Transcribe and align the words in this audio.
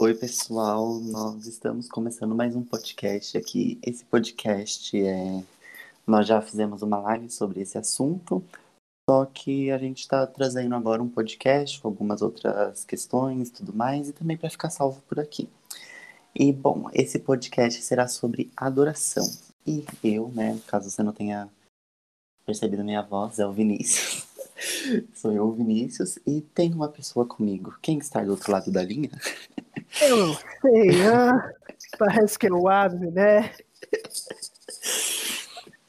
Oi, 0.00 0.14
pessoal. 0.14 1.00
Nós 1.00 1.44
estamos 1.48 1.88
começando 1.88 2.32
mais 2.32 2.54
um 2.54 2.62
podcast 2.62 3.36
aqui. 3.36 3.80
Esse 3.84 4.04
podcast 4.04 4.96
é. 4.96 5.42
Nós 6.06 6.24
já 6.24 6.40
fizemos 6.40 6.82
uma 6.82 6.98
live 6.98 7.28
sobre 7.28 7.60
esse 7.62 7.76
assunto, 7.76 8.40
só 9.10 9.26
que 9.26 9.72
a 9.72 9.76
gente 9.76 9.98
está 9.98 10.24
trazendo 10.24 10.76
agora 10.76 11.02
um 11.02 11.08
podcast 11.08 11.80
com 11.80 11.88
algumas 11.88 12.22
outras 12.22 12.84
questões 12.84 13.50
tudo 13.50 13.74
mais, 13.74 14.08
e 14.08 14.12
também 14.12 14.36
para 14.36 14.48
ficar 14.48 14.70
salvo 14.70 15.02
por 15.08 15.18
aqui. 15.18 15.48
E, 16.32 16.52
bom, 16.52 16.88
esse 16.94 17.18
podcast 17.18 17.82
será 17.82 18.06
sobre 18.06 18.52
adoração. 18.56 19.28
E 19.66 19.84
eu, 20.04 20.28
né, 20.28 20.60
caso 20.68 20.88
você 20.88 21.02
não 21.02 21.12
tenha 21.12 21.48
percebido 22.46 22.84
minha 22.84 23.02
voz, 23.02 23.40
é 23.40 23.46
o 23.46 23.52
Vinícius. 23.52 24.28
Sou 25.12 25.32
eu, 25.32 25.50
Vinícius, 25.50 26.20
e 26.24 26.40
tem 26.40 26.72
uma 26.72 26.88
pessoa 26.88 27.26
comigo. 27.26 27.76
Quem 27.82 27.98
está 27.98 28.22
do 28.22 28.30
outro 28.30 28.52
lado 28.52 28.70
da 28.70 28.84
linha? 28.84 29.10
Eu 30.02 30.34
sei, 30.60 31.06
ah, 31.06 31.50
parece 31.98 32.38
que 32.38 32.46
é 32.46 32.52
o 32.52 32.68
Abner, 32.68 33.12
né? 33.12 33.54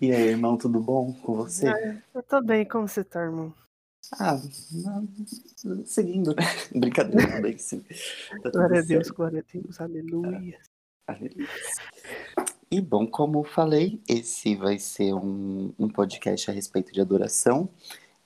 E 0.01 0.11
aí, 0.11 0.29
irmão, 0.29 0.57
tudo 0.57 0.79
bom 0.79 1.13
com 1.13 1.35
você? 1.35 1.67
Ah, 1.67 2.01
eu 2.13 2.23
tô 2.23 2.41
bem, 2.41 2.65
como 2.65 2.87
você 2.87 3.03
tá, 3.03 3.21
irmão? 3.21 3.53
Ah, 4.17 4.39
não, 4.71 5.07
seguindo, 5.85 6.33
né? 6.33 6.43
Brincadeira, 6.73 7.41
bem 7.41 7.57
sim. 7.57 7.83
Tá 8.41 8.49
glória 8.49 8.79
a 8.79 8.83
Deus, 8.83 9.07
certo. 9.07 9.15
glória 9.15 9.45
a 9.47 9.53
Deus, 9.53 9.81
aleluia. 9.81 10.59
aleluia. 11.05 11.49
E 12.71 12.79
bom, 12.79 13.05
como 13.05 13.43
falei, 13.43 14.01
esse 14.07 14.55
vai 14.55 14.79
ser 14.79 15.13
um, 15.13 15.73
um 15.77 15.89
podcast 15.89 16.49
a 16.49 16.53
respeito 16.53 16.93
de 16.93 17.01
adoração. 17.01 17.69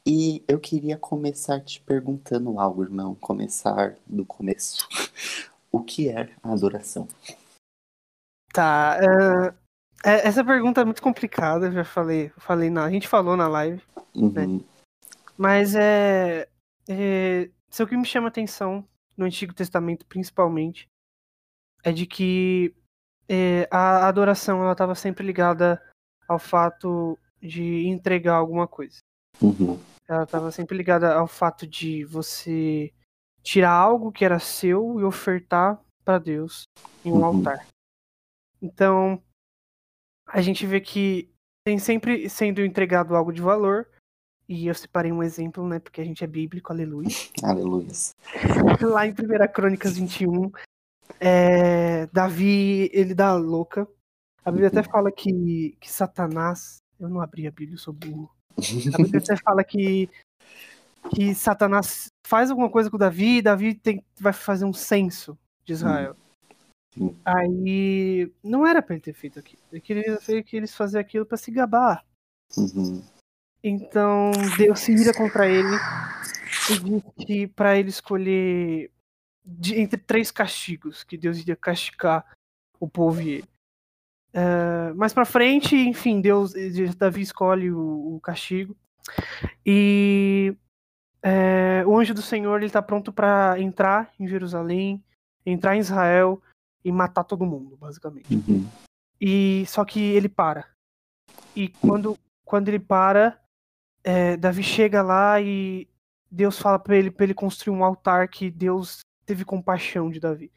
E 0.06 0.44
eu 0.50 0.60
queria 0.60 0.98
começar 0.98 1.62
te 1.62 1.80
perguntando 1.82 2.60
algo, 2.60 2.84
irmão. 2.84 3.16
Começar 3.16 3.96
do 4.06 4.26
começo. 4.26 4.88
O 5.74 5.84
que 5.84 6.08
é 6.08 6.30
a 6.44 6.54
adoração? 6.54 7.08
Tá. 8.54 9.00
Uh, 9.02 9.58
essa 10.04 10.46
pergunta 10.46 10.82
é 10.82 10.86
muito 10.86 11.02
complicada, 11.02 11.72
já 11.72 11.84
falei. 11.84 12.32
falei 12.38 12.70
na, 12.70 12.86
a 12.86 12.92
gente 12.92 13.08
falou 13.08 13.36
na 13.36 13.48
live. 13.48 13.82
Uhum. 14.14 14.32
Né? 14.32 14.66
Mas 15.36 15.74
é, 15.74 16.48
é. 16.88 17.50
Isso 17.72 17.82
é 17.82 17.86
o 17.86 17.88
que 17.88 17.98
me 17.98 18.06
chama 18.06 18.28
atenção 18.28 18.88
no 19.18 19.26
Antigo 19.26 19.52
Testamento, 19.52 20.06
principalmente. 20.06 20.88
É 21.84 21.92
de 21.92 22.06
que 22.06 22.76
é, 23.28 23.68
a 23.72 24.08
adoração 24.08 24.62
ela 24.62 24.74
estava 24.74 24.94
sempre 24.94 25.26
ligada 25.26 25.82
ao 26.28 26.38
fato 26.38 27.18
de 27.42 27.88
entregar 27.88 28.36
alguma 28.36 28.68
coisa. 28.68 29.00
Uhum. 29.42 29.80
Ela 30.08 30.24
estava 30.24 30.52
sempre 30.52 30.78
ligada 30.78 31.16
ao 31.16 31.28
fato 31.28 31.66
de 31.66 32.06
você 32.06 32.94
tirar 33.44 33.72
algo 33.72 34.12
que 34.12 34.24
era 34.24 34.40
seu 34.40 35.00
e 35.00 35.04
ofertar 35.04 35.80
para 36.04 36.18
Deus 36.18 36.64
em 37.04 37.12
um 37.12 37.18
uhum. 37.18 37.26
altar. 37.26 37.68
Então, 38.62 39.22
a 40.26 40.42
gente 40.42 40.66
vê 40.66 40.80
que 40.80 41.30
tem 41.66 41.78
sempre 41.78 42.30
sendo 42.30 42.62
entregado 42.62 43.16
algo 43.16 43.32
de 43.32 43.42
valor. 43.42 43.88
E 44.48 44.68
eu 44.68 44.76
separei 44.76 45.12
um 45.12 45.24
exemplo, 45.24 45.68
né? 45.68 45.80
Porque 45.80 46.02
a 46.02 46.04
gente 46.04 46.24
é 46.24 46.28
bíblico, 46.28 46.72
aleluia. 46.72 47.08
Aleluia. 47.44 47.88
Lá 48.82 49.08
em 49.08 49.12
1 49.12 49.16
Crônicas 49.54 49.98
21, 49.98 50.52
é, 51.20 52.08
Davi, 52.08 52.90
ele 52.94 53.16
dá 53.16 53.34
louca. 53.36 53.88
A 54.44 54.52
Bíblia 54.52 54.68
até 54.68 54.80
uhum. 54.80 54.92
fala 54.92 55.12
que, 55.12 55.78
que 55.80 55.90
Satanás. 55.90 56.78
Eu 57.00 57.10
não 57.10 57.22
abri 57.22 57.48
a 57.48 57.52
Bíblia, 57.52 57.76
eu 57.76 57.80
sou 57.80 57.94
burro. 57.94 58.30
A 58.58 58.98
Bíblia 58.98 59.20
até 59.24 59.36
fala 59.38 59.64
que, 59.64 60.10
que 61.10 61.34
Satanás 61.36 62.08
faz 62.26 62.50
alguma 62.50 62.70
coisa 62.70 62.90
com 62.90 62.98
Davi, 62.98 63.38
e 63.38 63.42
Davi 63.42 63.76
tem, 63.76 64.04
vai 64.20 64.34
fazer 64.34 64.66
um 64.66 64.74
censo 64.74 65.38
de 65.66 65.74
Israel. 65.74 66.16
Sim. 66.94 67.16
Aí 67.26 68.32
não 68.44 68.66
era 68.66 68.82
para 68.82 68.96
ele 68.96 69.04
ter 69.04 69.14
feito 69.14 69.40
aquilo. 69.40 69.62
Ele 69.72 69.82
queria 69.82 70.44
que 70.44 70.56
eles 70.56 70.76
faziam 70.76 71.02
aquilo 71.02 71.26
para 71.26 71.38
se 71.38 71.52
gabar. 71.52 72.06
Uhum. 72.56 73.04
Então 73.64 74.32
Deus 74.58 74.80
se 74.80 74.94
vira 74.94 75.14
contra 75.14 75.48
ele 75.48 75.76
e 76.70 76.80
disse 76.80 77.48
para 77.48 77.78
ele 77.78 77.90
escolher 77.90 78.92
de, 79.44 79.80
entre 79.80 80.00
três 80.00 80.32
castigos 80.32 81.04
que 81.04 81.18
Deus 81.18 81.38
iria 81.40 81.56
castigar 81.56 82.26
o 82.80 82.88
povo 82.88 83.22
e 83.22 83.30
ele. 83.30 83.50
Uh, 84.36 84.96
mais 84.96 85.14
para 85.14 85.26
frente, 85.26 85.76
enfim, 85.76 86.20
Deus, 86.20 86.54
Davi 86.98 87.22
escolhe 87.22 87.72
o, 87.72 88.16
o 88.16 88.20
castigo 88.20 88.76
e 89.66 90.56
é, 91.24 91.86
o 91.88 91.98
anjo 91.98 92.14
do 92.14 92.22
Senhor 92.22 92.58
ele 92.58 92.66
está 92.66 92.82
pronto 92.82 93.14
para 93.14 93.58
entrar 93.58 94.12
em 94.20 94.28
Jerusalém, 94.28 95.02
entrar 95.46 95.76
em 95.76 95.80
Israel 95.80 96.42
e 96.84 96.92
matar 96.92 97.24
todo 97.24 97.46
mundo, 97.46 97.78
basicamente. 97.78 98.36
Uhum. 98.36 98.68
E 99.20 99.64
só 99.68 99.86
que 99.86 100.02
ele 100.02 100.28
para. 100.28 100.68
E 101.56 101.70
quando 101.70 102.20
quando 102.44 102.68
ele 102.68 102.80
para, 102.80 103.40
é, 104.04 104.36
Davi 104.36 104.62
chega 104.62 105.02
lá 105.02 105.40
e 105.40 105.88
Deus 106.30 106.60
fala 106.60 106.78
para 106.78 106.98
ele 106.98 107.10
para 107.10 107.24
ele 107.24 107.34
construir 107.34 107.74
um 107.74 107.86
altar 107.86 108.28
que 108.28 108.52
Deus 108.52 109.00
teve 109.26 109.46
compaixão 109.46 110.10
de 110.10 110.20
Davi. 110.20 110.52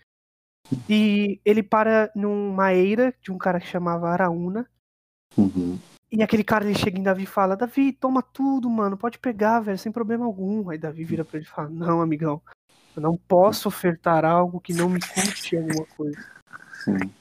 E 0.91 1.41
ele 1.45 1.63
para 1.63 2.11
numa 2.15 2.75
eira 2.75 3.15
de 3.23 3.31
um 3.31 3.39
cara 3.39 3.61
que 3.61 3.69
chamava 3.69 4.11
Araúna. 4.11 4.69
Uhum. 5.39 5.79
E 6.11 6.23
aquele 6.23 6.45
cara 6.45 6.65
ele 6.65 6.79
chega 6.79 6.99
em 6.99 7.03
Davi 7.03 7.25
e 7.25 7.27
fala: 7.27 7.57
Davi, 7.57 7.93
toma 7.93 8.23
tudo, 8.23 8.71
mano, 8.71 8.97
pode 8.97 9.19
pegar, 9.19 9.61
velho, 9.61 9.79
sem 9.79 9.91
problema 9.91 10.25
algum. 10.25 10.69
Aí 10.71 10.79
Davi 10.79 11.05
vira 11.05 11.25
pra 11.25 11.39
ele 11.39 11.47
e 11.47 11.51
fala: 11.51 11.69
Não, 11.69 12.01
amigão, 12.01 12.41
eu 12.97 13.03
não 13.03 13.17
posso 13.17 13.69
ofertar 13.69 14.25
algo 14.25 14.61
que 14.61 14.73
não 14.73 14.89
me 14.89 15.01
custe 15.01 15.57
alguma 15.57 15.85
coisa. 15.97 16.19
Sim. 16.85 17.13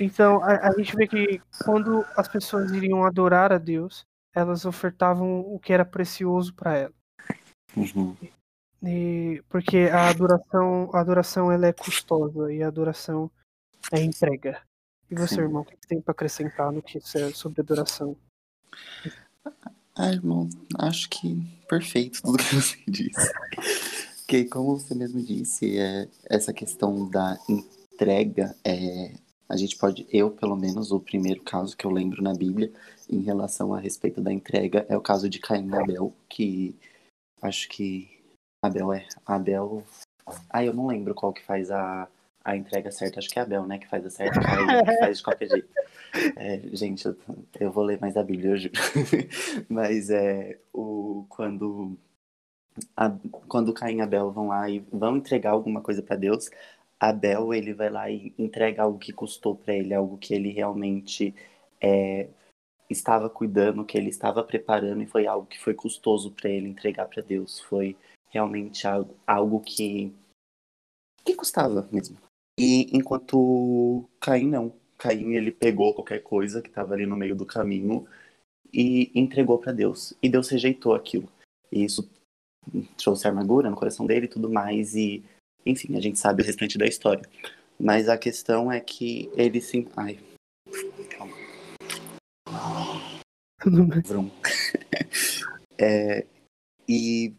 Então 0.00 0.42
a, 0.42 0.68
a 0.68 0.72
gente 0.72 0.94
vê 0.94 1.06
que 1.06 1.40
quando 1.64 2.04
as 2.16 2.28
pessoas 2.28 2.70
iriam 2.70 3.04
adorar 3.04 3.52
a 3.52 3.58
Deus, 3.58 4.04
elas 4.34 4.64
ofertavam 4.64 5.40
o 5.40 5.58
que 5.58 5.72
era 5.72 5.84
precioso 5.84 6.54
para 6.54 6.76
ela. 6.76 6.94
Uhum. 7.76 8.16
E, 8.82 9.42
porque 9.48 9.88
a 9.92 10.08
adoração, 10.08 10.90
a 10.92 11.00
adoração 11.00 11.50
ela 11.50 11.66
é 11.66 11.72
custosa 11.72 12.52
e 12.52 12.62
a 12.62 12.68
adoração 12.68 13.30
é 13.90 14.00
entrega. 14.00 14.62
E 15.10 15.14
você, 15.14 15.36
Sim. 15.36 15.40
irmão, 15.42 15.62
o 15.62 15.64
que 15.64 15.76
tem 15.88 16.00
para 16.00 16.12
acrescentar 16.12 16.70
no 16.70 16.82
que 16.82 16.98
é 16.98 17.30
sobre 17.32 17.60
adoração? 17.60 18.16
Ah, 19.94 20.12
irmão, 20.12 20.48
acho 20.78 21.08
que 21.10 21.42
perfeito 21.68 22.22
tudo 22.22 22.38
que 22.38 22.54
você 22.54 22.76
disse. 22.86 23.32
Porque, 24.18 24.44
como 24.44 24.78
você 24.78 24.94
mesmo 24.94 25.20
disse, 25.20 25.78
é, 25.78 26.08
essa 26.24 26.52
questão 26.52 27.08
da 27.08 27.38
entrega, 27.48 28.54
é, 28.64 29.14
a 29.48 29.56
gente 29.56 29.76
pode, 29.76 30.06
eu 30.12 30.30
pelo 30.30 30.54
menos, 30.54 30.92
o 30.92 31.00
primeiro 31.00 31.42
caso 31.42 31.76
que 31.76 31.84
eu 31.84 31.90
lembro 31.90 32.22
na 32.22 32.34
Bíblia 32.34 32.72
em 33.08 33.20
relação 33.22 33.72
a 33.74 33.80
respeito 33.80 34.20
da 34.20 34.32
entrega 34.32 34.84
é 34.88 34.96
o 34.96 35.00
caso 35.00 35.28
de 35.28 35.38
Caim 35.38 35.68
e 35.68 35.74
Abel, 35.74 36.12
que 36.28 36.76
acho 37.40 37.68
que 37.68 38.08
Abel 38.62 38.92
é. 38.92 39.06
Abel. 39.24 39.82
Ah, 40.50 40.62
eu 40.62 40.74
não 40.74 40.86
lembro 40.86 41.14
qual 41.14 41.32
que 41.32 41.42
faz 41.42 41.70
a, 41.70 42.06
a 42.48 42.56
entrega 42.56 42.90
certa. 42.90 43.18
Acho 43.18 43.28
que 43.28 43.38
é 43.38 43.42
Abel, 43.42 43.66
né? 43.66 43.78
Que 43.78 43.86
faz 43.86 44.06
a 44.06 44.10
certa, 44.10 44.40
que 44.40 44.98
faz 44.98 45.18
de 45.18 45.22
qualquer 45.22 45.48
jeito. 45.50 45.68
É, 46.36 46.60
gente, 46.72 47.04
eu, 47.04 47.16
eu, 47.60 47.70
vou 47.70 47.84
ler 47.84 48.00
mais 48.00 48.16
a 48.16 48.22
Bíblia, 48.22 48.52
eu 48.52 48.56
juro. 48.56 48.72
Mas 49.68 50.08
é 50.08 50.58
o 50.72 51.26
quando 51.28 51.98
a, 52.96 53.12
quando 53.46 53.74
Caim 53.74 53.98
e 53.98 54.00
Abel 54.00 54.30
vão 54.32 54.48
lá 54.48 54.68
e 54.70 54.78
vão 54.90 55.18
entregar 55.18 55.50
alguma 55.50 55.82
coisa 55.82 56.02
para 56.02 56.16
Deus, 56.16 56.48
Abel 56.98 57.52
ele 57.52 57.74
vai 57.74 57.90
lá 57.90 58.10
e 58.10 58.32
entrega 58.38 58.82
algo 58.82 58.98
que 58.98 59.12
custou 59.12 59.54
para 59.54 59.74
ele, 59.74 59.92
algo 59.92 60.16
que 60.16 60.32
ele 60.32 60.50
realmente 60.50 61.34
é, 61.78 62.28
estava 62.88 63.28
cuidando, 63.28 63.84
que 63.84 63.98
ele 63.98 64.08
estava 64.08 64.42
preparando 64.42 65.02
e 65.02 65.06
foi 65.06 65.26
algo 65.26 65.46
que 65.46 65.60
foi 65.60 65.74
custoso 65.74 66.32
para 66.32 66.48
ele 66.48 66.68
entregar 66.68 67.06
para 67.06 67.22
Deus. 67.22 67.60
Foi 67.60 67.94
realmente 68.30 68.86
algo, 68.86 69.14
algo 69.26 69.60
que, 69.60 70.14
que 71.22 71.34
custava 71.34 71.86
mesmo. 71.92 72.16
E 72.58 72.88
enquanto 72.96 74.08
Caim 74.20 74.48
não. 74.48 74.72
Caim 74.96 75.34
ele 75.34 75.52
pegou 75.52 75.94
qualquer 75.94 76.22
coisa 76.22 76.60
que 76.60 76.68
estava 76.68 76.94
ali 76.94 77.06
no 77.06 77.16
meio 77.16 77.36
do 77.36 77.46
caminho 77.46 78.06
e 78.72 79.10
entregou 79.14 79.58
para 79.58 79.72
Deus. 79.72 80.14
E 80.22 80.28
Deus 80.28 80.48
rejeitou 80.48 80.94
aquilo. 80.94 81.28
E 81.70 81.84
isso 81.84 82.10
trouxe 82.96 83.28
amargura 83.28 83.70
no 83.70 83.76
coração 83.76 84.06
dele 84.06 84.26
e 84.26 84.28
tudo 84.28 84.50
mais. 84.50 84.94
E, 84.96 85.24
enfim, 85.64 85.96
a 85.96 86.00
gente 86.00 86.18
sabe 86.18 86.42
o 86.42 86.46
restante 86.46 86.76
da 86.76 86.86
história. 86.86 87.22
Mas 87.78 88.08
a 88.08 88.18
questão 88.18 88.72
é 88.72 88.80
que 88.80 89.30
ele 89.36 89.60
sim. 89.60 89.86
Ai. 89.96 90.18
Calma. 91.10 91.36
Tudo 93.60 93.84
bem. 93.84 94.02
é, 95.78 96.26
e 96.88 97.32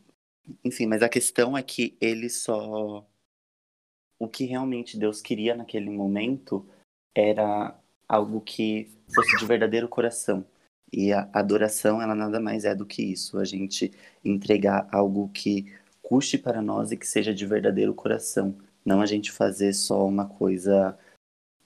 enfim, 0.64 0.86
mas 0.86 1.02
a 1.02 1.10
questão 1.10 1.58
é 1.58 1.64
que 1.64 1.98
ele 2.02 2.30
só. 2.30 3.06
O 4.20 4.28
que 4.28 4.46
realmente 4.46 4.98
Deus 4.98 5.22
queria 5.22 5.56
naquele 5.56 5.90
momento 5.90 6.68
era 7.16 7.80
algo 8.08 8.42
que 8.42 8.92
fosse 9.14 9.38
de 9.38 9.46
verdadeiro 9.46 9.88
coração. 9.88 10.46
E 10.92 11.14
a 11.14 11.30
adoração, 11.34 12.02
ela 12.02 12.16
nada 12.16 12.40
mais 12.40 12.66
é 12.66 12.76
do 12.76 12.86
que 12.86 13.04
isso. 13.04 13.38
A 13.38 13.46
gente 13.46 13.92
entregar 14.26 14.88
algo 14.92 15.30
que 15.30 15.74
custe 16.02 16.38
para 16.38 16.62
nós 16.62 16.92
e 16.92 16.98
que 16.98 17.08
seja 17.08 17.34
de 17.34 17.46
verdadeiro 17.46 17.94
coração. 17.94 18.58
Não 18.84 19.02
a 19.02 19.06
gente 19.06 19.32
fazer 19.32 19.74
só 19.74 20.06
uma 20.06 20.28
coisa 20.28 20.98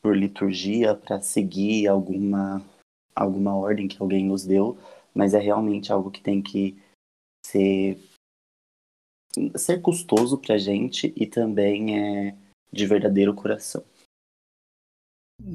por 0.01 0.17
liturgia 0.17 0.93
para 0.93 1.21
seguir 1.21 1.87
alguma 1.87 2.61
alguma 3.15 3.55
ordem 3.55 3.87
que 3.87 4.01
alguém 4.01 4.25
nos 4.25 4.43
deu, 4.43 4.77
mas 5.13 5.33
é 5.33 5.39
realmente 5.39 5.93
algo 5.93 6.11
que 6.11 6.21
tem 6.21 6.41
que 6.41 6.77
ser 7.45 7.97
ser 9.55 9.81
custoso 9.81 10.37
pra 10.37 10.57
gente 10.57 11.13
e 11.15 11.25
também 11.25 11.99
é 11.99 12.35
de 12.73 12.85
verdadeiro 12.85 13.33
coração. 13.33 13.83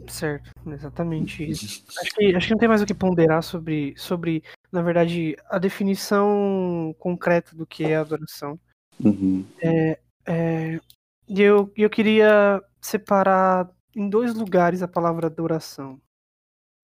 Certo, 0.08 0.50
exatamente 0.70 1.48
isso. 1.48 1.84
Acho 1.98 2.14
que, 2.14 2.34
acho 2.34 2.46
que 2.46 2.52
não 2.52 2.58
tem 2.58 2.68
mais 2.68 2.82
o 2.82 2.86
que 2.86 2.94
ponderar 2.94 3.42
sobre, 3.42 3.94
sobre, 3.96 4.42
na 4.70 4.82
verdade, 4.82 5.36
a 5.48 5.58
definição 5.58 6.94
concreta 6.98 7.56
do 7.56 7.66
que 7.66 7.84
é 7.84 7.96
adoração. 7.96 8.58
Uhum. 9.02 9.46
É, 9.62 9.98
é, 10.26 10.80
eu, 11.28 11.72
eu 11.76 11.88
queria 11.88 12.62
separar 12.80 13.70
em 13.94 14.08
dois 14.08 14.34
lugares 14.34 14.82
a 14.82 14.88
palavra 14.88 15.26
adoração. 15.26 16.00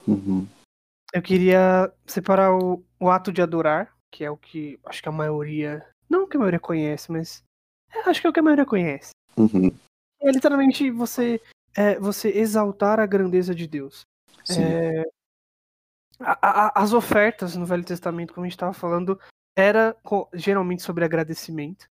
Uhum. 0.06 0.46
Eu 1.12 1.22
queria 1.22 1.92
separar 2.06 2.52
o, 2.56 2.84
o 2.98 3.10
ato 3.10 3.32
de 3.32 3.42
adorar, 3.42 3.94
que 4.10 4.24
é 4.24 4.30
o 4.30 4.36
que 4.36 4.78
acho 4.86 5.02
que 5.02 5.08
a 5.08 5.12
maioria. 5.12 5.86
Não 6.08 6.28
que 6.28 6.36
a 6.36 6.40
maioria 6.40 6.60
conhece, 6.60 7.10
mas. 7.10 7.42
é, 7.92 8.08
acho 8.08 8.20
que 8.20 8.26
é 8.26 8.30
o 8.30 8.32
que 8.32 8.40
a 8.40 8.42
maioria 8.42 8.66
conhece. 8.66 9.10
Uhum. 9.36 9.70
É 10.24 10.30
literalmente 10.30 10.90
você, 10.90 11.40
é, 11.76 11.98
você 11.98 12.28
exaltar 12.30 12.98
a 12.98 13.06
grandeza 13.06 13.54
de 13.54 13.66
Deus. 13.66 14.02
É, 14.58 15.04
a- 16.20 16.38
a- 16.68 16.82
as 16.82 16.92
ofertas 16.92 17.56
no 17.56 17.66
Velho 17.66 17.84
Testamento, 17.84 18.32
como 18.32 18.44
a 18.44 18.48
gente 18.48 18.56
estava 18.56 18.72
falando, 18.72 19.18
era 19.56 19.96
geralmente 20.34 20.82
sobre 20.82 21.04
agradecimento, 21.04 21.86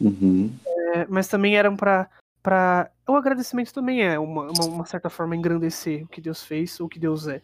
Uhum. 0.00 0.54
é, 0.94 1.06
mas 1.06 1.28
também 1.28 1.56
eram 1.56 1.76
para 1.76 2.08
para 2.40 2.90
o 3.06 3.14
agradecimento 3.16 3.74
também 3.74 4.02
é 4.04 4.18
uma, 4.18 4.50
uma, 4.50 4.64
uma 4.66 4.86
certa 4.86 5.10
forma 5.10 5.34
engrandecer 5.36 6.04
o 6.04 6.08
que 6.08 6.20
Deus 6.20 6.42
fez, 6.44 6.78
o 6.80 6.88
que 6.88 6.98
Deus 6.98 7.26
é. 7.26 7.42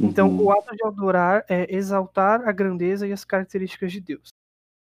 Então, 0.00 0.28
Uhum. 0.28 0.44
o 0.46 0.50
ato 0.50 0.74
de 0.74 0.84
adorar 0.84 1.44
é 1.48 1.72
exaltar 1.72 2.48
a 2.48 2.50
grandeza 2.50 3.06
e 3.06 3.12
as 3.12 3.22
características 3.22 3.92
de 3.92 4.00
Deus. 4.00 4.28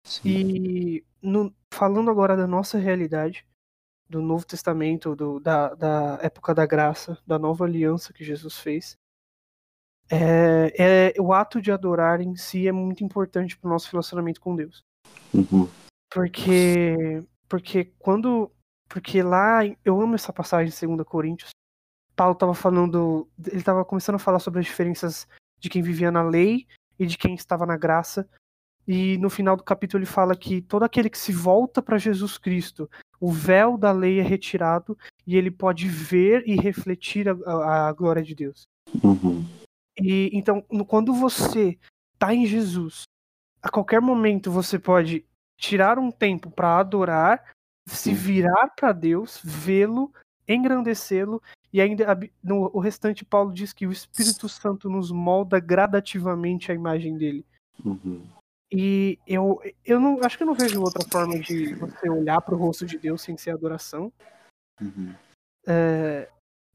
Sim. 0.06 0.28
E 0.28 1.04
no- 1.22 1.52
falando 1.72 2.10
agora 2.10 2.36
da 2.36 2.46
nossa 2.46 2.78
realidade, 2.78 3.44
do 4.08 4.22
Novo 4.22 4.46
Testamento, 4.46 5.14
do- 5.16 5.40
da, 5.40 5.74
da 5.74 6.18
época 6.22 6.54
da 6.54 6.64
graça, 6.66 7.18
da 7.26 7.38
nova 7.38 7.64
aliança 7.64 8.12
que 8.12 8.24
Jesus 8.24 8.58
fez, 8.58 8.96
é, 10.10 11.12
é- 11.16 11.20
o 11.20 11.32
ato 11.32 11.60
de 11.60 11.72
adorar 11.72 12.20
em 12.20 12.36
si 12.36 12.68
é 12.68 12.72
muito 12.72 13.02
importante 13.02 13.56
para 13.58 13.66
o 13.68 13.70
nosso 13.70 13.90
relacionamento 13.90 14.40
com 14.40 14.54
Deus. 14.54 14.84
Uhum. 15.34 15.68
Porque, 16.12 17.24
porque 17.48 17.92
quando. 17.98 18.50
Porque 18.88 19.20
lá, 19.20 19.60
eu 19.84 20.00
amo 20.00 20.14
essa 20.14 20.32
passagem 20.32 20.72
de 20.72 20.86
2 20.86 21.04
Coríntios. 21.04 21.50
Paulo 22.14 22.34
estava 22.34 22.54
falando. 22.54 23.28
Ele 23.44 23.56
estava 23.58 23.84
começando 23.84 24.14
a 24.14 24.20
falar 24.20 24.38
sobre 24.38 24.60
as 24.60 24.66
diferenças 24.66 25.26
de 25.58 25.68
quem 25.68 25.82
vivia 25.82 26.12
na 26.12 26.22
lei 26.22 26.66
e 26.98 27.04
de 27.04 27.18
quem 27.18 27.34
estava 27.34 27.66
na 27.66 27.76
graça. 27.76 28.28
E 28.86 29.18
no 29.18 29.28
final 29.28 29.56
do 29.56 29.64
capítulo 29.64 30.00
ele 30.00 30.10
fala 30.10 30.36
que 30.36 30.62
todo 30.62 30.84
aquele 30.84 31.10
que 31.10 31.18
se 31.18 31.32
volta 31.32 31.82
para 31.82 31.98
Jesus 31.98 32.38
Cristo, 32.38 32.88
o 33.20 33.30
véu 33.30 33.76
da 33.76 33.92
lei 33.92 34.20
é 34.20 34.22
retirado 34.22 34.96
e 35.26 35.36
ele 35.36 35.50
pode 35.50 35.88
ver 35.88 36.42
e 36.46 36.56
refletir 36.56 37.28
a, 37.28 37.32
a- 37.88 37.92
glória 37.92 38.22
de 38.22 38.34
Deus. 38.34 38.64
Uhum. 39.02 39.44
E 39.98 40.30
então, 40.32 40.60
quando 40.86 41.12
você 41.14 41.78
tá 42.18 42.34
em 42.34 42.46
Jesus, 42.46 43.02
a 43.62 43.68
qualquer 43.70 44.00
momento 44.00 44.50
você 44.50 44.78
pode 44.78 45.24
tirar 45.58 45.98
um 45.98 46.10
tempo 46.10 46.50
para 46.50 46.78
adorar, 46.78 47.42
se 47.86 48.10
Sim. 48.10 48.14
virar 48.14 48.68
para 48.76 48.92
Deus, 48.92 49.40
vê-lo, 49.42 50.12
engrandecê-lo 50.46 51.42
e 51.72 51.80
ainda 51.80 52.18
no 52.42 52.70
o 52.72 52.78
restante 52.78 53.24
Paulo 53.24 53.52
diz 53.52 53.72
que 53.72 53.86
o 53.86 53.92
Espírito 53.92 54.48
Santo 54.48 54.88
nos 54.88 55.10
molda 55.10 55.58
gradativamente 55.58 56.70
a 56.70 56.74
imagem 56.74 57.16
dele. 57.16 57.44
Uhum. 57.84 58.22
E 58.70 59.18
eu, 59.26 59.60
eu 59.84 60.00
não 60.00 60.18
acho 60.22 60.36
que 60.36 60.42
eu 60.42 60.46
não 60.46 60.54
vejo 60.54 60.80
outra 60.80 61.06
forma 61.08 61.38
de 61.38 61.74
você 61.74 62.10
olhar 62.10 62.40
para 62.40 62.54
o 62.54 62.58
rosto 62.58 62.84
de 62.84 62.98
Deus 62.98 63.22
sem 63.22 63.36
ser 63.36 63.50
adoração. 63.50 64.12
Uhum. 64.80 65.14
É, 65.66 66.28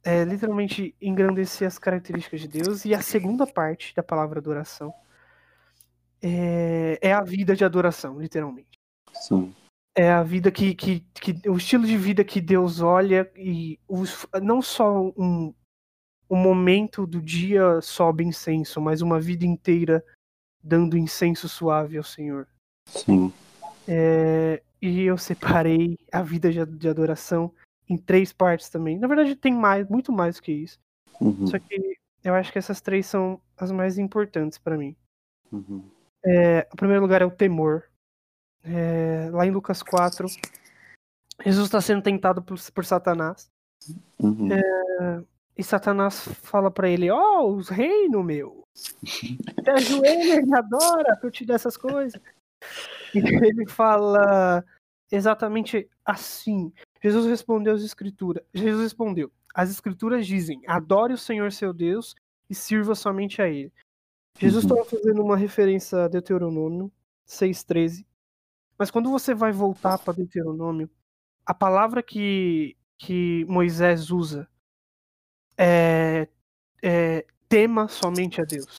é 0.04 0.24
literalmente 0.24 0.96
engrandecer 1.02 1.68
as 1.68 1.78
características 1.78 2.42
de 2.42 2.48
Deus. 2.48 2.86
E 2.86 2.94
a 2.94 3.02
segunda 3.02 3.46
parte 3.46 3.94
da 3.94 4.02
palavra 4.02 4.40
adoração 4.40 4.94
é, 6.22 6.98
é 7.02 7.14
a 7.14 7.24
vida 7.24 7.56
de 7.56 7.66
adoração, 7.66 8.20
literalmente. 8.20 8.80
Sim. 9.14 9.54
É 9.94 10.10
a 10.10 10.24
vida 10.24 10.50
que, 10.50 10.74
que, 10.74 11.02
que. 11.14 11.50
O 11.50 11.58
estilo 11.58 11.86
de 11.86 11.98
vida 11.98 12.24
que 12.24 12.40
Deus 12.40 12.80
olha 12.80 13.30
e 13.36 13.78
os, 13.86 14.26
não 14.42 14.62
só 14.62 15.12
um, 15.18 15.54
um 16.30 16.38
momento 16.38 17.06
do 17.06 17.22
dia 17.22 17.82
sobe 17.82 18.24
incenso, 18.24 18.80
mas 18.80 19.02
uma 19.02 19.20
vida 19.20 19.46
inteira 19.46 20.02
dando 20.64 20.98
incenso 20.98 21.50
suave 21.50 21.98
ao 21.98 22.04
Senhor. 22.04 22.48
Sim. 22.88 23.32
É, 23.88 24.62
e 24.82 25.02
eu 25.02 25.18
separei 25.18 25.98
a 26.12 26.22
vida 26.22 26.52
de, 26.52 26.66
de 26.66 26.90
adoração 26.90 27.54
em 27.90 27.98
três 27.98 28.32
partes 28.32 28.70
também. 28.70 28.98
Na 28.98 29.08
verdade, 29.08 29.36
tem 29.36 29.54
mais, 29.54 29.88
muito 29.88 30.12
mais 30.12 30.40
que 30.40 30.52
isso. 30.52 30.80
Uhum. 31.20 31.48
Só 31.48 31.60
que 31.60 31.98
eu 32.24 32.34
acho 32.34 32.52
que 32.52 32.58
essas 32.58 32.82
três 32.82 33.06
são 33.06 33.42
as 33.58 33.72
mais 33.72 33.98
importantes 33.98 34.58
pra 34.58 34.78
mim. 34.78 34.96
Uhum. 35.52 35.84
É, 36.24 36.68
o 36.72 36.76
primeiro 36.76 37.02
lugar 37.02 37.22
é 37.22 37.26
o 37.26 37.32
temor. 37.32 37.84
É, 38.64 39.30
lá 39.32 39.46
em 39.46 39.52
Lucas 39.52 39.82
4, 39.82 40.28
Jesus 41.44 41.66
está 41.66 41.82
sendo 41.82 42.02
tentado 42.02 42.42
por, 42.42 42.58
por 42.72 42.86
Satanás. 42.86 43.50
Uhum. 44.20 44.50
E 45.58 45.64
Satanás 45.64 46.28
fala 46.44 46.72
pra 46.72 46.90
ele: 46.90 47.10
Ó, 47.10 47.48
os 47.48 47.70
reinos, 47.70 48.24
meu. 48.24 48.61
Te 48.74 49.70
ajoelha 49.70 50.36
e 50.36 50.46
me 50.46 50.58
adora 50.58 51.16
pra 51.18 51.28
eu 51.28 51.32
te 51.32 51.46
dar 51.46 51.56
essas 51.56 51.78
coisas. 51.78 52.20
E 53.14 53.20
ele 53.20 53.68
fala 53.68 54.64
exatamente 55.12 55.90
assim. 56.06 56.72
Jesus 57.02 57.26
respondeu 57.26 57.74
às 57.74 57.84
escrituras. 57.84 58.44
Jesus 58.54 58.84
respondeu: 58.84 59.32
As 59.54 59.70
escrituras 59.70 60.26
dizem: 60.26 60.62
Adore 60.68 61.14
o 61.14 61.18
Senhor 61.18 61.52
seu 61.52 61.74
Deus 61.74 62.16
e 62.50 62.56
sirva 62.56 62.96
somente 62.96 63.42
a 63.42 63.48
Ele. 63.48 63.72
Jesus 64.40 64.64
estava 64.64 64.86
fazendo 64.86 65.22
uma 65.22 65.38
referência 65.38 66.06
a 66.06 66.08
Deuteronômio 66.08 66.92
6,13. 67.28 68.06
Mas 68.78 68.90
quando 68.90 69.12
você 69.12 69.34
vai 69.34 69.52
voltar 69.52 69.98
para 70.00 70.14
Deuteronômio, 70.14 70.90
a 71.46 71.54
palavra 71.54 72.02
que, 72.02 72.76
que 72.98 73.46
Moisés 73.46 74.10
usa 74.10 74.50
é, 75.58 76.28
é 76.82 77.26
tema 77.52 77.88
somente 77.90 78.40
a 78.40 78.46
Deus. 78.46 78.76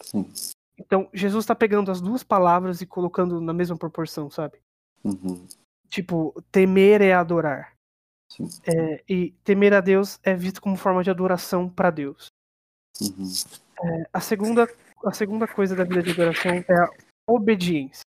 Sim. 0.00 0.30
Então, 0.78 1.08
Jesus 1.12 1.44
está 1.44 1.54
pegando 1.54 1.90
as 1.90 2.00
duas 2.00 2.22
palavras 2.22 2.80
e 2.80 2.86
colocando 2.86 3.40
na 3.40 3.52
mesma 3.52 3.76
proporção, 3.76 4.30
sabe? 4.30 4.58
Uhum. 5.02 5.46
Tipo, 5.88 6.32
temer 6.50 7.02
é 7.02 7.12
adorar. 7.12 7.74
É, 8.66 9.04
e 9.08 9.32
temer 9.44 9.74
a 9.74 9.80
Deus 9.80 10.18
é 10.22 10.34
visto 10.34 10.60
como 10.60 10.76
forma 10.76 11.02
de 11.04 11.10
adoração 11.10 11.68
para 11.68 11.90
Deus. 11.90 12.26
Uhum. 13.00 13.32
A 14.12 14.20
segunda, 14.20 14.68
a 15.04 15.12
segunda 15.12 15.46
coisa 15.46 15.76
da 15.76 15.84
vida 15.84 16.02
de 16.02 16.12
adoração 16.12 16.52
é 16.52 16.72
a 16.72 16.88
obediência. 17.26 18.02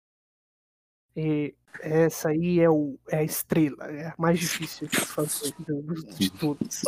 E 1.15 1.53
essa 1.81 2.29
aí 2.29 2.59
é, 2.59 2.69
o, 2.69 2.97
é 3.09 3.17
a 3.17 3.23
estrela, 3.23 3.85
é 3.85 4.07
a 4.07 4.15
mais 4.17 4.39
difícil 4.39 4.87
de 4.87 4.97
fazer 4.97 5.53
de, 5.59 6.15
de 6.17 6.31
todas. 6.31 6.83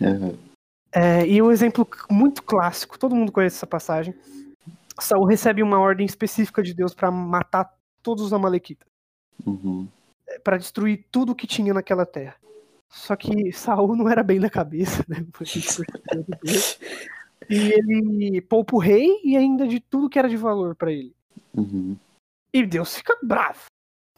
Uhum. 0.00 0.51
É, 0.92 1.26
e 1.26 1.40
um 1.40 1.50
exemplo 1.50 1.88
muito 2.10 2.42
clássico, 2.42 2.98
todo 2.98 3.14
mundo 3.16 3.32
conhece 3.32 3.56
essa 3.56 3.66
passagem. 3.66 4.14
Saul 5.00 5.24
recebe 5.24 5.62
uma 5.62 5.78
ordem 5.78 6.04
específica 6.04 6.62
de 6.62 6.74
Deus 6.74 6.94
para 6.94 7.10
matar 7.10 7.74
todos 8.02 8.24
os 8.24 8.32
amalequitas, 8.32 8.86
Uhum. 9.44 9.88
para 10.44 10.58
destruir 10.58 11.06
tudo 11.10 11.34
que 11.34 11.46
tinha 11.46 11.72
naquela 11.72 12.04
terra. 12.04 12.36
Só 12.90 13.16
que 13.16 13.50
Saul 13.52 13.96
não 13.96 14.08
era 14.08 14.22
bem 14.22 14.38
da 14.38 14.50
cabeça, 14.50 15.04
né? 15.08 15.24
E 17.50 17.72
ele 17.72 18.40
poupa 18.40 18.76
o 18.76 18.78
rei 18.78 19.20
e 19.24 19.36
ainda 19.36 19.66
de 19.66 19.80
tudo 19.80 20.08
que 20.08 20.18
era 20.18 20.28
de 20.28 20.36
valor 20.36 20.76
para 20.76 20.92
ele. 20.92 21.12
Uhum. 21.52 21.96
E 22.54 22.64
Deus 22.64 22.94
fica 22.94 23.18
bravo. 23.22 23.64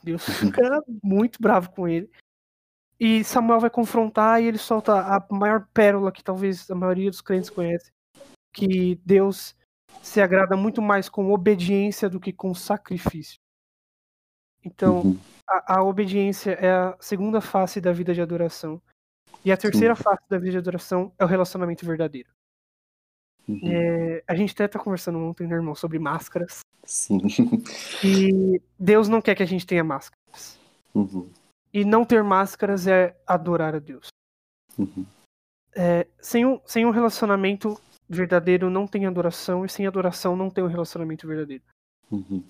Deus 0.03 0.23
fica 0.29 0.85
muito 1.03 1.41
bravo 1.41 1.71
com 1.71 1.89
ele. 1.89 2.11
E 2.99 3.25
Samuel 3.25 3.61
vai 3.61 3.71
confrontar 3.71 4.43
e 4.43 4.47
ele 4.47 4.59
solta 4.59 5.01
a 5.01 5.25
maior 5.31 5.67
pérola 5.75 6.13
que 6.13 6.23
talvez 6.23 6.71
a 6.71 6.75
maioria 6.75 7.11
dos 7.11 7.21
crentes 7.21 7.51
conhece, 7.51 7.93
que 8.53 9.01
Deus 9.05 9.57
se 10.03 10.21
agrada 10.21 10.57
muito 10.57 10.81
mais 10.81 11.09
com 11.09 11.33
obediência 11.33 12.09
do 12.09 12.21
que 12.21 12.33
com 12.33 12.55
sacrifício. 12.55 13.39
Então, 14.65 15.01
Uhum. 15.03 15.19
a, 15.47 15.79
a 15.79 15.83
obediência 15.83 16.53
é 16.53 16.71
a 16.71 16.97
segunda 17.01 17.41
face 17.41 17.81
da 17.81 17.93
vida 17.93 18.15
de 18.15 18.23
adoração. 18.23 18.81
E 19.45 19.53
a 19.53 19.57
terceira 19.57 19.95
face 19.95 20.23
da 20.29 20.39
vida 20.39 20.53
de 20.53 20.59
adoração 20.59 21.13
é 21.19 21.25
o 21.25 21.29
relacionamento 21.29 21.85
verdadeiro. 21.85 22.31
Uhum. 23.47 23.61
É, 23.65 24.25
a 24.27 24.35
gente 24.35 24.53
até 24.53 24.67
tá 24.67 24.79
conversando 24.79 25.19
ontem, 25.19 25.47
né, 25.47 25.55
irmão, 25.55 25.75
sobre 25.75 25.99
máscaras. 25.99 26.61
Sim. 26.85 27.19
E 28.03 28.63
Deus 28.79 29.07
não 29.07 29.21
quer 29.21 29.35
que 29.35 29.43
a 29.43 29.47
gente 29.47 29.67
tenha 29.67 29.85
máscaras. 29.85 30.59
Uhum. 30.95 31.29
E 31.75 31.85
não 31.85 32.05
ter 32.05 32.23
máscaras 32.23 32.87
é 32.87 33.21
adorar 33.27 33.75
a 33.75 33.81
Deus. 33.81 34.07
Uhum. 34.79 35.05
É, 35.75 36.07
sem, 36.21 36.47
um, 36.47 36.61
sem 36.65 36.87
um 36.87 36.91
relacionamento 36.91 37.77
verdadeiro 38.09 38.71
não 38.71 38.87
tem 38.87 39.07
adoração, 39.07 39.65
e 39.65 39.69
sem 39.69 39.85
adoração 39.85 40.37
não 40.37 40.49
tem 40.49 40.63
um 40.63 40.69
relacionamento 40.69 41.27
verdadeiro. 41.27 41.65
Uhum. 42.11 42.45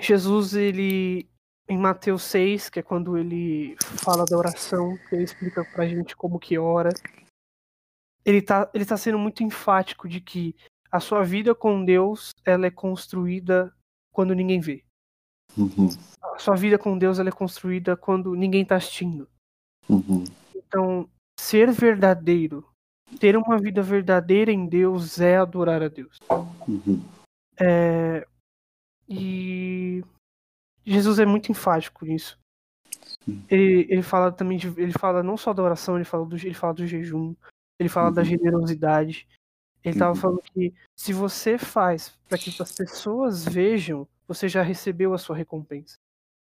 Jesus, 0.00 0.54
ele, 0.54 1.28
em 1.68 1.76
Mateus 1.76 2.22
6, 2.22 2.70
que 2.70 2.80
é 2.80 2.82
quando 2.82 3.18
ele 3.18 3.76
fala 4.02 4.24
da 4.24 4.38
oração, 4.38 4.96
que 5.08 5.14
ele 5.14 5.24
explica 5.24 5.62
pra 5.64 5.86
gente 5.86 6.16
como 6.16 6.38
que 6.38 6.56
ora, 6.56 6.90
ele 8.24 8.40
tá, 8.40 8.70
ele 8.72 8.86
tá 8.86 8.96
sendo 8.96 9.18
muito 9.18 9.42
enfático 9.42 10.08
de 10.08 10.20
que 10.20 10.56
a 10.90 11.00
sua 11.00 11.22
vida 11.22 11.54
com 11.54 11.84
Deus, 11.84 12.32
ela 12.46 12.66
é 12.66 12.70
construída 12.70 13.74
quando 14.10 14.34
ninguém 14.34 14.60
vê. 14.60 14.84
Uhum. 15.58 15.88
A 16.22 16.38
sua 16.38 16.54
vida 16.54 16.78
com 16.78 16.96
Deus, 16.96 17.18
é 17.18 17.30
construída 17.30 17.96
quando 17.96 18.34
ninguém 18.34 18.64
tá 18.64 18.76
assistindo. 18.76 19.28
Uhum. 19.88 20.24
Então, 20.54 21.08
ser 21.38 21.72
verdadeiro, 21.72 22.64
ter 23.18 23.36
uma 23.36 23.58
vida 23.58 23.82
verdadeira 23.82 24.52
em 24.52 24.66
Deus 24.66 25.20
é 25.20 25.36
adorar 25.36 25.82
a 25.82 25.88
Deus. 25.88 26.18
Uhum. 26.68 27.02
É, 27.60 28.26
e 29.08 30.04
Jesus 30.84 31.18
é 31.18 31.26
muito 31.26 31.50
enfático 31.50 32.04
nisso. 32.04 32.38
Ele, 33.48 33.86
ele 33.90 34.02
fala 34.02 34.30
também 34.30 34.58
de, 34.58 34.68
ele 34.80 34.92
fala 34.92 35.22
não 35.22 35.36
só 35.36 35.52
da 35.52 35.62
oração, 35.62 35.96
ele 35.96 36.04
fala 36.04 36.24
do, 36.24 36.36
ele 36.36 36.54
fala 36.54 36.74
do 36.74 36.86
jejum, 36.86 37.34
ele 37.78 37.88
fala 37.88 38.10
da 38.10 38.22
Uhum. 38.22 38.28
generosidade. 38.28 39.26
Ele 39.84 39.94
estava 39.94 40.12
Uhum. 40.12 40.16
falando 40.20 40.42
que 40.42 40.74
se 40.96 41.12
você 41.12 41.56
faz 41.56 42.16
para 42.28 42.38
que 42.38 42.50
as 42.60 42.72
pessoas 42.72 43.44
vejam, 43.44 44.06
você 44.28 44.48
já 44.48 44.62
recebeu 44.62 45.14
a 45.14 45.18
sua 45.18 45.34
recompensa. 45.34 45.96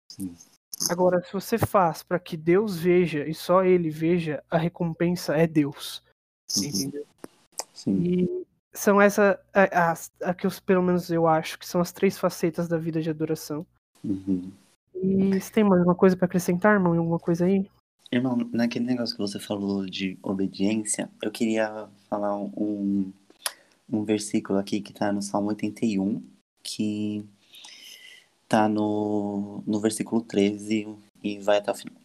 Sim. 0.08 0.34
Agora, 0.88 1.22
se 1.22 1.32
você 1.32 1.58
faz 1.58 2.02
para 2.02 2.18
que 2.18 2.36
Deus 2.36 2.76
veja 2.78 3.26
e 3.26 3.34
só 3.34 3.64
Ele 3.64 3.90
veja, 3.90 4.42
a 4.50 4.56
recompensa 4.56 5.36
é 5.36 5.46
Deus. 5.46 6.02
Uhum. 6.56 6.64
Entendeu? 6.64 7.06
Sim. 7.74 8.02
E 8.02 8.46
são 8.72 9.00
essa 9.00 9.38
a, 9.52 9.90
as- 9.90 10.12
a 10.22 10.32
que 10.32 10.46
eu, 10.46 10.50
pelo 10.64 10.82
menos 10.82 11.10
eu 11.10 11.26
acho 11.26 11.58
que 11.58 11.66
são 11.66 11.80
as 11.80 11.92
três 11.92 12.16
facetas 12.16 12.68
da 12.68 12.78
vida 12.78 13.02
de 13.02 13.10
adoração. 13.10 13.66
Uhum. 14.02 14.50
E 14.94 15.40
você 15.40 15.52
tem 15.52 15.64
mais 15.64 15.80
alguma 15.80 15.96
coisa 15.96 16.16
para 16.16 16.26
acrescentar, 16.26 16.74
irmão? 16.74 16.96
Alguma 16.96 17.18
coisa 17.18 17.44
aí? 17.44 17.68
Irmão, 18.10 18.36
naquele 18.52 18.84
negócio 18.84 19.16
que 19.16 19.22
você 19.22 19.38
falou 19.40 19.86
de 19.86 20.18
obediência, 20.22 21.10
eu 21.22 21.30
queria 21.30 21.88
falar 22.10 22.36
um, 22.36 23.12
um 23.90 24.04
versículo 24.04 24.58
aqui 24.58 24.80
que 24.80 24.92
tá 24.92 25.10
no 25.12 25.22
Salmo 25.22 25.48
81, 25.48 26.22
que 26.62 27.26
tá 28.52 28.68
no, 28.68 29.62
no 29.66 29.80
versículo 29.80 30.20
13 30.20 30.86
e 31.24 31.38
vai 31.38 31.56
até 31.56 31.72
o 31.72 31.74
final. 31.74 31.96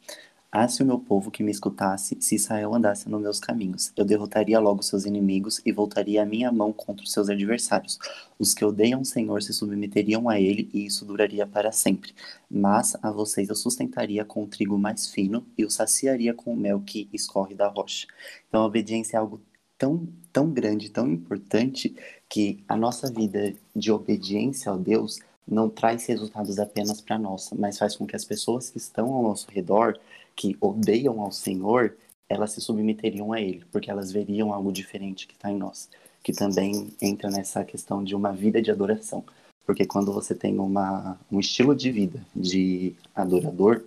Ah, 0.49 0.65
se 0.65 0.81
o 0.81 0.85
meu 0.85 0.97
povo 0.97 1.29
que 1.29 1.43
me 1.43 1.51
escutasse, 1.51 2.15
se 2.21 2.35
Israel 2.35 2.73
andasse 2.73 3.09
nos 3.09 3.21
meus 3.21 3.37
caminhos, 3.37 3.91
eu 3.97 4.05
derrotaria 4.05 4.57
logo 4.57 4.81
seus 4.81 5.05
inimigos 5.05 5.61
e 5.65 5.73
voltaria 5.73 6.23
a 6.23 6.25
minha 6.25 6.49
mão 6.49 6.71
contra 6.71 7.03
os 7.03 7.11
seus 7.11 7.29
adversários. 7.29 7.99
Os 8.39 8.53
que 8.53 8.63
odeiam 8.63 9.01
o 9.01 9.05
Senhor 9.05 9.43
se 9.43 9.51
submeteriam 9.51 10.29
a 10.29 10.39
ele 10.39 10.69
e 10.73 10.85
isso 10.85 11.03
duraria 11.03 11.45
para 11.45 11.73
sempre. 11.73 12.13
Mas 12.49 12.95
a 13.03 13.11
vocês 13.11 13.49
eu 13.49 13.55
sustentaria 13.55 14.23
com 14.23 14.43
o 14.43 14.47
trigo 14.47 14.77
mais 14.77 15.07
fino 15.07 15.45
e 15.57 15.65
os 15.65 15.73
saciaria 15.73 16.33
com 16.33 16.53
o 16.53 16.57
mel 16.57 16.79
que 16.79 17.09
escorre 17.11 17.55
da 17.55 17.67
rocha. 17.67 18.07
Então 18.47 18.61
a 18.61 18.65
obediência 18.65 19.17
é 19.17 19.19
algo 19.19 19.41
tão, 19.77 20.07
tão 20.31 20.49
grande, 20.49 20.89
tão 20.89 21.11
importante, 21.11 21.93
que 22.29 22.63
a 22.69 22.77
nossa 22.77 23.11
vida 23.11 23.53
de 23.75 23.91
obediência 23.91 24.71
a 24.71 24.77
Deus 24.77 25.19
não 25.47 25.69
traz 25.69 26.05
resultados 26.05 26.59
apenas 26.59 26.99
para 26.99 27.17
nós, 27.17 27.51
mas 27.57 27.77
faz 27.77 27.95
com 27.95 28.05
que 28.05 28.15
as 28.15 28.25
pessoas 28.25 28.69
que 28.69 28.77
estão 28.77 29.13
ao 29.13 29.23
nosso 29.23 29.49
redor, 29.49 29.97
que 30.35 30.57
odeiam 30.59 31.21
ao 31.21 31.31
Senhor, 31.31 31.95
elas 32.29 32.51
se 32.51 32.61
submeteriam 32.61 33.31
a 33.31 33.39
Ele, 33.39 33.63
porque 33.71 33.89
elas 33.89 34.11
veriam 34.11 34.53
algo 34.53 34.71
diferente 34.71 35.27
que 35.27 35.33
está 35.33 35.49
em 35.49 35.57
nós, 35.57 35.89
que 36.21 36.33
também 36.33 36.91
entra 37.01 37.29
nessa 37.29 37.63
questão 37.63 38.03
de 38.03 38.15
uma 38.15 38.33
vida 38.33 38.61
de 38.61 38.69
adoração. 38.69 39.23
Porque 39.65 39.85
quando 39.85 40.13
você 40.13 40.35
tem 40.35 40.59
uma, 40.59 41.19
um 41.31 41.39
estilo 41.39 41.75
de 41.75 41.91
vida 41.91 42.25
de 42.35 42.95
adorador, 43.15 43.83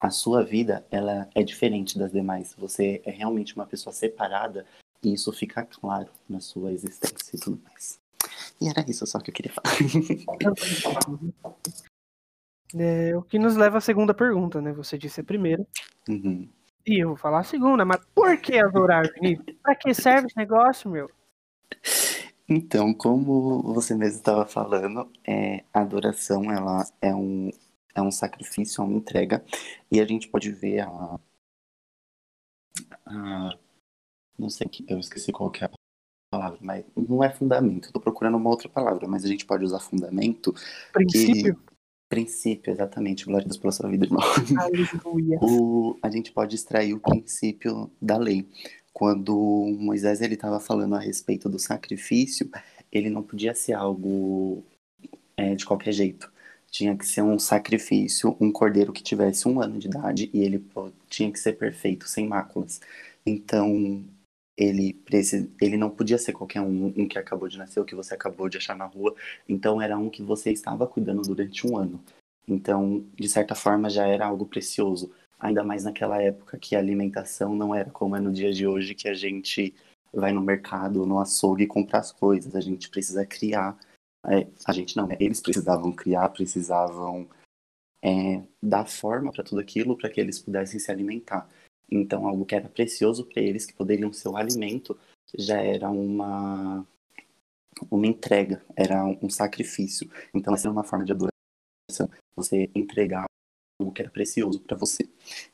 a 0.00 0.10
sua 0.10 0.44
vida 0.44 0.84
ela 0.90 1.28
é 1.34 1.42
diferente 1.42 1.98
das 1.98 2.12
demais. 2.12 2.54
Você 2.58 3.00
é 3.04 3.10
realmente 3.10 3.54
uma 3.54 3.66
pessoa 3.66 3.92
separada 3.92 4.66
e 5.02 5.12
isso 5.12 5.32
fica 5.32 5.64
claro 5.64 6.08
na 6.28 6.40
sua 6.40 6.72
existência 6.72 7.36
e 7.36 7.38
tudo 7.38 7.60
mais. 7.64 8.03
E 8.60 8.68
era 8.68 8.84
isso 8.88 9.06
só 9.06 9.18
que 9.20 9.30
eu 9.30 9.34
queria 9.34 9.52
falar. 9.52 9.76
É, 12.76 13.16
o 13.16 13.22
que 13.22 13.38
nos 13.38 13.54
leva 13.54 13.78
à 13.78 13.80
segunda 13.80 14.12
pergunta, 14.12 14.60
né? 14.60 14.72
Você 14.72 14.98
disse 14.98 15.20
a 15.20 15.24
primeira. 15.24 15.64
Uhum. 16.08 16.48
E 16.84 17.02
eu 17.02 17.08
vou 17.08 17.16
falar 17.16 17.40
a 17.40 17.44
segunda, 17.44 17.84
mas 17.84 18.04
por 18.12 18.36
que 18.38 18.58
adorar, 18.58 19.10
Vinícius? 19.12 19.56
Pra 19.62 19.76
que 19.76 19.94
serve 19.94 20.26
esse 20.26 20.36
negócio, 20.36 20.90
meu? 20.90 21.08
Então, 22.48 22.92
como 22.92 23.62
você 23.74 23.94
mesmo 23.94 24.18
estava 24.18 24.44
falando, 24.44 25.10
é, 25.26 25.64
a 25.72 25.80
adoração 25.80 26.50
ela 26.50 26.84
é 27.00 27.14
um, 27.14 27.50
é 27.94 28.02
um 28.02 28.10
sacrifício, 28.10 28.82
é 28.82 28.84
uma 28.84 28.96
entrega, 28.96 29.44
e 29.90 30.00
a 30.00 30.04
gente 30.04 30.28
pode 30.28 30.50
ver 30.50 30.80
a, 30.80 31.18
a 33.06 33.58
não 34.38 34.50
sei 34.50 34.68
que 34.68 34.84
eu 34.88 34.98
esqueci 34.98 35.32
qual 35.32 35.50
que 35.50 35.64
é 35.64 35.66
a 35.66 35.70
palavra, 36.34 36.58
mas 36.60 36.84
não 36.96 37.22
é 37.22 37.30
fundamento. 37.30 37.86
Estou 37.86 38.02
procurando 38.02 38.36
uma 38.36 38.50
outra 38.50 38.68
palavra, 38.68 39.06
mas 39.06 39.24
a 39.24 39.28
gente 39.28 39.46
pode 39.46 39.64
usar 39.64 39.80
fundamento, 39.80 40.54
Princípio? 40.92 41.58
princípio, 42.08 42.72
exatamente. 42.72 43.24
Glória 43.24 43.44
a 43.44 43.48
Deus 43.48 43.56
pela 43.56 43.72
sua 43.72 43.88
vida, 43.88 44.04
irmão. 44.06 44.20
Aleluia. 44.58 45.38
o, 45.40 45.96
a 46.02 46.10
gente 46.10 46.32
pode 46.32 46.54
extrair 46.54 46.94
o 46.94 47.00
princípio 47.00 47.90
da 48.00 48.16
lei. 48.16 48.46
Quando 48.92 49.34
Moisés 49.78 50.20
ele 50.20 50.34
estava 50.34 50.60
falando 50.60 50.94
a 50.94 51.00
respeito 51.00 51.48
do 51.48 51.58
sacrifício, 51.58 52.48
ele 52.92 53.10
não 53.10 53.22
podia 53.22 53.54
ser 53.54 53.72
algo 53.72 54.64
é, 55.36 55.54
de 55.54 55.64
qualquer 55.64 55.92
jeito. 55.92 56.32
Tinha 56.70 56.96
que 56.96 57.06
ser 57.06 57.22
um 57.22 57.38
sacrifício, 57.38 58.36
um 58.40 58.52
cordeiro 58.52 58.92
que 58.92 59.02
tivesse 59.02 59.48
um 59.48 59.60
ano 59.60 59.78
de 59.78 59.88
idade 59.88 60.30
e 60.32 60.40
ele 60.40 60.64
tinha 61.08 61.30
que 61.30 61.38
ser 61.38 61.54
perfeito, 61.54 62.08
sem 62.08 62.28
máculas. 62.28 62.80
Então 63.26 64.04
ele 64.56 64.94
precis... 64.94 65.48
ele 65.60 65.76
não 65.76 65.90
podia 65.90 66.18
ser 66.18 66.32
qualquer 66.32 66.60
um, 66.60 66.86
um 66.96 67.08
que 67.08 67.18
acabou 67.18 67.48
de 67.48 67.58
nascer 67.58 67.80
ou 67.80 67.86
que 67.86 67.94
você 67.94 68.14
acabou 68.14 68.48
de 68.48 68.58
achar 68.58 68.76
na 68.76 68.86
rua. 68.86 69.14
Então 69.48 69.80
era 69.80 69.98
um 69.98 70.08
que 70.08 70.22
você 70.22 70.52
estava 70.52 70.86
cuidando 70.86 71.22
durante 71.22 71.66
um 71.66 71.76
ano. 71.76 72.02
Então, 72.46 73.04
de 73.18 73.28
certa 73.28 73.54
forma, 73.54 73.88
já 73.88 74.06
era 74.06 74.26
algo 74.26 74.46
precioso. 74.46 75.10
Ainda 75.38 75.64
mais 75.64 75.84
naquela 75.84 76.22
época 76.22 76.58
que 76.58 76.76
a 76.76 76.78
alimentação 76.78 77.54
não 77.54 77.74
era 77.74 77.90
como 77.90 78.16
é 78.16 78.20
no 78.20 78.32
dia 78.32 78.52
de 78.52 78.66
hoje, 78.66 78.94
que 78.94 79.08
a 79.08 79.14
gente 79.14 79.74
vai 80.12 80.32
no 80.32 80.40
mercado, 80.40 81.06
no 81.06 81.18
açougue 81.18 81.66
comprar 81.66 82.00
as 82.00 82.12
coisas. 82.12 82.54
A 82.54 82.60
gente 82.60 82.88
precisa 82.88 83.26
criar. 83.26 83.76
É, 84.26 84.46
a 84.64 84.72
gente 84.72 84.96
não, 84.96 85.06
né? 85.06 85.16
Eles 85.20 85.40
precisavam 85.40 85.92
criar, 85.92 86.28
precisavam 86.30 87.28
é, 88.02 88.42
dar 88.62 88.86
forma 88.86 89.32
para 89.32 89.44
tudo 89.44 89.60
aquilo 89.60 89.96
para 89.96 90.08
que 90.10 90.20
eles 90.20 90.38
pudessem 90.38 90.78
se 90.78 90.90
alimentar. 90.90 91.48
Então, 91.90 92.26
algo 92.26 92.44
que 92.44 92.54
era 92.54 92.68
precioso 92.68 93.24
para 93.24 93.42
eles, 93.42 93.66
que 93.66 93.74
poderiam 93.74 94.12
ser 94.12 94.28
o 94.28 94.36
alimento, 94.36 94.98
já 95.36 95.60
era 95.60 95.90
uma 95.90 96.86
uma 97.90 98.06
entrega, 98.06 98.64
era 98.76 99.04
um 99.04 99.28
sacrifício. 99.28 100.08
Então, 100.32 100.54
essa 100.54 100.68
era 100.68 100.72
uma 100.72 100.84
forma 100.84 101.04
de 101.04 101.12
adoração, 101.12 102.08
você 102.36 102.70
entregar 102.74 103.24
algo 103.80 103.92
que 103.92 104.02
era 104.02 104.10
precioso 104.10 104.60
para 104.60 104.76
você. 104.76 105.08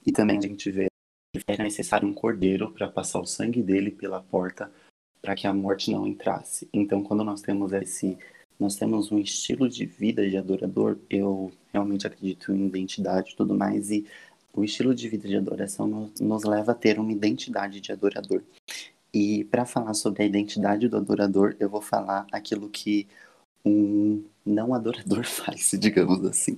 E 0.07 0.13
também 0.13 0.39
a 0.39 0.41
gente 0.41 0.71
vê 0.71 0.89
que 1.33 1.43
era 1.49 1.65
necessário 1.65 2.07
um 2.07 2.13
cordeiro 2.13 2.71
para 2.73 2.89
passar 2.89 3.21
o 3.21 3.27
sangue 3.27 3.63
dele 3.63 3.91
pela 3.91 4.23
porta 4.23 4.71
para 5.23 5.35
que 5.35 5.47
a 5.47 5.55
morte 5.55 5.91
não 5.91 6.07
entrasse. 6.07 6.69
Então, 6.73 7.03
quando 7.03 7.25
nós 7.25 7.41
temos 7.41 7.73
esse 7.73 8.19
nós 8.59 8.77
temos 8.77 9.11
um 9.11 9.19
estilo 9.19 9.71
de 9.71 9.87
vida 9.87 10.29
de 10.29 10.37
adorador, 10.37 10.99
eu 11.09 11.51
realmente 11.73 12.07
acredito 12.07 12.53
em 12.53 12.67
identidade 12.67 13.33
e 13.33 13.37
tudo 13.37 13.55
mais, 13.55 13.91
e 13.91 14.07
o 14.53 14.65
estilo 14.65 14.95
de 14.95 15.09
vida 15.09 15.29
de 15.29 15.37
adoração 15.37 16.11
nos, 16.21 16.45
leva 16.45 16.73
a 16.73 16.75
ter 16.75 16.99
uma 16.99 17.13
identidade 17.13 17.81
de 17.81 17.93
adorador. 17.93 18.43
E 19.13 19.45
para 19.45 19.65
falar 19.67 19.95
sobre 19.95 20.23
a 20.23 20.27
identidade 20.27 20.89
do 20.89 20.97
adorador, 20.97 21.57
eu 21.59 21.69
vou 21.69 21.81
falar 21.81 22.27
aquilo 22.33 22.69
que 22.69 23.09
um 23.65 24.25
não 24.45 24.75
adorador 24.75 25.25
faz, 25.27 25.71
digamos 25.79 26.25
assim. 26.25 26.57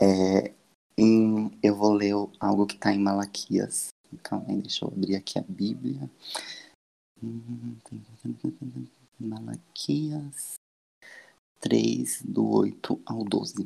É, 0.00 0.52
em, 0.96 1.50
eu 1.62 1.76
vou 1.76 1.92
ler 1.92 2.14
algo 2.40 2.66
que 2.66 2.74
está 2.74 2.92
em 2.92 2.98
Malaquias. 2.98 3.88
Calma 4.22 4.46
aí, 4.48 4.60
deixa 4.60 4.84
eu 4.84 4.88
abrir 4.88 5.16
aqui 5.16 5.38
a 5.38 5.44
Bíblia. 5.48 6.10
Malaquias 9.18 10.54
3, 11.60 12.22
do 12.24 12.46
8 12.48 13.00
ao 13.06 13.24
12. 13.24 13.64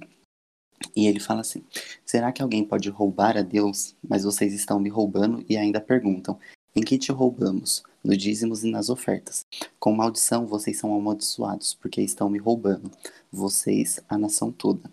E 0.95 1.07
ele 1.07 1.21
fala 1.21 1.41
assim: 1.41 1.63
Será 2.05 2.33
que 2.33 2.43
alguém 2.43 2.65
pode 2.65 2.89
roubar 2.91 3.37
a 3.37 3.43
Deus? 3.43 3.95
Mas 4.07 4.25
vocês 4.25 4.53
estão 4.53 4.79
me 4.79 4.89
roubando 4.89 5.45
e 5.49 5.57
ainda 5.57 5.81
perguntam: 5.81 6.39
Em 6.75 6.83
que 6.83 6.99
te 6.99 7.13
roubamos? 7.13 7.83
No 8.03 8.17
dízimos 8.17 8.63
e 8.63 8.71
nas 8.71 8.89
ofertas. 8.89 9.45
Com 9.81 9.93
maldição 9.93 10.47
vocês 10.47 10.79
são 10.79 10.95
amaldiçoados, 10.95 11.75
porque 11.75 12.01
estão 12.01 12.31
me 12.31 12.39
roubando, 12.39 12.91
vocês, 13.33 13.99
a 14.09 14.17
nação 14.17 14.53
toda. 14.53 14.91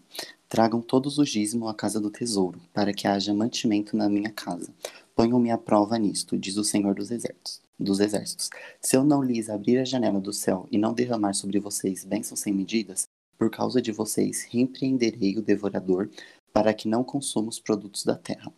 Tragam 0.49 0.81
todos 0.81 1.17
os 1.17 1.29
dízimos 1.29 1.69
à 1.69 1.73
casa 1.73 1.99
do 1.99 2.09
tesouro, 2.11 2.59
para 2.73 2.93
que 2.93 3.07
haja 3.07 3.33
mantimento 3.33 3.95
na 3.95 4.09
minha 4.09 4.31
casa. 4.31 4.73
Ponham-me 5.15 5.51
à 5.51 5.57
prova 5.57 5.97
nisto, 5.97 6.37
diz 6.37 6.57
o 6.57 6.63
Senhor 6.63 6.95
dos 6.95 7.11
exércitos. 7.11 7.61
Dos 7.79 7.99
exércitos. 7.99 8.49
Se 8.79 8.95
eu 8.95 9.03
não 9.03 9.21
lhes 9.21 9.49
abrir 9.49 9.77
a 9.77 9.85
janela 9.85 10.19
do 10.19 10.31
céu 10.31 10.67
e 10.71 10.77
não 10.77 10.93
derramar 10.93 11.33
sobre 11.33 11.59
vocês 11.59 12.03
bênçãos 12.03 12.39
sem 12.39 12.53
medidas, 12.53 13.07
por 13.37 13.49
causa 13.49 13.81
de 13.81 13.91
vocês 13.91 14.43
repreenderei 14.43 15.37
o 15.37 15.41
devorador, 15.41 16.09
para 16.51 16.73
que 16.73 16.87
não 16.87 17.03
consuma 17.03 17.49
os 17.49 17.59
produtos 17.59 18.03
da 18.03 18.15
terra. 18.15 18.53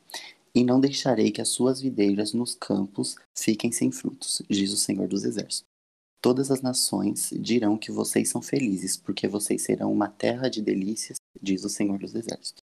E 0.54 0.64
não 0.64 0.80
deixarei 0.80 1.32
que 1.32 1.42
as 1.42 1.50
suas 1.50 1.82
videiras 1.82 2.34
nos 2.34 2.56
campos 2.56 3.16
fiquem 3.34 3.72
sem 3.72 3.92
frutos, 3.92 4.42
diz 4.50 4.72
o 4.72 4.78
Senhor 4.78 5.08
dos 5.08 5.24
Exércitos. 5.24 5.64
Todas 6.22 6.50
as 6.50 6.62
nações 6.62 7.30
dirão 7.40 7.78
que 7.78 7.92
vocês 7.92 8.30
são 8.30 8.42
felizes, 8.42 8.98
porque 8.98 9.28
vocês 9.28 9.62
serão 9.62 9.92
uma 9.92 10.08
terra 10.08 10.50
de 10.50 10.62
delícias, 10.62 11.18
diz 11.42 11.64
o 11.64 11.70
Senhor 11.70 12.00
dos 12.00 12.16
Exércitos. 12.16 12.64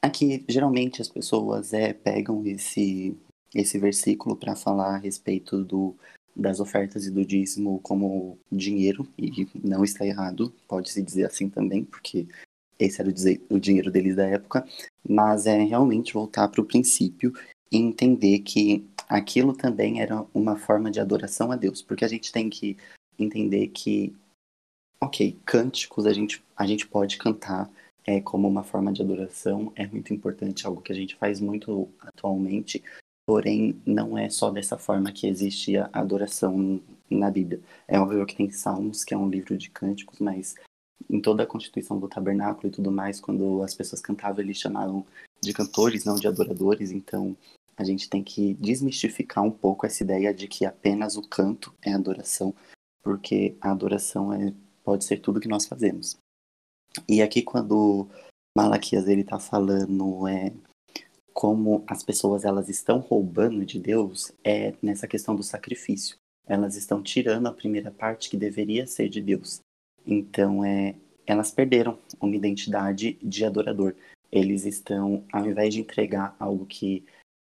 Aqui, 0.00 0.44
geralmente, 0.48 1.02
as 1.02 1.08
pessoas 1.08 1.72
é, 1.72 1.92
pegam 1.92 2.44
esse, 2.46 3.16
esse 3.54 3.78
versículo 3.78 4.36
para 4.36 4.56
falar 4.56 4.94
a 4.94 4.98
respeito 4.98 5.62
do, 5.62 5.96
das 6.34 6.60
ofertas 6.60 7.06
e 7.06 7.10
do 7.10 7.24
dízimo 7.24 7.78
como 7.80 8.38
dinheiro, 8.50 9.06
e 9.18 9.46
não 9.62 9.84
está 9.84 10.06
errado, 10.06 10.52
pode-se 10.66 11.02
dizer 11.02 11.26
assim 11.26 11.48
também, 11.48 11.84
porque 11.84 12.26
esse 12.78 13.00
era 13.00 13.10
o, 13.10 13.54
o 13.54 13.60
dinheiro 13.60 13.90
deles 13.90 14.16
da 14.16 14.26
época, 14.26 14.66
mas 15.08 15.46
é 15.46 15.62
realmente 15.62 16.12
voltar 16.12 16.48
para 16.48 16.60
o 16.60 16.64
princípio 16.64 17.32
e 17.70 17.76
entender 17.76 18.40
que 18.40 18.86
aquilo 19.08 19.54
também 19.54 20.00
era 20.00 20.24
uma 20.34 20.56
forma 20.56 20.90
de 20.90 21.00
adoração 21.00 21.52
a 21.52 21.56
Deus, 21.56 21.82
porque 21.82 22.04
a 22.04 22.08
gente 22.08 22.32
tem 22.32 22.48
que 22.48 22.76
entender 23.18 23.68
que, 23.68 24.14
ok, 25.00 25.38
cânticos 25.44 26.06
a 26.06 26.12
gente, 26.12 26.42
a 26.56 26.66
gente 26.66 26.86
pode 26.86 27.18
cantar 27.18 27.70
é, 28.04 28.20
como 28.20 28.48
uma 28.48 28.64
forma 28.64 28.92
de 28.92 29.02
adoração, 29.02 29.72
é 29.76 29.86
muito 29.86 30.12
importante, 30.12 30.66
algo 30.66 30.82
que 30.82 30.92
a 30.92 30.94
gente 30.94 31.14
faz 31.16 31.40
muito 31.40 31.88
atualmente, 32.00 32.82
porém 33.26 33.80
não 33.86 34.16
é 34.16 34.28
só 34.28 34.50
dessa 34.50 34.76
forma 34.76 35.12
que 35.12 35.26
existe 35.26 35.76
a 35.76 35.88
adoração 35.92 36.80
na 37.10 37.30
Bíblia. 37.30 37.60
É 37.86 37.98
óbvio 37.98 38.26
que 38.26 38.36
tem 38.36 38.50
Salmos, 38.50 39.04
que 39.04 39.14
é 39.14 39.16
um 39.16 39.28
livro 39.28 39.56
de 39.56 39.70
cânticos, 39.70 40.18
mas 40.18 40.54
em 41.08 41.20
toda 41.20 41.42
a 41.42 41.46
constituição 41.46 41.98
do 41.98 42.08
tabernáculo 42.08 42.68
e 42.68 42.70
tudo 42.70 42.90
mais, 42.90 43.20
quando 43.20 43.62
as 43.62 43.74
pessoas 43.74 44.00
cantavam, 44.00 44.42
eles 44.42 44.56
chamavam 44.56 45.04
de 45.40 45.52
cantores, 45.52 46.04
não 46.04 46.14
de 46.14 46.26
adoradores. 46.26 46.90
Então, 46.90 47.36
a 47.76 47.84
gente 47.84 48.08
tem 48.08 48.22
que 48.22 48.54
desmistificar 48.54 49.44
um 49.44 49.50
pouco 49.50 49.86
essa 49.86 50.02
ideia 50.02 50.32
de 50.32 50.46
que 50.46 50.64
apenas 50.64 51.16
o 51.16 51.22
canto 51.22 51.74
é 51.82 51.92
adoração, 51.92 52.54
porque 53.02 53.56
a 53.60 53.70
adoração 53.70 54.32
é, 54.32 54.52
pode 54.84 55.04
ser 55.04 55.18
tudo 55.18 55.40
que 55.40 55.48
nós 55.48 55.66
fazemos. 55.66 56.16
E 57.08 57.22
aqui, 57.22 57.42
quando 57.42 58.08
Malaquias 58.56 59.08
ele 59.08 59.22
está 59.22 59.38
falando 59.38 60.28
é, 60.28 60.52
como 61.32 61.84
as 61.86 62.02
pessoas 62.02 62.44
elas 62.44 62.68
estão 62.68 62.98
roubando 62.98 63.64
de 63.64 63.78
Deus, 63.78 64.32
é 64.44 64.74
nessa 64.82 65.06
questão 65.06 65.34
do 65.34 65.42
sacrifício. 65.42 66.16
Elas 66.46 66.76
estão 66.76 67.02
tirando 67.02 67.46
a 67.46 67.52
primeira 67.52 67.90
parte 67.90 68.28
que 68.28 68.36
deveria 68.36 68.86
ser 68.86 69.08
de 69.08 69.20
Deus. 69.20 69.60
Então, 70.06 70.64
é, 70.64 70.94
elas 71.26 71.50
perderam 71.50 71.98
uma 72.20 72.34
identidade 72.34 73.18
de 73.22 73.44
adorador. 73.44 73.94
Eles 74.30 74.64
estão, 74.64 75.24
ao 75.32 75.46
invés 75.46 75.74
de 75.74 75.80
entregar 75.80 76.34
algo 76.38 76.66
que, 76.66 77.04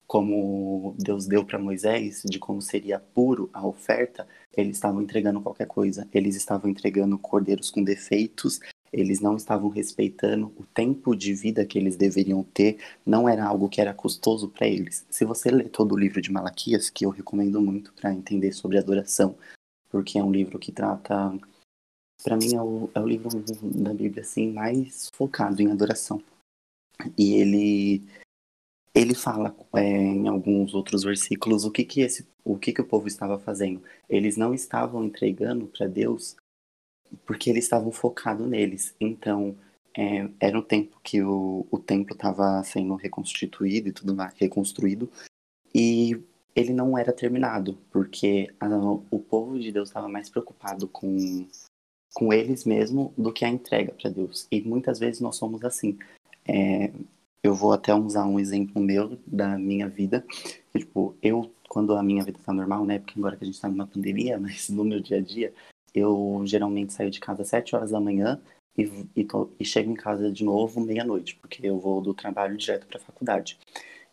como 0.06 0.96
Deus 0.98 1.26
deu 1.26 1.44
para 1.46 1.58
Moisés, 1.58 2.22
de 2.26 2.38
como 2.38 2.62
seria 2.62 3.00
puro 3.00 3.50
a 3.54 3.66
oferta, 3.66 4.28
eles 4.56 4.78
estavam 4.78 5.02
entregando 5.02 5.42
qualquer 5.42 5.68
coisa. 5.68 6.08
Eles 6.14 6.36
estavam 6.36 6.70
entregando 6.70 7.18
cordeiros 7.18 7.72
com 7.72 7.84
defeitos, 7.84 8.60
eles 8.94 9.20
não 9.20 9.36
estavam 9.36 9.70
respeitando 9.70 10.54
o 10.56 10.64
tempo 10.64 11.16
de 11.16 11.34
vida 11.34 11.66
que 11.66 11.80
eles 11.80 11.96
deveriam 11.96 12.44
ter, 12.44 12.78
não 13.06 13.28
era 13.28 13.46
algo 13.46 13.68
que 13.68 13.82
era 13.82 13.94
custoso 13.94 14.48
para 14.48 14.68
eles. 14.68 15.06
Se 15.10 15.26
você 15.26 15.50
ler 15.50 15.70
todo 15.70 15.94
o 15.94 15.98
livro 15.98 16.22
de 16.22 16.32
Malaquias, 16.32 16.90
que 16.90 17.06
eu 17.06 17.10
recomendo 17.10 17.60
muito 17.60 17.92
para 17.94 18.14
entender 18.14 18.54
sobre 18.54 18.78
adoração, 18.78 19.36
porque 19.90 20.20
é 20.20 20.24
um 20.24 20.32
livro 20.32 20.60
que 20.60 20.72
trata 20.72 21.34
para 22.24 22.38
mim 22.38 22.56
é 22.56 22.62
o, 22.62 22.90
é 22.96 23.00
o 23.02 23.08
livro 23.08 23.30
da 23.64 23.94
Bíblia 23.94 24.22
assim 24.22 24.52
mais 24.52 25.10
focado 25.14 25.62
em 25.62 25.72
adoração. 25.72 26.24
E 27.18 27.34
ele 27.34 28.04
ele 28.96 29.16
fala 29.16 29.56
é, 29.76 29.82
em 29.82 30.28
alguns 30.28 30.76
outros 30.76 31.04
versículos 31.04 31.66
o 31.66 31.72
que 31.72 31.84
que 31.84 32.02
esse 32.02 32.28
o 32.46 32.58
que 32.58 32.72
que 32.72 32.82
o 32.82 32.86
povo 32.86 33.08
estava 33.08 33.40
fazendo. 33.40 33.82
Eles 34.08 34.38
não 34.38 34.54
estavam 34.54 35.04
entregando 35.04 35.66
para 35.68 35.88
Deus 35.88 36.36
porque 37.26 37.50
eles 37.50 37.66
estavam 37.66 37.92
focados 37.92 38.48
neles. 38.48 38.96
Então 39.00 39.56
é, 39.98 40.28
era 40.40 40.58
um 40.58 40.62
tempo 40.62 41.00
que 41.04 41.22
o, 41.22 41.66
o 41.70 41.80
templo 41.80 42.16
estava 42.16 42.64
sendo 42.64 42.96
reconstituído 42.96 43.90
e 43.90 43.94
tudo 43.94 44.16
mais, 44.16 44.34
reconstruído 44.38 45.10
e 45.74 46.20
ele 46.56 46.72
não 46.72 46.98
era 46.98 47.12
terminado 47.12 47.78
porque 47.92 48.48
a, 48.60 48.68
o 49.12 49.20
povo 49.20 49.60
de 49.60 49.72
Deus 49.72 49.90
estava 49.90 50.08
mais 50.08 50.30
preocupado 50.30 50.88
com 50.88 51.48
com 52.14 52.32
eles 52.32 52.64
mesmo 52.64 53.14
do 53.18 53.34
que 53.34 53.44
a 53.44 53.50
entrega 53.50 53.92
para 53.92 54.10
Deus. 54.10 54.48
E 54.52 54.62
muitas 54.62 55.00
vezes 55.00 55.20
nós 55.20 55.36
somos 55.36 55.64
assim. 55.66 55.98
É, 56.48 56.92
eu 57.42 57.54
vou 57.54 57.74
até 57.74 57.94
usar 57.94 58.26
um 58.26 58.40
exemplo 58.40 58.82
meu 58.82 59.18
da 59.26 59.58
minha 59.58 59.90
vida. 59.90 60.26
Tipo, 60.72 61.18
eu, 61.22 61.52
quando 61.68 61.96
a 61.96 62.04
minha 62.04 62.24
vida 62.24 62.40
tá 62.44 62.54
normal, 62.54 62.86
né? 62.86 63.00
Porque 63.00 63.20
agora 63.20 63.36
que 63.36 63.44
a 63.44 63.48
gente 63.48 63.60
tá 63.60 63.68
numa 63.68 63.88
pandemia, 63.88 64.38
mas 64.40 64.70
no 64.70 64.86
meu 64.86 65.00
dia 65.02 65.18
a 65.18 65.22
dia, 65.22 65.54
eu 65.94 66.42
geralmente 66.46 66.94
saio 66.94 67.12
de 67.12 67.20
casa 67.20 67.44
às 67.44 67.50
7 67.50 67.76
horas 67.76 67.92
da 67.92 68.00
manhã 68.00 68.40
e, 68.78 69.08
e, 69.16 69.24
tô, 69.24 69.50
e 69.60 69.66
chego 69.66 69.92
em 69.92 69.96
casa 69.96 70.32
de 70.32 70.44
novo 70.44 70.82
meia-noite, 70.82 71.36
porque 71.36 71.66
eu 71.66 71.80
vou 71.80 72.02
do 72.02 72.14
trabalho 72.14 72.58
direto 72.58 72.88
pra 72.88 73.00
faculdade. 73.00 73.60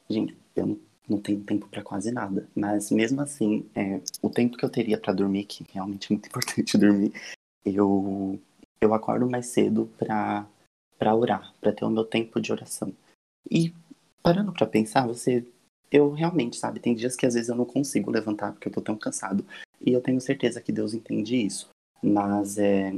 Gente, 0.08 0.36
eu 0.54 0.66
não, 0.66 0.78
não 1.08 1.18
tenho 1.20 1.40
tempo 1.42 1.68
para 1.68 1.82
quase 1.82 2.10
nada. 2.10 2.48
Mas 2.54 2.90
mesmo 2.90 3.20
assim, 3.20 3.66
é, 3.74 4.00
o 4.20 4.28
tempo 4.28 4.56
que 4.56 4.64
eu 4.64 4.70
teria 4.70 4.98
para 4.98 5.12
dormir, 5.12 5.44
que 5.44 5.64
realmente 5.72 6.12
é 6.12 6.14
muito 6.14 6.26
importante 6.28 6.76
dormir, 6.76 7.12
eu, 7.64 8.38
eu 8.80 8.94
acordo 8.94 9.28
mais 9.28 9.46
cedo 9.46 9.90
para 9.98 10.46
para 10.98 11.14
orar, 11.14 11.54
para 11.62 11.72
ter 11.72 11.82
o 11.86 11.88
meu 11.88 12.04
tempo 12.04 12.38
de 12.38 12.52
oração. 12.52 12.94
E 13.50 13.72
parando 14.22 14.52
para 14.52 14.66
pensar, 14.66 15.06
você 15.06 15.42
eu 15.90 16.12
realmente, 16.12 16.56
sabe, 16.56 16.78
tem 16.78 16.94
dias 16.94 17.16
que 17.16 17.26
às 17.26 17.34
vezes 17.34 17.48
eu 17.48 17.56
não 17.56 17.64
consigo 17.64 18.10
levantar 18.10 18.52
porque 18.52 18.68
eu 18.68 18.72
tô 18.72 18.80
tão 18.80 18.96
cansado, 18.96 19.44
e 19.80 19.92
eu 19.92 20.00
tenho 20.00 20.20
certeza 20.20 20.60
que 20.60 20.72
Deus 20.72 20.94
entende 20.94 21.36
isso. 21.36 21.68
Mas 22.02 22.58
é 22.58 22.92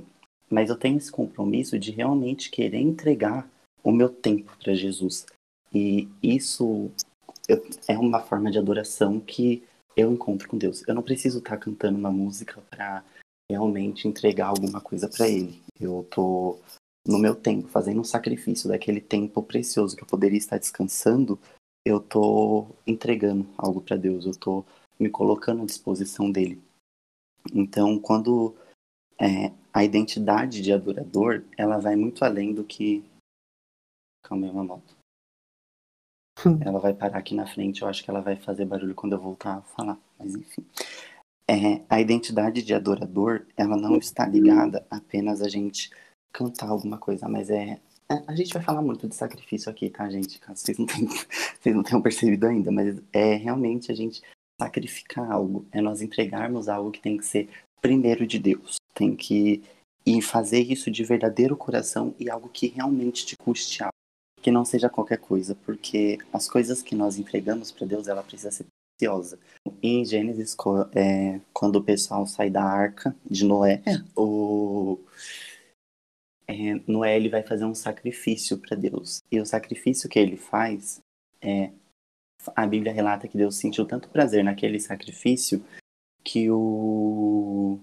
mas 0.53 0.69
eu 0.69 0.77
tenho 0.77 0.99
esse 0.99 1.11
compromisso 1.11 1.79
de 1.79 1.91
realmente 1.91 2.51
querer 2.51 2.79
entregar 2.79 3.49
o 3.83 3.91
meu 3.91 4.11
tempo 4.11 4.55
para 4.63 4.75
Jesus. 4.75 5.25
E 5.75 6.07
isso 6.23 6.91
é 7.89 7.99
uma 7.99 8.21
forma 8.21 8.51
de 8.51 8.59
adoração 8.59 9.19
que 9.19 9.63
eu 9.97 10.13
encontro 10.13 10.47
com 10.47 10.59
Deus. 10.59 10.87
Eu 10.87 10.95
não 10.95 11.03
preciso 11.03 11.39
estar 11.39 11.53
tá 11.53 11.57
cantando 11.57 11.99
uma 11.99 12.11
música 12.11 12.61
para 12.69 13.03
realmente 13.51 14.07
entregar 14.07 14.49
alguma 14.49 14.79
coisa 14.79 15.09
para 15.09 15.27
ele. 15.27 15.63
Eu 15.81 16.07
tô 16.11 16.59
no 17.07 17.19
meu 17.19 17.35
tempo 17.35 17.69
fazendo 17.69 18.03
um 18.03 18.05
sacrifício 18.05 18.69
daquele 18.69 19.01
tempo 19.01 19.43
precioso 19.43 19.97
que 19.97 20.03
eu 20.03 20.07
poderia 20.07 20.39
estar 20.39 20.59
descansando, 20.59 21.39
eu 21.85 21.99
tô 21.99 22.67
entregando 22.87 23.47
algo 23.57 23.81
para 23.81 23.97
Deus, 23.97 24.27
eu 24.27 24.33
tô 24.33 24.65
me 25.01 25.09
colocando 25.09 25.63
à 25.63 25.67
disposição 25.67 26.31
dele. 26.31 26.63
Então, 27.53 27.99
quando 27.99 28.55
é, 29.19 29.53
a 29.73 29.85
identidade 29.85 30.61
de 30.61 30.73
adorador, 30.73 31.43
ela 31.57 31.79
vai 31.79 31.97
muito 31.97 32.25
além 32.25 32.55
do 32.55 32.65
que 32.65 33.05
calma 34.23 34.47
aí 34.47 34.53
uma 34.53 34.65
moto. 34.65 34.97
Ela 36.65 36.81
vai 36.81 36.95
parar 36.95 37.19
aqui 37.19 37.35
na 37.35 37.47
frente, 37.47 37.83
eu 37.83 37.89
acho 37.89 38.03
que 38.03 38.11
ela 38.11 38.21
vai 38.21 38.35
fazer 38.37 38.65
barulho 38.65 38.95
quando 38.95 39.13
eu 39.13 39.21
voltar 39.21 39.59
a 39.59 39.63
falar, 39.63 39.99
mas 40.19 40.35
enfim 40.35 40.65
é, 41.49 41.83
a 41.89 42.01
identidade 42.01 42.63
de 42.63 42.75
adorador, 42.75 43.45
ela 43.57 43.77
não 43.77 43.97
está 43.97 44.27
ligada 44.27 44.87
apenas 44.91 45.43
a 45.43 45.49
gente 45.49 45.91
cantar 46.33 46.69
alguma 46.69 46.97
coisa, 46.99 47.29
mas 47.29 47.51
é, 47.51 47.81
é 48.09 48.25
a 48.27 48.35
gente 48.35 48.53
vai 48.55 48.63
falar 48.63 48.81
muito 48.83 49.09
de 49.09 49.15
sacrifício 49.15 49.71
aqui, 49.71 49.91
tá, 49.91 50.09
gente? 50.09 50.39
Caso 50.41 50.61
vocês 50.61 50.79
não 50.79 50.87
tenham, 50.87 51.09
vocês 51.61 51.75
não 51.75 51.83
tenham 51.83 52.03
percebido 52.03 52.47
ainda, 52.47 52.71
mas 52.71 52.99
é 53.13 53.35
realmente 53.35 53.93
a 53.93 53.95
gente 53.95 54.23
sacrificar 54.63 55.31
algo, 55.31 55.67
é 55.73 55.81
nós 55.81 56.01
entregarmos 56.01 56.69
algo 56.69 56.91
que 56.91 57.01
tem 57.01 57.17
que 57.17 57.27
ser 57.27 57.49
primeiro 57.81 58.27
de 58.27 58.39
Deus, 58.39 58.77
tem 58.95 59.17
que 59.17 59.63
e 60.05 60.21
fazer 60.21 60.61
isso 60.61 60.91
de 60.91 61.05
verdadeiro 61.05 61.57
coração 61.57 62.15
e 62.19 62.29
algo 62.29 62.49
que 62.49 62.67
realmente 62.67 63.25
te 63.25 63.37
custe 63.37 63.83
algo, 63.83 63.95
que 64.41 64.51
não 64.51 64.65
seja 64.65 64.89
qualquer 64.89 65.19
coisa, 65.19 65.55
porque 65.65 66.19
as 66.33 66.49
coisas 66.49 66.83
que 66.83 66.95
nós 66.95 67.19
entregamos 67.19 67.71
para 67.71 67.87
Deus, 67.87 68.09
ela 68.09 68.23
precisa 68.23 68.51
ser 68.51 68.67
preciosa. 68.99 69.39
Em 69.81 70.05
Gênesis, 70.05 70.57
é, 70.95 71.41
quando 71.53 71.77
o 71.77 71.85
pessoal 71.85 72.27
sai 72.27 72.51
da 72.51 72.65
arca 72.65 73.15
de 73.29 73.45
Noé, 73.45 73.81
é. 73.87 74.03
o 74.17 74.99
é, 76.49 76.81
Noé 76.87 77.17
ele 77.17 77.29
vai 77.29 77.43
fazer 77.43 77.65
um 77.65 77.75
sacrifício 77.75 78.59
para 78.59 78.77
Deus. 78.77 79.23
E 79.31 79.41
o 79.41 79.47
sacrifício 79.47 80.09
que 80.09 80.19
ele 80.19 80.37
faz 80.37 81.01
é 81.41 81.71
a 82.55 82.67
Bíblia 82.67 82.93
relata 82.93 83.29
que 83.29 83.37
Deus 83.37 83.57
sentiu 83.57 83.87
tanto 83.87 84.09
prazer 84.09 84.43
naquele 84.43 84.81
sacrifício 84.81 85.65
que 86.25 86.51
o 86.51 87.79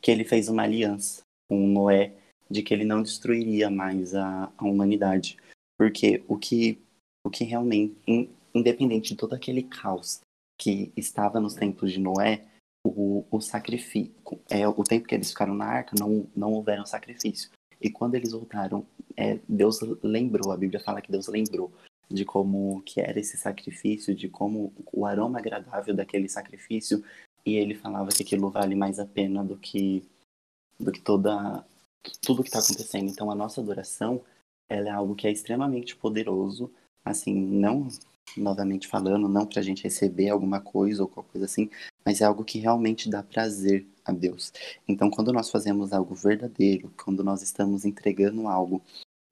que 0.00 0.10
ele 0.10 0.24
fez 0.24 0.48
uma 0.48 0.62
aliança 0.62 1.22
com 1.48 1.66
Noé 1.66 2.14
de 2.50 2.62
que 2.62 2.74
ele 2.74 2.84
não 2.84 3.02
destruiria 3.02 3.70
mais 3.70 4.14
a, 4.14 4.52
a 4.56 4.64
humanidade. 4.64 5.36
Porque 5.78 6.24
o 6.26 6.36
que, 6.36 6.80
o 7.24 7.30
que 7.30 7.44
realmente, 7.44 7.96
in, 8.06 8.28
independente 8.54 9.10
de 9.10 9.16
todo 9.16 9.34
aquele 9.34 9.62
caos 9.62 10.20
que 10.58 10.92
estava 10.96 11.38
nos 11.38 11.54
tempos 11.54 11.92
de 11.92 12.00
Noé, 12.00 12.44
o, 12.84 13.24
o 13.30 13.40
sacrifício, 13.40 14.12
é, 14.48 14.66
o 14.66 14.82
tempo 14.82 15.06
que 15.06 15.14
eles 15.14 15.30
ficaram 15.30 15.54
na 15.54 15.66
arca, 15.66 15.94
não, 15.98 16.26
não 16.34 16.52
houveram 16.52 16.84
sacrifício. 16.84 17.50
E 17.80 17.88
quando 17.88 18.14
eles 18.14 18.32
voltaram, 18.32 18.84
é, 19.16 19.38
Deus 19.48 19.80
lembrou, 20.02 20.52
a 20.52 20.56
Bíblia 20.56 20.80
fala 20.80 21.00
que 21.00 21.10
Deus 21.12 21.28
lembrou 21.28 21.72
de 22.10 22.24
como 22.24 22.82
que 22.82 23.00
era 23.00 23.20
esse 23.20 23.36
sacrifício, 23.36 24.14
de 24.14 24.28
como 24.28 24.72
o 24.92 25.06
aroma 25.06 25.38
agradável 25.38 25.94
daquele 25.94 26.28
sacrifício, 26.28 27.04
e 27.44 27.54
ele 27.56 27.74
falava 27.74 28.10
que 28.10 28.22
aquilo 28.22 28.50
vale 28.50 28.74
mais 28.74 28.98
a 28.98 29.06
pena 29.06 29.44
do 29.44 29.56
que 29.56 30.02
do 30.78 30.90
que 30.90 31.00
toda 31.00 31.64
tudo 32.22 32.42
que 32.42 32.48
está 32.48 32.58
acontecendo. 32.58 33.10
Então 33.10 33.30
a 33.30 33.34
nossa 33.34 33.60
adoração, 33.60 34.22
ela 34.68 34.88
é 34.88 34.90
algo 34.90 35.14
que 35.14 35.26
é 35.26 35.30
extremamente 35.30 35.94
poderoso, 35.96 36.72
assim, 37.04 37.34
não 37.34 37.88
novamente 38.36 38.86
falando, 38.86 39.28
não 39.28 39.46
para 39.46 39.60
a 39.60 39.62
gente 39.62 39.82
receber 39.82 40.28
alguma 40.28 40.60
coisa 40.60 41.02
ou 41.02 41.08
qualquer 41.08 41.32
coisa 41.32 41.44
assim, 41.46 41.70
mas 42.04 42.20
é 42.20 42.24
algo 42.24 42.44
que 42.44 42.58
realmente 42.58 43.08
dá 43.10 43.22
prazer 43.22 43.86
a 44.04 44.12
Deus. 44.12 44.52
Então, 44.86 45.10
quando 45.10 45.32
nós 45.32 45.50
fazemos 45.50 45.92
algo 45.92 46.14
verdadeiro, 46.14 46.92
quando 47.02 47.24
nós 47.24 47.42
estamos 47.42 47.84
entregando 47.84 48.46
algo 48.48 48.82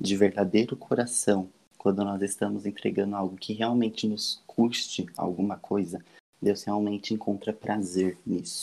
de 0.00 0.16
verdadeiro 0.16 0.76
coração, 0.76 1.48
quando 1.78 2.04
nós 2.04 2.20
estamos 2.22 2.66
entregando 2.66 3.14
algo 3.14 3.36
que 3.36 3.52
realmente 3.52 4.06
nos 4.06 4.42
custe 4.46 5.06
alguma 5.16 5.56
coisa, 5.56 6.04
Deus 6.42 6.64
realmente 6.64 7.14
encontra 7.14 7.52
prazer 7.52 8.18
nisso. 8.26 8.62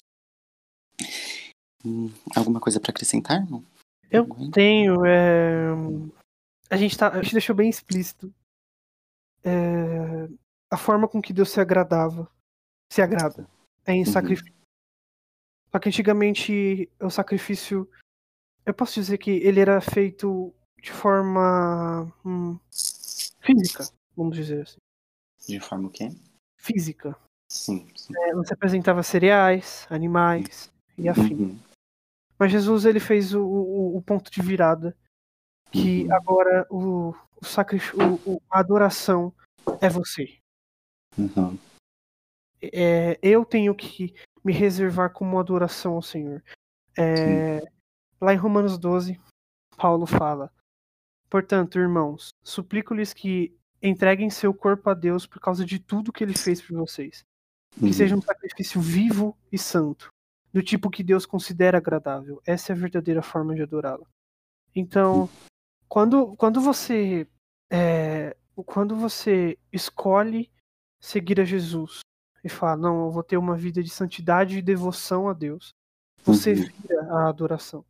Hum, 1.83 2.11
alguma 2.35 2.59
coisa 2.59 2.79
para 2.79 2.91
acrescentar? 2.91 3.49
Não? 3.49 3.63
Eu 4.11 4.27
tenho. 4.51 5.05
É... 5.05 5.67
A, 6.69 6.77
gente 6.77 6.97
tá... 6.97 7.09
a 7.09 7.21
gente 7.21 7.33
deixou 7.33 7.55
bem 7.55 7.69
explícito 7.69 8.33
é... 9.43 10.27
a 10.69 10.77
forma 10.77 11.07
com 11.07 11.21
que 11.21 11.33
Deus 11.33 11.49
se 11.49 11.59
agradava, 11.59 12.29
se 12.91 13.01
agrada, 13.01 13.47
é 13.85 13.93
em 13.93 13.99
uhum. 14.05 14.11
sacrifício. 14.11 14.53
Só 15.71 15.79
que 15.79 15.89
antigamente 15.89 16.89
o 16.99 17.09
sacrifício, 17.09 17.89
eu 18.65 18.73
posso 18.73 18.93
dizer 18.93 19.17
que 19.17 19.31
ele 19.31 19.59
era 19.59 19.79
feito 19.81 20.53
de 20.81 20.91
forma 20.91 22.11
hum, 22.23 22.57
física, 23.45 23.83
vamos 24.15 24.35
dizer 24.35 24.63
assim. 24.63 24.77
De 25.47 25.59
forma 25.59 25.87
o 25.87 25.91
quê? 25.91 26.09
Física. 26.57 27.15
Sim. 27.49 27.87
sim. 27.95 28.13
É, 28.17 28.33
você 28.33 28.53
apresentava 28.53 29.03
cereais, 29.03 29.85
animais 29.89 30.71
e 30.97 31.07
afim. 31.07 31.35
Uhum. 31.35 31.59
Mas 32.37 32.51
Jesus 32.51 32.85
ele 32.85 32.99
fez 32.99 33.33
o, 33.33 33.43
o, 33.43 33.97
o 33.97 34.01
ponto 34.01 34.31
de 34.31 34.41
virada 34.41 34.97
que 35.71 36.05
uhum. 36.05 36.13
agora 36.13 36.67
o, 36.69 37.15
o 37.39 37.45
sacrifício, 37.45 37.97
o, 38.25 38.41
a 38.49 38.59
adoração 38.59 39.33
é 39.81 39.89
você. 39.89 40.37
Uhum. 41.17 41.57
É, 42.61 43.19
eu 43.21 43.45
tenho 43.45 43.75
que 43.75 44.13
me 44.43 44.51
reservar 44.51 45.11
como 45.11 45.39
adoração 45.39 45.93
ao 45.93 46.01
Senhor. 46.01 46.43
É, 46.97 47.61
lá 48.19 48.33
em 48.33 48.37
Romanos 48.37 48.77
12, 48.77 49.19
Paulo 49.77 50.05
fala: 50.05 50.51
Portanto, 51.29 51.79
irmãos, 51.79 52.29
suplico-lhes 52.43 53.13
que 53.13 53.55
entreguem 53.81 54.29
seu 54.29 54.53
corpo 54.53 54.89
a 54.89 54.93
Deus 54.93 55.25
por 55.25 55.39
causa 55.39 55.65
de 55.65 55.79
tudo 55.79 56.11
que 56.11 56.23
ele 56.23 56.37
fez 56.37 56.61
por 56.61 56.77
vocês. 56.77 57.23
Que 57.77 57.85
uhum. 57.85 57.93
seja 57.93 58.15
um 58.15 58.21
sacrifício 58.21 58.79
vivo 58.79 59.37
e 59.51 59.57
santo, 59.57 60.09
do 60.53 60.63
tipo 60.63 60.89
que 60.89 61.03
Deus 61.03 61.25
considera 61.25 61.77
agradável. 61.77 62.41
Essa 62.45 62.71
é 62.71 62.75
a 62.75 62.79
verdadeira 62.79 63.21
forma 63.21 63.53
de 63.53 63.61
adorá-lo. 63.61 64.07
Então, 64.73 65.29
quando, 65.87 66.35
quando 66.37 66.61
você 66.61 67.27
é, 67.69 68.35
quando 68.63 68.95
você 68.95 69.57
escolhe 69.71 70.49
seguir 70.99 71.39
a 71.39 71.45
Jesus 71.45 71.99
e 72.43 72.49
fala, 72.49 72.77
não, 72.77 73.05
eu 73.05 73.11
vou 73.11 73.23
ter 73.23 73.37
uma 73.37 73.57
vida 73.57 73.83
de 73.83 73.89
santidade 73.89 74.57
e 74.57 74.61
devoção 74.61 75.27
a 75.27 75.33
Deus, 75.33 75.73
você 76.23 76.53
uhum. 76.53 76.69
vira 76.81 77.01
a 77.11 77.29
adoração. 77.29 77.85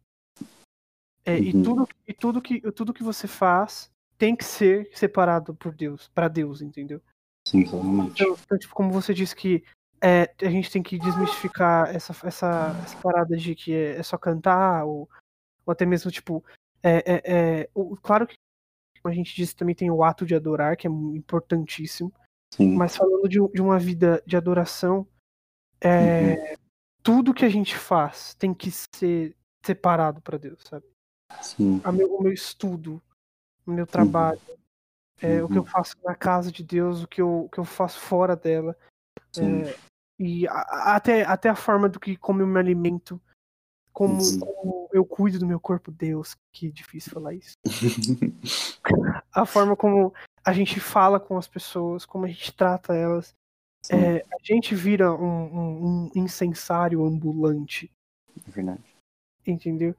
É, 1.26 1.34
uhum. 1.34 1.44
e, 1.44 1.64
tudo, 1.64 1.90
e 2.08 2.14
tudo 2.14 2.42
que 2.42 2.72
tudo 2.72 2.94
que 2.94 3.04
você 3.04 3.28
faz 3.28 3.92
tem 4.18 4.36
que 4.36 4.46
ser 4.46 4.90
separado 4.94 5.56
por 5.56 5.74
Deus, 5.74 6.10
para 6.14 6.28
Deus, 6.28 6.62
entendeu? 6.62 7.02
Sim, 7.48 7.62
exatamente. 7.62 8.22
Então, 8.22 8.38
então, 8.44 8.58
tipo, 8.58 8.74
como 8.74 8.92
você 8.92 9.14
disse 9.14 9.36
que 9.36 9.64
é, 10.02 10.34
a 10.42 10.50
gente 10.50 10.72
tem 10.72 10.84
que 10.84 10.98
desmistificar 11.00 11.94
essa, 11.94 12.14
essa, 12.26 12.76
essa 12.84 12.98
parada 13.02 13.36
de 13.36 13.56
que 13.56 13.74
é, 13.74 13.98
é 13.98 14.04
só 14.04 14.18
cantar, 14.18 14.86
ou, 14.86 15.10
ou 15.66 15.72
até 15.72 15.86
mesmo, 15.86 16.12
tipo, 16.12 16.44
é, 16.84 16.98
é, 16.98 17.22
é, 17.26 17.70
o, 17.74 17.96
claro 17.98 18.28
que, 18.28 18.36
a 19.04 19.12
gente 19.12 19.36
disse, 19.36 19.56
também 19.56 19.76
tem 19.76 19.92
o 19.92 20.04
ato 20.04 20.26
de 20.26 20.34
adorar, 20.34 20.76
que 20.76 20.88
é 20.88 20.90
importantíssimo. 20.90 22.12
Sim. 22.52 22.76
Mas 22.76 22.96
falando 22.96 23.30
de, 23.30 23.38
de, 23.54 23.62
uma 23.62 23.78
vida 23.78 24.24
de 24.26 24.36
adoração, 24.36 25.08
é, 25.80 26.34
uhum. 26.34 26.58
tudo 27.04 27.34
que 27.34 27.46
a 27.46 27.50
gente 27.50 27.76
faz 27.76 28.34
tem 28.34 28.52
que 28.52 28.72
ser 28.72 29.36
separado 29.64 30.22
para 30.22 30.40
Deus, 30.40 30.64
sabe? 30.68 30.86
Sim. 31.42 31.82
Meu, 31.94 32.16
o 32.16 32.24
meu 32.24 32.34
estudo, 32.34 33.02
o 33.66 33.72
meu 33.72 33.88
trabalho, 33.88 34.40
uhum. 34.48 34.56
É, 35.22 35.40
uhum. 35.40 35.46
o 35.46 35.48
que 35.48 35.58
eu 35.58 35.62
uhum. 35.62 35.68
faço 35.68 35.96
na 36.04 36.16
casa 36.16 36.52
de 36.52 36.64
Deus, 36.64 37.04
o 37.04 37.08
que 37.08 37.22
eu, 37.22 37.46
o 37.46 37.50
que 37.50 37.58
eu 37.58 37.66
faço 37.66 38.00
fora 38.00 38.36
dela. 38.36 38.78
É, 39.38 39.76
e 40.20 40.48
a, 40.48 40.96
até, 40.96 41.24
até 41.24 41.50
a 41.50 41.56
forma 41.56 41.90
do 41.90 42.00
que 42.00 42.16
como 42.16 42.42
eu 42.42 42.48
me 42.48 42.60
alimento, 42.60 43.22
como, 43.92 44.22
uhum. 44.22 44.40
como, 44.40 44.90
eu 44.92 45.06
cuido 45.06 45.40
do 45.40 45.46
meu 45.46 45.60
corpo, 45.60 45.92
Deus, 45.92 46.36
que 46.52 46.72
difícil 46.72 47.14
falar 47.14 47.34
isso. 47.34 47.54
a 49.32 49.46
forma 49.46 49.76
como 49.76 50.14
a 50.44 50.54
gente 50.54 50.80
fala 50.80 51.20
com 51.20 51.38
as 51.38 51.48
pessoas, 51.48 52.06
como 52.06 52.26
a 52.26 52.28
gente 52.28 52.54
trata 52.54 52.94
elas. 52.94 53.34
É, 53.90 54.18
a 54.18 54.38
gente 54.42 54.74
vira 54.74 55.14
um, 55.14 55.26
um, 55.26 56.06
um, 56.06 56.12
incensário 56.16 57.06
ambulante. 57.06 57.92
É 58.48 58.52
verdade. 58.52 58.84
Entendeu? 59.46 59.96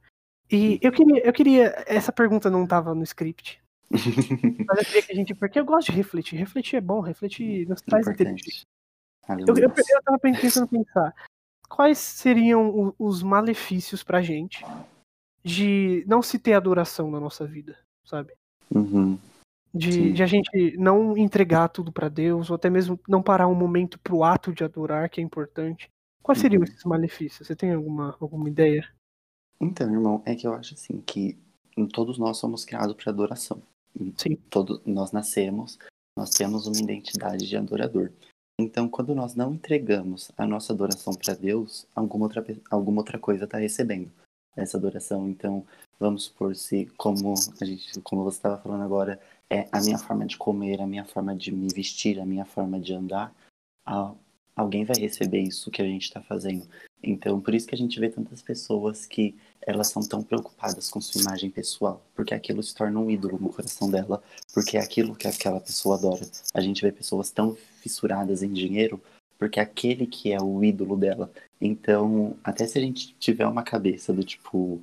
E 0.51 0.79
eu 0.83 0.93
queria, 0.93 1.27
eu 1.27 1.33
queria. 1.33 1.85
Essa 1.87 2.13
pergunta 2.13 2.51
não 2.51 2.65
estava 2.65 2.95
no 2.95 3.03
script. 3.03 3.61
mas 3.91 4.79
eu 4.79 4.85
queria 4.85 5.03
que 5.03 5.13
a 5.13 5.15
gente. 5.15 5.35
Porque 5.35 5.59
eu 5.59 5.65
gosto 5.65 5.91
de 5.91 5.97
refletir. 5.97 6.39
Refletir 6.39 6.77
é 6.77 6.81
bom, 6.81 7.01
refletir 7.01 7.69
nos 7.69 7.81
traz 7.81 8.07
inteligência. 8.07 8.63
Eu, 9.29 9.57
eu, 9.57 9.69
eu 9.69 10.03
tava 10.05 10.19
pensando 10.19 10.69
pensar. 10.69 11.15
Quais 11.69 11.99
seriam 11.99 12.95
os 12.97 13.23
malefícios 13.25 14.05
pra 14.05 14.23
gente 14.23 14.65
de 15.43 16.05
não 16.07 16.23
se 16.23 16.39
ter 16.39 16.53
adoração 16.55 17.11
na 17.11 17.19
nossa 17.19 17.45
vida, 17.45 17.77
sabe? 18.05 18.33
Uhum. 18.73 19.19
De, 19.75 20.13
de, 20.13 20.23
a 20.23 20.27
gente 20.27 20.77
não 20.77 21.17
entregar 21.17 21.69
tudo 21.69 21.93
para 21.93 22.09
Deus, 22.09 22.51
ou 22.51 22.57
até 22.57 22.71
mesmo 22.71 22.99
não 23.07 23.23
parar 23.23 23.47
um 23.47 23.55
momento 23.55 23.99
pro 23.99 24.25
ato 24.25 24.53
de 24.53 24.65
adorar, 24.65 25.11
que 25.11 25.21
é 25.21 25.25
importante. 25.25 25.89
Quais 26.23 26.41
seriam 26.41 26.61
uhum. 26.61 26.65
esses 26.65 26.85
malefícios? 26.85 27.47
Você 27.47 27.55
tem 27.55 27.73
alguma, 27.73 28.17
alguma 28.21 28.49
ideia? 28.49 28.89
Então, 29.61 29.91
irmão, 29.93 30.23
é 30.25 30.35
que 30.35 30.47
eu 30.47 30.55
acho 30.55 30.75
assim 30.75 31.01
que 31.01 31.37
todos 31.93 32.19
nós 32.19 32.39
somos 32.39 32.65
criados 32.65 32.95
para 32.95 33.11
adoração. 33.11 33.63
Sim. 34.17 34.37
Todos 34.51 34.81
nós 34.85 35.13
nascemos, 35.13 35.79
nós 36.17 36.31
temos 36.31 36.67
uma 36.67 36.79
identidade 36.79 37.47
de 37.47 37.57
adorador. 37.57 38.13
Então, 38.59 38.89
quando 38.89 39.15
nós 39.15 39.35
não 39.35 39.55
entregamos 39.55 40.31
a 40.37 40.47
nossa 40.47 40.73
adoração 40.73 41.15
para 41.15 41.35
Deus, 41.35 41.87
alguma 41.95 42.25
outra, 42.25 42.45
alguma 42.71 43.01
outra 43.01 43.19
coisa 43.19 43.45
está 43.45 43.59
recebendo 43.59 44.11
essa 44.57 44.79
adoração. 44.79 45.29
Então, 45.29 45.67
vamos 45.99 46.25
supor 46.25 46.57
se, 46.57 46.87
como 46.97 47.35
a 47.61 47.65
gente, 47.65 48.01
como 48.01 48.25
você 48.25 48.39
estava 48.39 48.59
falando 48.59 48.83
agora, 48.83 49.21
é 49.51 49.69
a 49.71 49.81
minha 49.81 49.99
forma 49.99 50.27
de 50.27 50.37
comer, 50.37 50.81
a 50.81 50.87
minha 50.87 51.05
forma 51.05 51.35
de 51.37 51.53
me 51.53 51.69
vestir, 51.69 52.19
a 52.19 52.27
minha 52.27 52.45
forma 52.45 52.81
de 52.81 52.95
andar, 52.95 53.35
alguém 54.57 54.85
vai 54.85 54.97
receber 54.99 55.41
isso 55.41 55.71
que 55.71 55.83
a 55.83 55.85
gente 55.85 56.05
está 56.05 56.23
fazendo. 56.23 56.67
Então, 57.03 57.41
por 57.41 57.55
isso 57.55 57.67
que 57.67 57.75
a 57.75 57.79
gente 57.79 58.01
vê 58.01 58.09
tantas 58.09 58.41
pessoas 58.41 59.05
que 59.05 59.37
elas 59.61 59.89
são 59.89 60.03
tão 60.03 60.23
preocupadas 60.23 60.89
com 60.89 61.01
sua 61.01 61.21
imagem 61.21 61.51
pessoal, 61.51 62.03
porque 62.15 62.35
aquilo 62.35 62.63
se 62.63 62.75
torna 62.75 62.99
um 62.99 63.11
ídolo 63.11 63.39
no 63.39 63.53
coração 63.53 63.91
dela, 63.91 64.23
porque 64.55 64.79
é 64.79 64.81
aquilo 64.81 65.15
que 65.15 65.29
aquela 65.29 65.61
pessoa 65.61 65.97
adora. 65.97 66.27
A 66.55 66.61
gente 66.61 66.83
vê 66.83 66.91
pessoas 66.91 67.31
tão 67.31 67.55
fissuradas 67.81 68.43
em 68.43 68.53
dinheiro, 68.53 69.01
porque 69.39 69.61
é 69.61 69.63
aquele 69.63 70.07
que 70.07 70.33
é 70.33 70.41
o 70.41 70.65
ídolo 70.65 70.97
dela. 70.97 71.31
Então, 71.61 72.37
até 72.43 72.67
se 72.67 72.79
a 72.79 72.81
gente 72.81 73.15
tiver 73.19 73.47
uma 73.47 73.63
cabeça 73.63 74.13
do 74.13 74.25
tipo, 74.25 74.81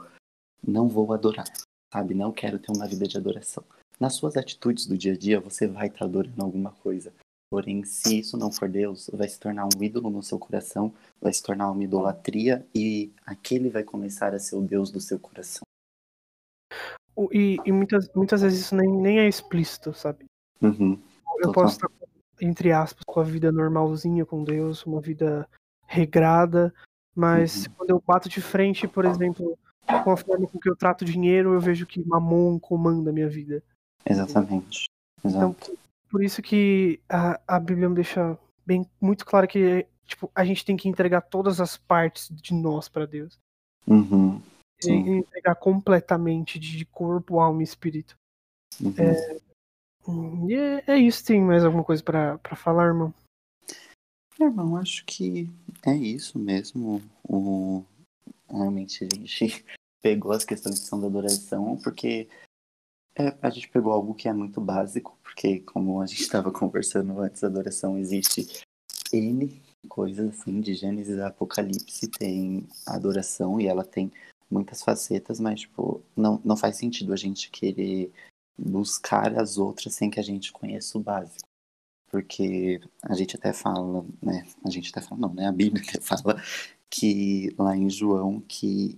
não 0.66 0.88
vou 0.88 1.12
adorar, 1.12 1.52
sabe? 1.92 2.14
Não 2.14 2.32
quero 2.32 2.60
ter 2.60 2.72
uma 2.72 2.88
vida 2.88 3.08
de 3.08 3.18
adoração. 3.18 3.64
Nas 4.00 4.16
suas 4.16 4.38
atitudes 4.38 4.86
do 4.86 4.98
dia 4.98 5.14
a 5.14 5.18
dia, 5.18 5.40
você 5.40 5.68
vai 5.68 5.88
estar 5.88 6.06
adorando 6.06 6.44
alguma 6.44 6.72
coisa. 6.72 7.12
Porém, 7.54 7.84
se 7.84 8.18
isso 8.18 8.36
não 8.36 8.52
for 8.52 8.68
Deus, 8.68 9.12
vai 9.14 9.30
se 9.30 9.40
tornar 9.40 9.66
um 9.66 9.84
ídolo 9.84 10.10
no 10.10 10.24
seu 10.24 10.40
coração, 10.40 10.92
vai 11.22 11.32
se 11.32 11.44
tornar 11.44 11.70
uma 11.70 11.84
idolatria 11.84 12.66
e 12.74 13.14
aquele 13.24 13.70
vai 13.70 13.84
começar 13.84 14.34
a 14.34 14.40
ser 14.40 14.56
o 14.56 14.62
Deus 14.64 14.90
do 14.90 15.00
seu 15.00 15.20
coração. 15.20 15.62
E, 17.32 17.60
e 17.64 17.72
muitas, 17.72 18.10
muitas 18.16 18.42
vezes 18.42 18.62
isso 18.62 18.76
nem, 18.76 18.92
nem 18.92 19.20
é 19.20 19.28
explícito, 19.28 19.94
sabe? 19.94 20.26
Uhum, 20.64 21.00
eu 21.44 21.52
posso 21.52 21.76
estar, 21.76 21.90
entre 22.42 22.72
aspas, 22.72 23.04
com 23.06 23.20
a 23.20 23.24
vida 23.24 23.52
normalzinha 23.52 24.26
com 24.26 24.44
Deus, 24.44 24.84
uma 24.84 25.00
vida 25.00 25.48
regrada, 25.86 26.74
mas 27.16 27.68
uhum. 27.68 27.74
quando 27.78 27.90
eu 27.92 28.04
bato 28.04 28.30
de 28.30 28.42
frente, 28.42 28.88
por 28.88 29.06
exemplo, 29.06 29.56
com 30.04 30.10
a 30.10 30.18
forma 30.18 30.48
com 30.48 30.58
que 30.58 30.72
eu 30.72 30.76
trato 30.76 31.06
dinheiro, 31.06 31.54
eu 31.54 31.60
vejo 31.60 31.86
que 31.86 32.04
mamon 32.04 32.58
comanda 32.58 33.12
a 33.12 33.14
minha 33.14 33.30
vida. 33.30 33.62
Exatamente. 34.04 34.86
Então, 35.24 35.52
Exato. 35.52 35.83
Por 36.14 36.24
isso 36.24 36.44
que 36.44 37.02
a, 37.10 37.42
a 37.48 37.60
Bíblia 37.60 37.90
me 37.90 37.96
deixa 37.96 38.38
bem 38.64 38.88
muito 39.02 39.26
claro 39.26 39.48
que 39.48 39.88
tipo, 40.06 40.32
a 40.36 40.46
gente 40.46 40.64
tem 40.64 40.78
que 40.78 40.88
entregar 40.88 41.22
todas 41.22 41.60
as 41.60 41.76
partes 41.76 42.30
de 42.30 42.54
nós 42.54 42.88
para 42.88 43.08
Deus. 43.08 43.40
Uhum. 43.88 44.40
E 44.86 44.92
entregar 44.92 45.56
completamente 45.56 46.60
de 46.60 46.86
corpo, 46.86 47.40
alma 47.40 47.62
e 47.62 47.64
espírito. 47.64 48.16
Uhum. 48.80 49.40
Hum, 50.08 50.48
E 50.52 50.54
é, 50.54 50.84
é 50.86 50.98
isso, 51.00 51.26
tem 51.26 51.42
mais 51.42 51.66
alguma 51.66 51.84
coisa 51.84 52.04
pra 52.04 52.56
falar, 52.56 52.86
irmão? 52.86 53.12
Irmão, 54.40 54.78
acho 54.78 55.04
que 55.06 55.50
é 55.84 55.96
isso 55.96 56.38
mesmo. 56.38 57.02
O... 57.28 57.84
Realmente 58.48 59.04
a 59.04 59.16
gente 59.16 59.66
pegou 60.00 60.32
as 60.32 60.46
questões 60.46 60.78
que 60.78 60.86
são 60.86 61.02
da 61.02 61.08
adoração, 61.08 61.76
porque 61.84 62.30
é, 63.16 63.38
a 63.42 63.50
gente 63.50 63.70
pegou 63.70 63.92
algo 63.92 64.14
que 64.14 64.28
é 64.28 64.34
muito 64.34 64.60
básico, 64.60 65.18
porque 65.22 65.60
como 65.60 66.02
a 66.02 66.06
gente 66.06 66.22
estava 66.22 66.52
conversando 66.52 67.20
antes, 67.20 67.44
adoração 67.44 67.98
existe 67.98 68.64
N 69.12 69.62
coisas 69.88 70.40
assim, 70.40 70.62
de 70.62 70.74
Gênesis 70.74 71.20
a 71.20 71.28
Apocalipse 71.28 72.08
tem 72.08 72.68
adoração 72.86 73.60
e 73.60 73.68
ela 73.68 73.84
tem 73.84 74.12
muitas 74.50 74.82
facetas, 74.82 75.40
mas 75.40 75.62
tipo, 75.62 76.02
não, 76.16 76.42
não 76.44 76.56
faz 76.56 76.78
sentido 76.78 77.14
a 77.14 77.16
gente 77.16 77.50
querer 77.50 78.12
buscar 78.58 79.38
as 79.38 79.58
outras 79.58 79.94
sem 79.96 80.10
que 80.10 80.20
a 80.20 80.24
gente 80.24 80.52
conheça 80.52 80.98
o 80.98 81.02
básico. 81.02 81.48
Porque 82.10 82.80
a 83.02 83.16
gente 83.16 83.36
até 83.36 83.52
fala, 83.52 84.06
né? 84.22 84.46
A 84.64 84.70
gente 84.70 84.92
até 84.92 85.02
fala, 85.02 85.22
não, 85.22 85.34
né? 85.34 85.48
A 85.48 85.52
Bíblia 85.52 85.84
até 85.90 86.00
fala 86.00 86.42
que 86.90 87.54
lá 87.58 87.76
em 87.76 87.90
João 87.90 88.40
que 88.42 88.98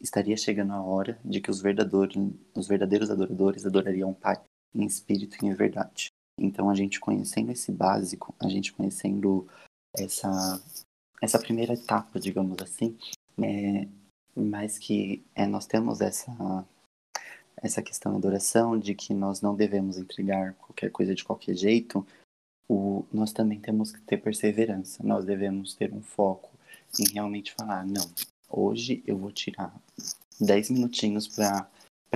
estaria 0.00 0.36
chegando 0.36 0.72
a 0.72 0.82
hora 0.82 1.18
de 1.24 1.40
que 1.40 1.50
os 1.50 1.60
verdadeiros, 1.60 2.16
os 2.54 2.68
verdadeiros 2.68 3.10
adoradores 3.10 3.64
adorariam 3.66 4.10
o 4.10 4.14
Pai 4.14 4.40
em 4.74 4.84
espírito 4.84 5.36
e 5.42 5.48
em 5.48 5.54
verdade. 5.54 6.08
Então 6.38 6.68
a 6.68 6.74
gente 6.74 7.00
conhecendo 7.00 7.50
esse 7.50 7.72
básico, 7.72 8.34
a 8.38 8.48
gente 8.48 8.72
conhecendo 8.72 9.48
essa 9.96 10.62
essa 11.22 11.38
primeira 11.38 11.72
etapa, 11.72 12.20
digamos 12.20 12.58
assim, 12.60 12.96
é, 13.42 13.88
mas 14.34 14.78
que 14.78 15.24
é, 15.34 15.46
nós 15.46 15.66
temos 15.66 16.00
essa 16.00 16.66
essa 17.62 17.82
questão 17.82 18.12
da 18.12 18.18
adoração 18.18 18.78
de 18.78 18.94
que 18.94 19.14
nós 19.14 19.40
não 19.40 19.54
devemos 19.54 19.96
entregar 19.96 20.54
qualquer 20.54 20.90
coisa 20.90 21.14
de 21.14 21.24
qualquer 21.24 21.54
jeito, 21.54 22.06
o, 22.68 23.04
nós 23.12 23.32
também 23.32 23.60
temos 23.60 23.92
que 23.92 24.00
ter 24.02 24.18
perseverança. 24.18 25.02
Nós 25.02 25.24
devemos 25.24 25.74
ter 25.74 25.92
um 25.92 26.02
foco 26.02 26.50
em 27.00 27.12
realmente 27.14 27.54
falar, 27.54 27.86
não, 27.86 28.04
hoje 28.56 29.02
eu 29.06 29.18
vou 29.18 29.30
tirar 29.30 29.74
10 30.40 30.70
minutinhos 30.70 31.28
para 31.28 31.68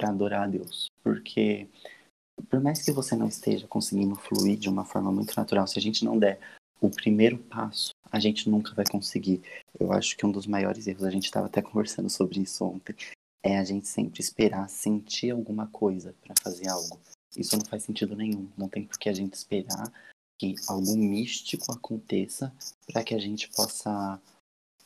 adorar 0.03 0.45
a 0.45 0.47
Deus. 0.47 0.87
Porque 1.03 1.69
por 2.49 2.61
mais 2.61 2.83
que 2.83 2.93
você 2.93 3.15
não 3.15 3.29
esteja 3.29 3.67
conseguindo 3.67 4.17
fluir 4.17 4.59
de 4.59 4.69
uma 4.69 4.85
forma 4.85 5.13
muito 5.13 5.37
natural, 5.37 5.67
se 5.67 5.79
a 5.79 5.83
gente 5.83 6.05
não 6.05 6.19
der 6.19 6.41
o 6.81 6.89
primeiro 6.89 7.39
passo, 7.39 7.91
a 8.11 8.19
gente 8.19 8.49
nunca 8.49 8.75
vai 8.75 8.87
conseguir. 8.87 9.43
Eu 9.79 9.93
acho 9.93 10.17
que 10.17 10.25
um 10.25 10.33
dos 10.33 10.47
maiores 10.47 10.87
erros, 10.87 11.05
a 11.05 11.11
gente 11.11 11.27
estava 11.27 11.47
até 11.47 11.61
conversando 11.63 12.09
sobre 12.09 12.41
isso 12.41 12.65
ontem, 12.65 12.97
é 13.43 13.59
a 13.59 13.65
gente 13.65 13.89
sempre 13.89 14.21
esperar 14.21 14.69
sentir 14.69 15.31
alguma 15.31 15.67
coisa 15.67 16.15
para 16.23 16.35
fazer 16.43 16.69
algo. 16.69 16.99
Isso 17.37 17.57
não 17.57 17.65
faz 17.65 17.85
sentido 17.85 18.17
nenhum. 18.17 18.49
Não 18.57 18.69
tem 18.69 18.85
por 18.85 18.99
que 18.99 19.09
a 19.09 19.13
gente 19.13 19.35
esperar 19.35 19.91
que 20.39 20.55
algo 20.69 20.97
místico 20.97 21.71
aconteça 21.73 22.53
para 22.91 23.05
que 23.05 23.15
a 23.15 23.19
gente 23.19 23.49
possa 23.51 24.21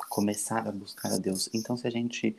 começar 0.09 0.67
a 0.67 0.73
buscar 0.73 1.13
a 1.13 1.19
Deus. 1.19 1.49
Então, 1.53 1.77
se 1.77 1.87
a 1.87 1.91
gente, 1.91 2.37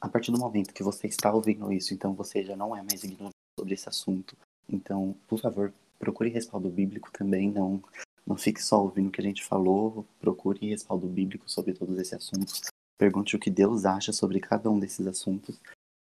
a 0.00 0.08
partir 0.08 0.30
do 0.30 0.38
momento 0.38 0.74
que 0.74 0.82
você 0.82 1.06
está 1.06 1.32
ouvindo 1.32 1.72
isso, 1.72 1.94
então 1.94 2.14
você 2.14 2.44
já 2.44 2.56
não 2.56 2.76
é 2.76 2.82
mais 2.82 3.04
ignorante 3.04 3.34
sobre 3.58 3.74
esse 3.74 3.88
assunto. 3.88 4.36
Então, 4.68 5.16
por 5.28 5.38
favor, 5.38 5.72
procure 5.98 6.30
respaldo 6.30 6.68
bíblico 6.68 7.10
também. 7.12 7.50
Não, 7.50 7.82
não 8.26 8.36
fique 8.36 8.62
só 8.62 8.82
ouvindo 8.82 9.08
o 9.08 9.10
que 9.10 9.20
a 9.20 9.24
gente 9.24 9.44
falou. 9.44 10.06
Procure 10.20 10.68
respaldo 10.68 11.06
bíblico 11.06 11.50
sobre 11.50 11.72
todos 11.72 11.98
esses 11.98 12.14
assuntos. 12.14 12.62
Pergunte 12.98 13.34
o 13.36 13.38
que 13.38 13.50
Deus 13.50 13.84
acha 13.84 14.12
sobre 14.12 14.40
cada 14.40 14.70
um 14.70 14.78
desses 14.78 15.06
assuntos, 15.06 15.60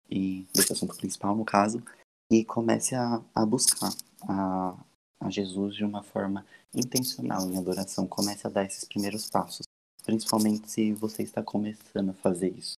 e 0.09 0.47
desse 0.53 0.73
assunto 0.73 0.95
principal, 0.95 1.35
no 1.35 1.45
caso, 1.45 1.83
e 2.31 2.43
comece 2.43 2.95
a, 2.95 3.21
a 3.33 3.45
buscar 3.45 3.91
a, 4.21 4.77
a 5.19 5.29
Jesus 5.29 5.75
de 5.75 5.83
uma 5.83 6.03
forma 6.03 6.45
intencional 6.73 7.49
em 7.49 7.57
adoração. 7.57 8.07
Comece 8.07 8.47
a 8.47 8.49
dar 8.49 8.65
esses 8.65 8.85
primeiros 8.85 9.29
passos, 9.29 9.66
principalmente 10.07 10.71
se 10.71 10.93
você 10.93 11.21
está 11.21 11.43
começando 11.43 12.11
a 12.11 12.13
fazer 12.13 12.57
isso, 12.57 12.75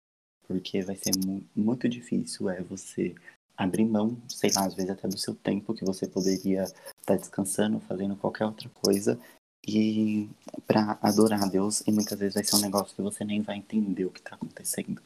porque 0.46 0.80
vai 0.80 0.96
ser 0.96 1.12
mu 1.22 1.44
muito 1.54 1.86
difícil 1.86 2.48
é 2.48 2.62
você 2.62 3.14
abrir 3.54 3.84
mão, 3.84 4.16
sei 4.28 4.50
lá, 4.50 4.64
às 4.64 4.72
vezes 4.72 4.90
até 4.90 5.06
do 5.06 5.18
seu 5.18 5.34
tempo 5.34 5.74
que 5.74 5.84
você 5.84 6.08
poderia 6.08 6.62
estar 6.62 7.16
descansando, 7.16 7.80
fazendo 7.80 8.16
qualquer 8.16 8.46
outra 8.46 8.70
coisa, 8.70 9.20
e 9.66 10.26
para 10.66 10.98
adorar 11.02 11.42
a 11.42 11.46
Deus, 11.46 11.82
e 11.86 11.92
muitas 11.92 12.18
vezes 12.18 12.34
vai 12.34 12.44
ser 12.44 12.56
um 12.56 12.60
negócio 12.60 12.96
que 12.96 13.02
você 13.02 13.24
nem 13.24 13.42
vai 13.42 13.56
entender 13.56 14.06
o 14.06 14.10
que 14.10 14.20
está 14.20 14.34
acontecendo. 14.34 15.02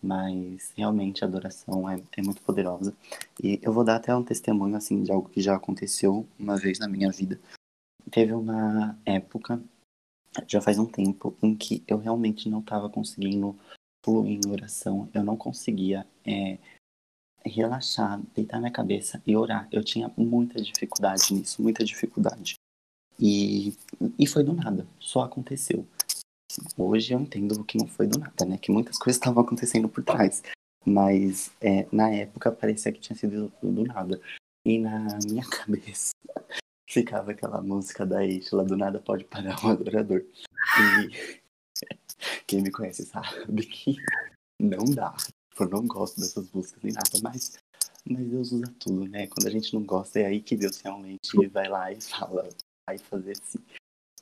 Mas 0.00 0.72
realmente 0.76 1.24
a 1.24 1.26
adoração 1.26 1.90
é, 1.90 2.00
é 2.16 2.22
muito 2.22 2.42
poderosa. 2.42 2.94
E 3.42 3.58
eu 3.62 3.72
vou 3.72 3.82
dar 3.82 3.96
até 3.96 4.14
um 4.14 4.22
testemunho 4.22 4.76
assim 4.76 5.02
de 5.02 5.10
algo 5.10 5.28
que 5.28 5.40
já 5.40 5.56
aconteceu 5.56 6.24
uma 6.38 6.56
vez 6.56 6.78
na 6.78 6.86
minha 6.86 7.10
vida. 7.10 7.40
Teve 8.10 8.32
uma 8.34 8.96
época, 9.04 9.60
já 10.46 10.60
faz 10.60 10.78
um 10.78 10.86
tempo, 10.86 11.36
em 11.42 11.54
que 11.54 11.82
eu 11.86 11.98
realmente 11.98 12.48
não 12.48 12.60
estava 12.60 12.88
conseguindo 12.88 13.56
fluir 14.04 14.40
em 14.44 14.50
oração. 14.50 15.08
Eu 15.14 15.22
não 15.22 15.36
conseguia 15.36 16.06
é, 16.26 16.58
relaxar, 17.44 18.20
deitar 18.34 18.58
minha 18.58 18.72
cabeça 18.72 19.22
e 19.26 19.36
orar. 19.36 19.68
Eu 19.70 19.84
tinha 19.84 20.10
muita 20.16 20.60
dificuldade 20.60 21.32
nisso, 21.32 21.62
muita 21.62 21.84
dificuldade. 21.84 22.54
E, 23.18 23.74
e 24.18 24.26
foi 24.26 24.42
do 24.42 24.52
nada, 24.52 24.86
só 24.98 25.22
aconteceu. 25.22 25.86
Hoje 26.76 27.12
eu 27.12 27.20
entendo 27.20 27.64
que 27.64 27.78
não 27.78 27.86
foi 27.86 28.06
do 28.06 28.18
nada, 28.18 28.44
né? 28.44 28.58
Que 28.58 28.72
muitas 28.72 28.98
coisas 28.98 29.16
estavam 29.16 29.42
acontecendo 29.42 29.88
por 29.88 30.04
trás. 30.04 30.42
Mas 30.84 31.50
é, 31.60 31.86
na 31.90 32.10
época 32.10 32.52
parecia 32.52 32.92
que 32.92 33.00
tinha 33.00 33.16
sido 33.16 33.52
do 33.62 33.84
nada. 33.84 34.20
E 34.66 34.78
na 34.78 35.18
minha 35.26 35.44
cabeça 35.48 36.10
ficava 36.94 37.32
aquela 37.32 37.60
música 37.60 38.06
da 38.06 38.24
Eixa, 38.24 38.56
do 38.62 38.76
nada 38.76 39.00
pode 39.00 39.24
parar 39.24 39.62
um 39.64 39.70
adorador. 39.70 40.24
E 40.78 41.40
quem 42.46 42.62
me 42.62 42.70
conhece 42.70 43.04
sabe 43.04 43.66
que 43.66 43.96
não 44.60 44.84
dá. 44.84 45.14
Eu 45.58 45.68
não 45.68 45.86
gosto 45.86 46.20
dessas 46.20 46.50
músicas 46.52 46.82
nem 46.82 46.92
nada, 46.92 47.18
mas, 47.22 47.58
mas 48.08 48.26
Deus 48.28 48.52
usa 48.52 48.74
tudo, 48.78 49.08
né? 49.08 49.26
Quando 49.26 49.48
a 49.48 49.50
gente 49.50 49.74
não 49.74 49.82
gosta, 49.82 50.20
é 50.20 50.26
aí 50.26 50.40
que 50.40 50.56
Deus 50.56 50.80
realmente 50.80 51.46
vai 51.48 51.68
lá 51.68 51.92
e 51.92 52.00
fala, 52.00 52.48
vai 52.88 52.98
fazer 52.98 53.32
assim. 53.32 53.58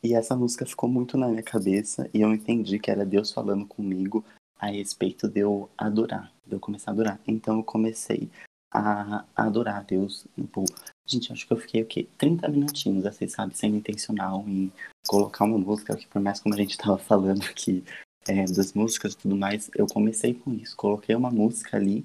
E 0.03 0.15
essa 0.15 0.35
música 0.35 0.67
ficou 0.67 0.89
muito 0.89 1.17
na 1.19 1.29
minha 1.29 1.43
cabeça 1.43 2.09
e 2.13 2.23
eu 2.23 2.33
entendi 2.33 2.79
que 2.79 2.91
era 2.91 3.05
Deus 3.05 3.31
falando 3.31 3.67
comigo 3.67 4.25
a 4.59 4.67
respeito 4.67 5.29
de 5.29 5.41
eu 5.41 5.71
adorar, 5.77 6.33
de 6.47 6.55
eu 6.55 6.61
começar 6.61 6.91
a 6.91 6.95
adorar. 6.95 7.21
Então 7.27 7.59
eu 7.59 7.65
comecei 7.65 8.31
a 8.73 9.25
adorar 9.37 9.77
a 9.81 9.83
Deus. 9.83 10.27
Tipo, 10.35 10.65
gente, 11.07 11.33
acho 11.33 11.47
que 11.47 11.53
eu 11.53 11.57
fiquei 11.57 11.83
o 11.83 11.87
quê? 11.87 12.09
30 12.19 12.49
minutinhos, 12.49 13.07
assim, 13.07 13.29
sabe? 13.29 13.57
Sendo 13.57 13.77
intencional 13.77 14.45
em 14.47 14.73
colocar 15.07 15.45
uma 15.45 15.59
música, 15.59 15.97
que 15.97 16.07
por 16.07 16.21
mais 16.21 16.41
como 16.41 16.55
a 16.55 16.59
gente 16.59 16.77
tava 16.77 16.99
falando 16.99 17.43
aqui 17.45 17.85
é, 18.27 18.45
das 18.45 18.73
músicas 18.73 19.13
e 19.13 19.17
tudo 19.17 19.37
mais, 19.37 19.71
eu 19.75 19.87
comecei 19.87 20.35
com 20.35 20.53
isso. 20.55 20.77
Coloquei 20.77 21.15
uma 21.15 21.31
música 21.31 21.77
ali 21.77 22.05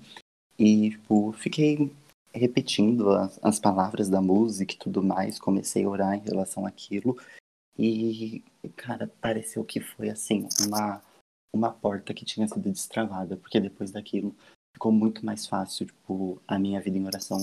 e, 0.58 0.92
tipo, 0.92 1.32
fiquei 1.34 1.92
repetindo 2.34 3.12
as, 3.12 3.40
as 3.44 3.60
palavras 3.60 4.10
da 4.10 4.22
música 4.22 4.74
e 4.74 4.78
tudo 4.78 5.04
mais. 5.04 5.40
Comecei 5.40 5.84
a 5.84 5.90
orar 5.90 6.16
em 6.16 6.22
relação 6.22 6.66
àquilo. 6.66 7.18
E, 7.78 8.44
cara, 8.76 9.12
pareceu 9.22 9.64
que 9.64 9.80
foi 9.80 10.10
assim, 10.10 10.48
uma, 10.66 11.02
uma 11.54 11.72
porta 11.72 12.14
que 12.14 12.26
tinha 12.26 12.48
sido 12.48 12.72
destravada, 12.72 13.38
porque 13.38 13.60
depois 13.60 13.92
daquilo 13.92 14.36
ficou 14.78 14.92
muito 14.92 15.26
mais 15.26 15.48
fácil, 15.48 15.88
tipo, 15.88 16.40
a 16.48 16.60
minha 16.60 16.80
vida 16.80 16.98
em 16.98 17.06
oração 17.06 17.40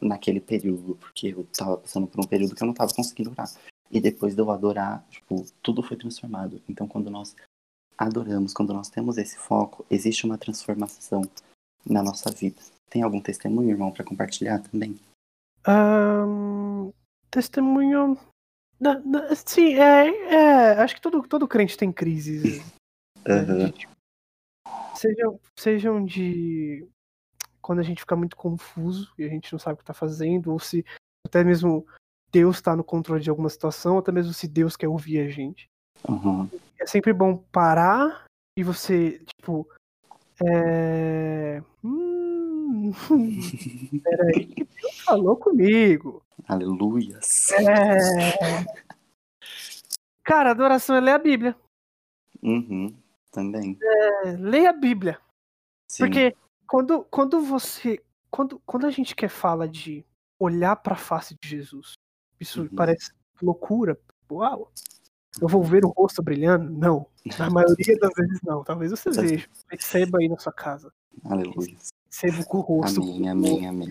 naquele 0.00 0.40
período, 0.40 0.96
porque 0.96 1.28
eu 1.28 1.46
tava 1.56 1.76
passando 1.78 2.08
por 2.08 2.20
um 2.20 2.26
período 2.26 2.56
que 2.56 2.62
eu 2.62 2.66
não 2.66 2.74
tava 2.74 2.92
conseguindo 2.92 3.30
orar. 3.30 3.48
E 3.88 4.00
depois 4.00 4.34
de 4.34 4.40
eu 4.40 4.50
adorar, 4.50 5.04
tipo, 5.08 5.46
tudo 5.62 5.82
foi 5.82 5.96
transformado. 5.96 6.60
Então, 6.68 6.88
quando 6.88 7.08
nós 7.08 7.36
adoramos, 7.96 8.52
quando 8.52 8.74
nós 8.74 8.90
temos 8.90 9.16
esse 9.16 9.38
foco, 9.38 9.86
existe 9.88 10.26
uma 10.26 10.36
transformação 10.36 11.22
na 11.88 12.02
nossa 12.02 12.30
vida. 12.32 12.60
Tem 12.90 13.02
algum 13.02 13.20
testemunho, 13.20 13.70
irmão, 13.70 13.92
para 13.92 14.04
compartilhar 14.04 14.58
também? 14.58 14.98
Ahn, 15.64 16.90
testemunho. 17.30 18.18
sim, 19.46 19.74
é, 19.74 20.08
é, 20.34 20.72
Acho 20.82 20.96
que 20.96 21.00
todo, 21.00 21.22
todo 21.28 21.46
crente 21.46 21.76
tem 21.76 21.92
crises. 21.92 22.60
Aham. 23.28 23.66
de, 23.66 23.72
tipo, 23.72 23.91
sejam, 24.94 25.40
sejam 25.58 26.04
de. 26.04 26.86
Quando 27.60 27.78
a 27.78 27.82
gente 27.82 28.00
fica 28.00 28.16
muito 28.16 28.36
confuso 28.36 29.12
e 29.16 29.24
a 29.24 29.28
gente 29.28 29.52
não 29.52 29.58
sabe 29.58 29.74
o 29.74 29.76
que 29.78 29.84
tá 29.84 29.94
fazendo, 29.94 30.50
ou 30.50 30.58
se 30.58 30.84
até 31.24 31.44
mesmo 31.44 31.86
Deus 32.32 32.60
tá 32.60 32.74
no 32.74 32.82
controle 32.82 33.22
de 33.22 33.30
alguma 33.30 33.48
situação, 33.48 33.94
ou 33.94 33.98
até 34.00 34.10
mesmo 34.10 34.32
se 34.32 34.48
Deus 34.48 34.76
quer 34.76 34.88
ouvir 34.88 35.20
a 35.20 35.28
gente. 35.28 35.70
Aham. 36.08 36.50
É 36.80 36.86
sempre 36.86 37.12
bom 37.12 37.36
parar 37.52 38.24
e 38.58 38.64
você, 38.64 39.20
tipo, 39.36 39.68
É... 40.44 41.62
Hum... 41.84 42.90
Peraí, 44.02 44.46
que 44.46 44.64
Deus 44.64 45.00
falou 45.00 45.36
comigo. 45.36 46.22
Aleluias. 46.48 47.52
É... 47.52 48.64
Cara, 50.24 50.50
adoração 50.50 50.96
é 50.96 51.00
ler 51.00 51.12
a 51.12 51.18
Bíblia. 51.18 51.56
Uhum, 52.42 52.92
também. 53.32 53.76
É, 53.82 54.32
leia 54.38 54.70
a 54.70 54.74
Bíblia. 54.74 55.18
Sim. 55.88 56.04
Porque 56.04 56.36
quando, 56.66 57.04
quando 57.10 57.40
você. 57.40 57.98
Quando, 58.30 58.60
quando 58.64 58.86
a 58.86 58.90
gente 58.90 59.14
quer 59.16 59.28
falar 59.28 59.66
de 59.66 60.04
olhar 60.38 60.76
para 60.76 60.94
a 60.94 60.96
face 60.96 61.36
de 61.40 61.48
Jesus, 61.48 61.94
isso 62.40 62.62
Uhum. 62.62 62.68
parece 62.76 63.10
loucura. 63.42 63.98
Uau! 64.30 64.70
Eu 65.40 65.48
vou 65.48 65.62
ver 65.62 65.84
o 65.84 65.88
rosto 65.88 66.22
brilhando? 66.22 66.70
Não. 66.70 67.06
Na 67.38 67.48
maioria 67.50 67.96
das 67.98 68.10
vezes 68.16 68.38
não. 68.42 68.62
Talvez 68.64 68.90
você 68.90 69.10
veja. 69.10 69.48
Perceba 69.68 70.18
aí 70.18 70.28
na 70.28 70.38
sua 70.38 70.52
casa. 70.52 70.92
Aleluias. 71.24 71.90
Perceba 72.08 72.44
com 72.44 72.58
o 72.58 72.60
rosto. 72.60 73.00
Amém, 73.02 73.28
amém, 73.28 73.66
amém. 73.66 73.88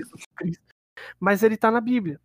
Mas 1.19 1.41
ele 1.43 1.58
tá 1.58 1.71
na 1.71 1.82
Bíblia. 1.82 2.19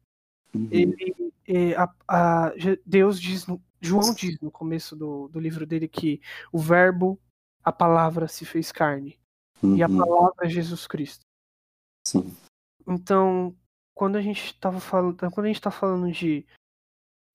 Uhum. 0.55 0.69
Ele, 0.71 1.33
é, 1.47 1.75
a- 1.77 1.95
a- 2.09 2.53
Deus 2.85 3.21
diz, 3.21 3.47
no- 3.47 3.63
João 3.81 4.15
diz 4.15 4.39
no 4.41 4.51
começo 4.51 4.97
do, 4.97 5.29
do 5.29 5.39
livro 5.39 5.67
dele 5.67 5.89
que 5.89 6.21
o 6.53 6.59
verbo, 6.59 7.21
a 7.63 7.73
palavra 7.73 8.29
se 8.29 8.45
fez 8.45 8.73
carne. 8.73 9.19
E 9.63 9.83
a 9.83 9.89
Uhum, 9.89 9.97
palavra 9.99 10.47
é 10.47 10.49
Jesus 10.49 10.87
Cristo. 10.87 11.25
Sim. 12.05 12.37
Então, 12.87 13.57
quando 13.95 14.17
a 14.17 14.23
gente 14.23 14.59
tava 14.61 14.81
falando, 14.81 15.17
quando 15.31 15.45
a 15.47 15.49
gente 15.49 15.61
tá 15.61 15.71
falando 15.71 16.11
de 16.13 16.47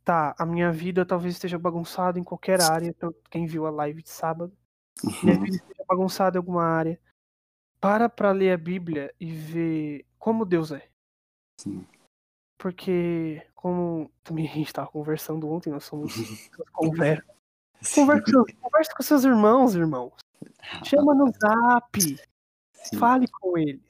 tá, 0.04 0.36
a 0.38 0.46
minha 0.46 0.72
vida 0.72 1.06
talvez 1.06 1.34
esteja 1.36 1.60
bagunçada 1.60 2.20
em 2.20 2.24
qualquer 2.24 2.62
área, 2.62 2.88
então, 2.88 3.14
quem 3.30 3.46
viu 3.46 3.66
a 3.66 3.70
live 3.72 4.02
de 4.02 4.10
sábado, 4.10 4.56
minha 5.22 5.36
Uhum, 5.36 5.46
vida 5.46 5.58
esteja 5.58 5.84
bagunçada 5.88 6.38
em 6.38 6.40
alguma 6.40 6.64
área, 6.64 7.00
para 7.80 8.08
pra 8.10 8.32
ler 8.32 8.54
a 8.54 8.58
Bíblia 8.58 9.14
e 9.20 9.32
ver 9.32 10.06
como 10.18 10.46
Deus 10.46 10.72
é. 10.72 10.90
Sim. 11.58 11.86
Porque, 12.62 13.42
como 13.56 14.12
também 14.24 14.48
a 14.48 14.54
gente 14.54 14.72
tava 14.72 14.88
conversando 14.92 15.50
ontem, 15.50 15.72
nós 15.72 15.84
somos 15.84 16.14
conversa. 16.72 17.26
Conversa, 17.96 18.24
com 18.24 18.32
seus- 18.32 18.52
conversa 18.62 18.92
com 18.96 19.04
seus 19.04 19.24
irmãos, 19.24 19.74
irmãos. 19.74 20.14
Chama 20.86 21.16
no 21.16 21.32
zap, 21.32 22.00
Sim. 22.00 22.98
fale 23.00 23.28
com 23.28 23.58
eles. 23.58 23.82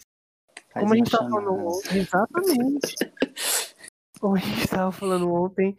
Faz 0.70 0.84
Como 0.84 0.94
a 0.94 0.98
gente 0.98 1.12
tava 1.12 1.30
falando 1.30 1.46
chamada. 1.50 1.68
ontem, 1.68 1.98
exatamente. 2.00 2.96
Como 4.22 4.36
a 4.36 4.40
gente 4.40 4.68
tava 4.70 4.92
falando 4.94 5.34
ontem. 5.34 5.78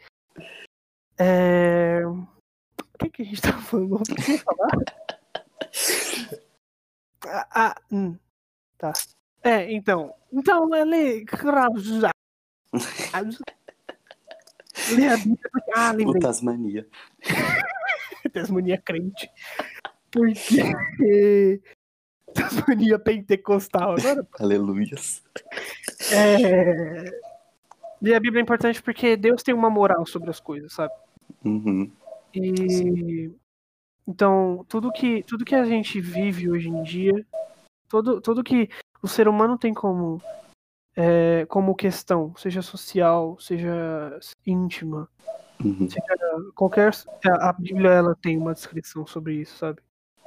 É... 1.16 2.02
O 2.06 2.26
que, 2.98 3.08
que 3.08 3.22
a 3.22 3.24
gente 3.24 3.40
tava 3.40 3.62
falando 3.62 3.96
ontem? 3.96 4.38
Falar? 4.38 4.68
Ah, 7.24 7.46
ah, 7.54 7.80
hum, 7.92 8.18
tá. 8.76 8.92
É, 9.44 9.72
então. 9.72 10.12
Então, 10.32 10.74
é 10.74 10.84
ler. 12.72 13.38
Ler 14.96 15.08
a 15.12 15.16
Bíblia. 15.16 15.38
porque- 15.52 15.72
Ah, 15.76 15.92
O 15.92 15.96
lembrei. 15.96 16.20
Tasmania. 16.20 16.86
Tasmania 18.32 18.78
crente. 18.78 19.30
Porque. 20.10 21.60
Tasmania 22.34 22.98
pentecostal. 22.98 23.96
Agora 23.98 24.26
Aleluias. 24.40 25.22
É... 26.12 27.04
Ler 28.00 28.14
a 28.14 28.20
Bíblia 28.20 28.40
é 28.40 28.42
importante 28.42 28.82
porque 28.82 29.16
Deus 29.16 29.42
tem 29.42 29.54
uma 29.54 29.70
moral 29.70 30.04
sobre 30.06 30.30
as 30.30 30.40
coisas, 30.40 30.72
sabe? 30.72 30.92
Uhum, 31.44 31.90
E 32.34 33.30
então 34.06 34.64
tudo 34.68 34.90
que 34.92 35.22
tudo 35.24 35.44
que 35.44 35.54
a 35.54 35.64
gente 35.64 36.00
vive 36.00 36.48
hoje 36.50 36.68
em 36.68 36.82
dia, 36.82 37.24
todo 37.88 38.20
tudo 38.20 38.42
que 38.44 38.68
o 39.02 39.08
ser 39.08 39.28
humano 39.28 39.56
tem 39.58 39.72
como 39.74 40.20
é, 40.96 41.46
como 41.46 41.74
questão, 41.74 42.34
seja 42.36 42.62
social, 42.62 43.38
seja 43.40 44.18
íntima, 44.46 45.08
uhum, 45.62 45.88
qualquer 46.54 46.92
a 47.26 47.50
a 47.50 47.52
Bíblia 47.52 47.90
ela 47.90 48.14
tem 48.14 48.36
uma 48.36 48.52
descrição 48.52 49.06
sobre 49.06 49.34
isso, 49.36 49.56
sabe? 49.58 49.80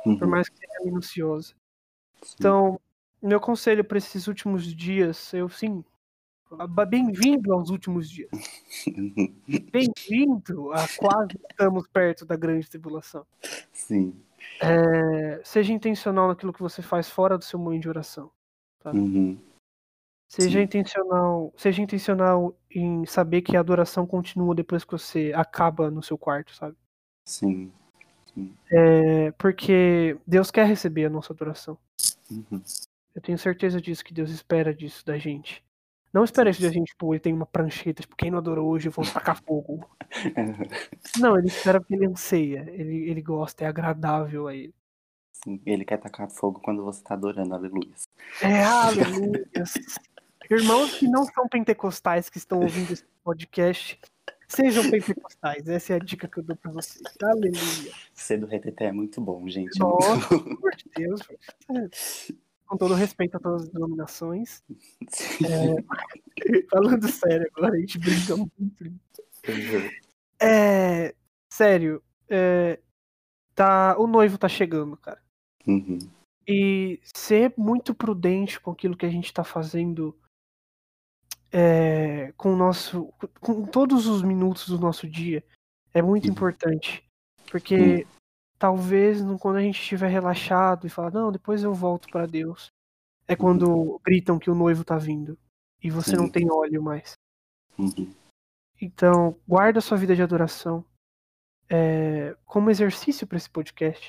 Por 0.04 0.22
uhum. 0.22 0.30
mais 0.30 0.50
que 0.50 0.58
seja 0.58 0.84
minuciosa. 0.84 1.54
Sim. 2.22 2.36
Então, 2.40 2.80
meu 3.22 3.40
conselho 3.40 3.84
para 3.84 3.98
esses 3.98 4.28
últimos 4.28 4.74
dias, 4.76 5.34
eu 5.34 5.50
sim, 5.50 5.84
bem-vindo 6.88 7.54
aos 7.54 7.70
últimos 7.70 8.10
dias. 8.10 8.30
Bem-vindo 9.72 10.72
a 10.72 10.88
quase 10.98 11.40
estamos 11.50 11.88
perto 11.88 12.26
da 12.26 12.36
grande 12.36 12.70
tribulação. 12.70 13.26
Sim. 13.74 14.16
É, 14.62 15.42
seja 15.44 15.74
intencional 15.74 16.28
naquilo 16.28 16.54
que 16.54 16.62
você 16.62 16.82
faz 16.82 17.10
fora 17.10 17.38
do 17.38 17.44
seu 17.44 17.60
momento 17.60 17.82
de 17.82 17.90
oração. 17.90 18.32
Uhum, 18.86 19.38
Seja 20.28 20.60
Sim. 20.60 20.66
intencional, 20.66 21.54
seja 21.56 21.82
intencional 21.82 22.58
em 22.70 23.06
saber 23.06 23.42
que 23.42 23.56
a 23.56 23.60
adoração 23.60 24.06
continua 24.06 24.56
depois 24.56 24.84
que 24.84 24.92
você 24.92 25.32
acaba 25.36 25.90
no 25.92 26.02
seu 26.04 26.18
quarto, 26.18 26.54
sabe? 26.54 26.76
Sim. 27.24 27.72
É, 28.70 29.32
porque 29.32 30.18
Deus 30.28 30.52
quer 30.52 30.66
receber 30.66 31.06
a 31.06 31.10
nossa 31.10 31.32
adoração. 31.32 31.78
Uhum, 32.30 32.62
Eu 33.14 33.22
tenho 33.22 33.38
certeza 33.38 33.80
disso 33.80 34.04
que 34.04 34.14
Deus 34.14 34.30
espera 34.30 34.74
disso 34.74 35.06
da 35.06 35.18
gente. 35.18 35.64
Não 36.12 36.24
espera 36.24 36.50
isso 36.50 36.62
da 36.62 36.70
gente, 36.70 36.88
tipo, 36.88 37.14
ele 37.14 37.20
tem 37.20 37.34
uma 37.34 37.46
prancheta, 37.46 38.02
tipo, 38.02 38.16
quem 38.16 38.32
não 38.32 38.38
adorou 38.38 38.70
hoje, 38.70 38.88
eu 38.88 38.92
vou 38.92 39.06
tacar 39.06 39.42
fogo. 39.44 39.86
Não, 41.20 41.38
ele 41.38 41.48
espera 41.48 41.80
porque 41.80 41.94
ele 41.94 42.06
anseia, 42.06 42.66
ele, 42.72 43.10
ele 43.10 43.22
gosta, 43.22 43.66
é 43.66 43.68
agradável 43.68 44.48
a 44.48 44.56
ele. 44.56 44.74
Sim. 45.34 45.62
Ele 45.66 45.84
quer 45.84 45.98
tacar 45.98 46.30
fogo 46.30 46.62
quando 46.62 46.86
você 46.86 47.04
tá 47.04 47.16
adorando, 47.16 47.54
aleluias. 47.54 48.08
É, 48.42 48.64
aleluia. 48.64 49.46
Irmãos 50.50 50.96
que 50.96 51.08
não 51.08 51.26
são 51.26 51.48
pentecostais 51.48 52.30
que 52.30 52.38
estão 52.38 52.60
ouvindo 52.60 52.92
esse 52.94 53.06
podcast, 53.24 54.00
sejam 54.48 54.90
pentecostais. 54.90 55.68
Essa 55.68 55.94
é 55.94 55.96
a 55.96 56.00
dica 56.00 56.28
que 56.28 56.40
eu 56.40 56.44
dou 56.44 56.56
pra 56.56 56.72
vocês. 56.72 57.02
Aleluia. 57.22 57.92
Ser 58.14 58.38
do 58.38 58.46
reteté 58.46 58.86
é 58.86 58.92
muito 58.92 59.20
bom, 59.22 59.48
gente. 59.48 59.78
Nossa, 59.80 60.28
pelo 60.30 60.58
amor 60.58 60.76
de 60.76 60.86
Deus. 60.96 61.22
Com 62.68 62.78
todo 62.78 62.96
respeito 62.96 63.38
a 63.38 63.40
todas 63.40 63.64
as 63.64 63.70
denominações. 63.70 64.64
Falando 66.72 67.08
sério 67.08 67.48
agora, 67.56 67.76
a 67.76 67.80
gente 67.80 68.00
brinca 68.00 68.36
muito. 68.36 68.84
Uhum, 69.48 69.90
É. 70.42 71.14
Sério, 71.48 72.04
é, 72.28 72.80
tá, 73.54 73.96
o 73.98 74.08
noivo 74.08 74.38
tá 74.38 74.50
chegando, 74.50 74.98
cara. 74.98 75.22
uhum, 75.66 76.00
E 76.48 77.00
ser 77.04 77.54
muito 77.56 77.94
prudente 77.96 78.60
com 78.60 78.72
aquilo 78.72 78.98
que 78.98 79.06
a 79.06 79.10
gente 79.10 79.32
tá 79.32 79.44
fazendo 79.44 80.14
é, 81.52 82.32
com 82.38 82.54
o 82.54 82.56
nosso. 82.58 83.12
com 83.40 83.66
todos 83.66 84.08
os 84.08 84.22
minutos 84.22 84.68
do 84.68 84.78
nosso 84.80 85.08
dia 85.08 85.44
é 85.94 86.02
muito 86.02 86.26
Uhum. 86.26 86.32
importante. 86.32 87.04
Porque 87.50 88.06
talvez 88.60 89.24
no- 89.24 89.38
quando 89.40 89.58
a 89.58 89.62
gente 89.62 89.80
estiver 89.80 90.10
relaxado 90.10 90.86
e 90.86 90.90
falar, 90.90 91.12
não, 91.12 91.32
depois 91.32 91.64
eu 91.64 91.74
volto 91.74 92.08
pra 92.10 92.26
Deus. 92.26 92.68
É 93.28 93.36
quando 93.36 94.00
gritam 94.04 94.38
que 94.38 94.50
o 94.52 94.56
noivo 94.56 94.84
tá 94.84 94.98
vindo. 94.98 95.38
E 95.84 95.90
você 95.90 96.16
não 96.16 96.26
Sim. 96.26 96.32
tem 96.32 96.52
óleo 96.52 96.82
mais. 96.82 97.14
uhum, 97.78 98.14
Então, 98.82 99.36
guarda 99.48 99.82
sua 99.82 99.98
vida 99.98 100.16
de 100.16 100.22
adoração 100.22 100.84
é, 101.70 102.36
como 102.46 102.70
exercício 102.70 103.26
para 103.26 103.38
esse 103.38 103.50
podcast. 103.50 104.08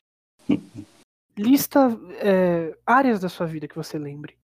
Lista 1.36 1.88
é, 2.22 2.76
áreas 2.86 3.20
da 3.20 3.28
sua 3.28 3.46
vida 3.46 3.68
que 3.68 3.74
você 3.76 3.98
lembre. 3.98 4.36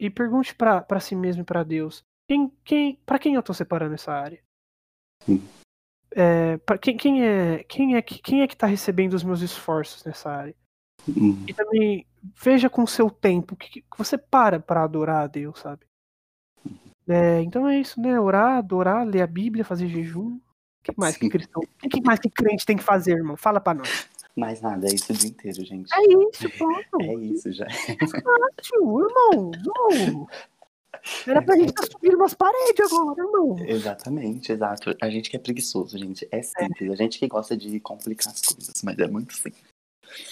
E 0.00 0.08
pergunte 0.08 0.54
para 0.54 0.98
si 0.98 1.14
mesmo 1.14 1.42
e 1.42 1.44
para 1.44 1.62
Deus: 1.62 2.02
quem, 2.26 2.50
quem, 2.64 2.98
para 3.04 3.18
quem 3.18 3.34
eu 3.34 3.42
tô 3.42 3.52
separando 3.52 3.94
essa 3.94 4.10
área? 4.10 4.42
Sim. 5.26 5.46
É, 6.12 6.56
pra 6.56 6.78
quem, 6.78 6.96
quem 6.96 7.22
é 7.22 7.62
quem 7.64 7.94
é 7.94 8.02
que 8.02 8.18
quem 8.18 8.40
é 8.40 8.48
que 8.48 8.56
tá 8.56 8.66
recebendo 8.66 9.12
os 9.12 9.22
meus 9.22 9.42
esforços 9.42 10.02
nessa 10.02 10.30
área? 10.30 10.56
uhum. 11.06 11.44
E 11.46 11.52
também 11.52 12.06
veja 12.42 12.70
com 12.70 12.82
o 12.82 12.88
seu 12.88 13.10
tempo 13.10 13.54
que, 13.54 13.82
que 13.82 13.98
você 13.98 14.16
para 14.16 14.58
para 14.58 14.82
adorar 14.82 15.24
a 15.24 15.26
Deus, 15.26 15.60
sabe? 15.60 15.84
É, 17.06 17.42
então 17.42 17.68
é 17.68 17.78
isso, 17.78 18.00
né? 18.00 18.18
Orar, 18.18 18.58
adorar, 18.58 19.06
ler 19.06 19.20
a 19.20 19.26
Bíblia, 19.26 19.64
fazer 19.64 19.88
jejum. 19.88 20.36
O 20.36 20.40
que 20.82 20.94
mais 20.96 21.16
que 21.16 21.26
Sim. 21.26 21.28
cristão? 21.28 21.62
O 21.62 21.88
que 21.88 22.00
mais 22.02 22.18
que 22.18 22.30
crente 22.30 22.64
tem 22.64 22.76
que 22.76 22.82
fazer, 22.82 23.16
irmão? 23.16 23.36
Fala 23.36 23.60
pra 23.60 23.74
nós. 23.74 24.08
Mais 24.36 24.60
nada, 24.60 24.86
é 24.86 24.94
isso 24.94 25.12
o 25.12 25.16
dia 25.16 25.30
inteiro, 25.30 25.64
gente. 25.64 25.92
É 25.92 26.02
isso, 26.02 26.50
pronto. 26.56 27.02
É 27.02 27.14
isso 27.14 27.52
já. 27.52 27.66
Fácil, 27.68 29.00
irmão. 29.00 29.50
Não. 29.64 30.26
Era 31.26 31.42
pra 31.42 31.56
gente 31.56 31.70
estar 31.70 31.86
subindo 31.86 32.16
umas 32.16 32.34
paredes 32.34 32.92
agora, 32.92 33.20
irmão. 33.20 33.56
Exatamente, 33.66 34.52
exato. 34.52 34.94
A 35.00 35.10
gente 35.10 35.30
que 35.30 35.36
é 35.36 35.40
preguiçoso, 35.40 35.98
gente. 35.98 36.26
É 36.30 36.42
simples. 36.42 36.90
A 36.90 36.94
gente 36.94 37.18
que 37.18 37.26
gosta 37.26 37.56
de 37.56 37.80
complicar 37.80 38.32
as 38.32 38.40
coisas, 38.40 38.82
mas 38.82 38.98
é 38.98 39.06
muito 39.06 39.34
simples. 39.34 39.64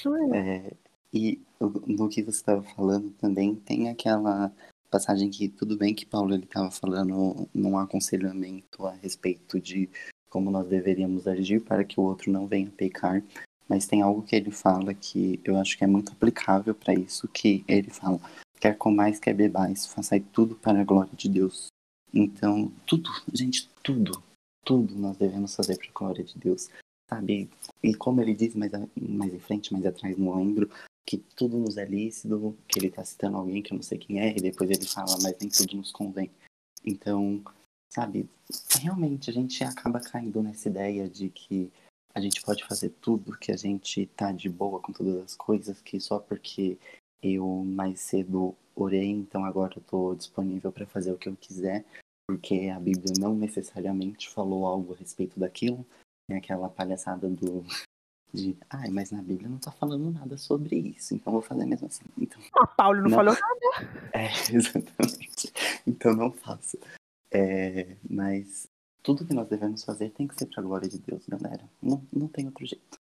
Não 0.04 0.34
é? 0.34 0.38
É, 0.38 0.72
e 1.12 1.40
no 1.60 2.08
que 2.08 2.22
você 2.22 2.38
estava 2.38 2.62
falando 2.62 3.10
também, 3.12 3.54
tem 3.54 3.88
aquela 3.88 4.52
passagem 4.90 5.30
que 5.30 5.48
tudo 5.48 5.76
bem 5.76 5.94
que 5.94 6.06
Paulo 6.06 6.34
ele 6.34 6.44
estava 6.44 6.70
falando 6.70 7.48
num 7.54 7.78
aconselhamento 7.78 8.86
a 8.86 8.92
respeito 8.92 9.60
de 9.60 9.88
como 10.30 10.50
nós 10.50 10.66
deveríamos 10.66 11.26
agir 11.26 11.60
para 11.60 11.84
que 11.84 11.98
o 11.98 12.02
outro 12.02 12.30
não 12.30 12.46
venha 12.46 12.70
pecar, 12.70 13.22
Mas 13.68 13.86
tem 13.86 14.00
algo 14.00 14.22
que 14.22 14.34
ele 14.34 14.50
fala 14.50 14.94
que 14.94 15.40
eu 15.44 15.56
acho 15.58 15.76
que 15.76 15.84
é 15.84 15.86
muito 15.86 16.12
aplicável 16.12 16.74
para 16.74 16.94
isso, 16.94 17.28
que 17.28 17.64
ele 17.68 17.90
fala, 17.90 18.18
quer 18.58 18.76
comais, 18.76 19.18
quer 19.18 19.34
bebais, 19.34 19.86
façai 19.86 20.20
tudo 20.20 20.54
para 20.54 20.80
a 20.80 20.84
glória 20.84 21.12
de 21.14 21.28
Deus. 21.28 21.66
Então, 22.12 22.72
tudo, 22.86 23.10
gente, 23.32 23.68
tudo, 23.82 24.22
tudo 24.64 24.94
nós 24.94 25.16
devemos 25.16 25.54
fazer 25.54 25.76
para 25.76 25.88
a 25.88 25.92
glória 25.92 26.24
de 26.24 26.38
Deus, 26.38 26.70
sabe? 27.08 27.50
E 27.82 27.94
como 27.94 28.22
ele 28.22 28.34
diz 28.34 28.54
mais, 28.54 28.72
mais 28.96 29.34
em 29.34 29.38
frente, 29.38 29.72
mais 29.72 29.84
atrás, 29.84 30.16
não 30.16 30.34
lembro, 30.36 30.70
que 31.06 31.18
tudo 31.18 31.58
nos 31.58 31.76
é 31.76 31.84
lícito, 31.84 32.56
que 32.66 32.78
ele 32.78 32.88
está 32.88 33.04
citando 33.04 33.36
alguém 33.36 33.62
que 33.62 33.72
eu 33.72 33.76
não 33.76 33.82
sei 33.82 33.98
quem 33.98 34.20
é, 34.20 34.30
e 34.30 34.40
depois 34.40 34.70
ele 34.70 34.86
fala, 34.86 35.16
mas 35.22 35.36
nem 35.40 35.48
tudo 35.50 35.76
nos 35.76 35.92
convém. 35.92 36.30
Então, 36.84 37.42
sabe, 37.90 38.28
realmente 38.80 39.30
a 39.30 39.32
gente 39.32 39.62
acaba 39.64 40.00
caindo 40.00 40.42
nessa 40.42 40.68
ideia 40.68 41.08
de 41.08 41.28
que 41.30 41.70
a 42.14 42.20
gente 42.20 42.42
pode 42.42 42.64
fazer 42.64 42.90
tudo, 43.00 43.38
que 43.38 43.52
a 43.52 43.56
gente 43.56 44.06
tá 44.06 44.32
de 44.32 44.48
boa 44.48 44.80
com 44.80 44.92
todas 44.92 45.16
as 45.22 45.36
coisas, 45.36 45.80
que 45.80 46.00
só 46.00 46.18
porque 46.18 46.78
eu 47.22 47.46
mais 47.64 48.00
cedo 48.00 48.54
orei, 48.74 49.10
então 49.10 49.44
agora 49.44 49.74
eu 49.76 49.82
tô 49.82 50.14
disponível 50.14 50.70
para 50.70 50.86
fazer 50.86 51.12
o 51.12 51.18
que 51.18 51.28
eu 51.28 51.36
quiser, 51.36 51.84
porque 52.28 52.68
a 52.68 52.78
Bíblia 52.78 53.14
não 53.18 53.34
necessariamente 53.34 54.28
falou 54.28 54.66
algo 54.66 54.94
a 54.94 54.96
respeito 54.96 55.38
daquilo. 55.38 55.86
Tem 56.28 56.36
aquela 56.36 56.68
palhaçada 56.68 57.28
do 57.28 57.64
de, 58.32 58.56
ai, 58.68 58.90
mas 58.90 59.10
na 59.10 59.22
Bíblia 59.22 59.48
não 59.48 59.58
tá 59.58 59.70
falando 59.70 60.10
nada 60.10 60.36
sobre 60.36 60.76
isso, 60.76 61.14
então 61.14 61.32
vou 61.32 61.40
fazer 61.42 61.64
mesmo 61.64 61.86
assim. 61.86 62.04
Então, 62.18 62.40
ah, 62.60 62.66
Paulo 62.66 63.00
não, 63.00 63.08
não 63.08 63.16
falou 63.16 63.34
nada. 63.34 64.08
É, 64.12 64.28
exatamente. 64.54 65.52
Então 65.86 66.14
não 66.14 66.30
faço. 66.30 66.78
É, 67.32 67.96
mas 68.08 68.68
tudo 69.08 69.24
que 69.24 69.32
nós 69.32 69.48
devemos 69.48 69.82
fazer 69.84 70.10
tem 70.10 70.28
que 70.28 70.34
ser 70.34 70.44
para 70.44 70.62
a 70.62 70.66
glória 70.66 70.86
de 70.86 70.98
Deus, 70.98 71.22
galera. 71.26 71.64
Não, 71.82 72.06
não 72.12 72.28
tem 72.28 72.44
outro 72.44 72.66
jeito. 72.66 72.98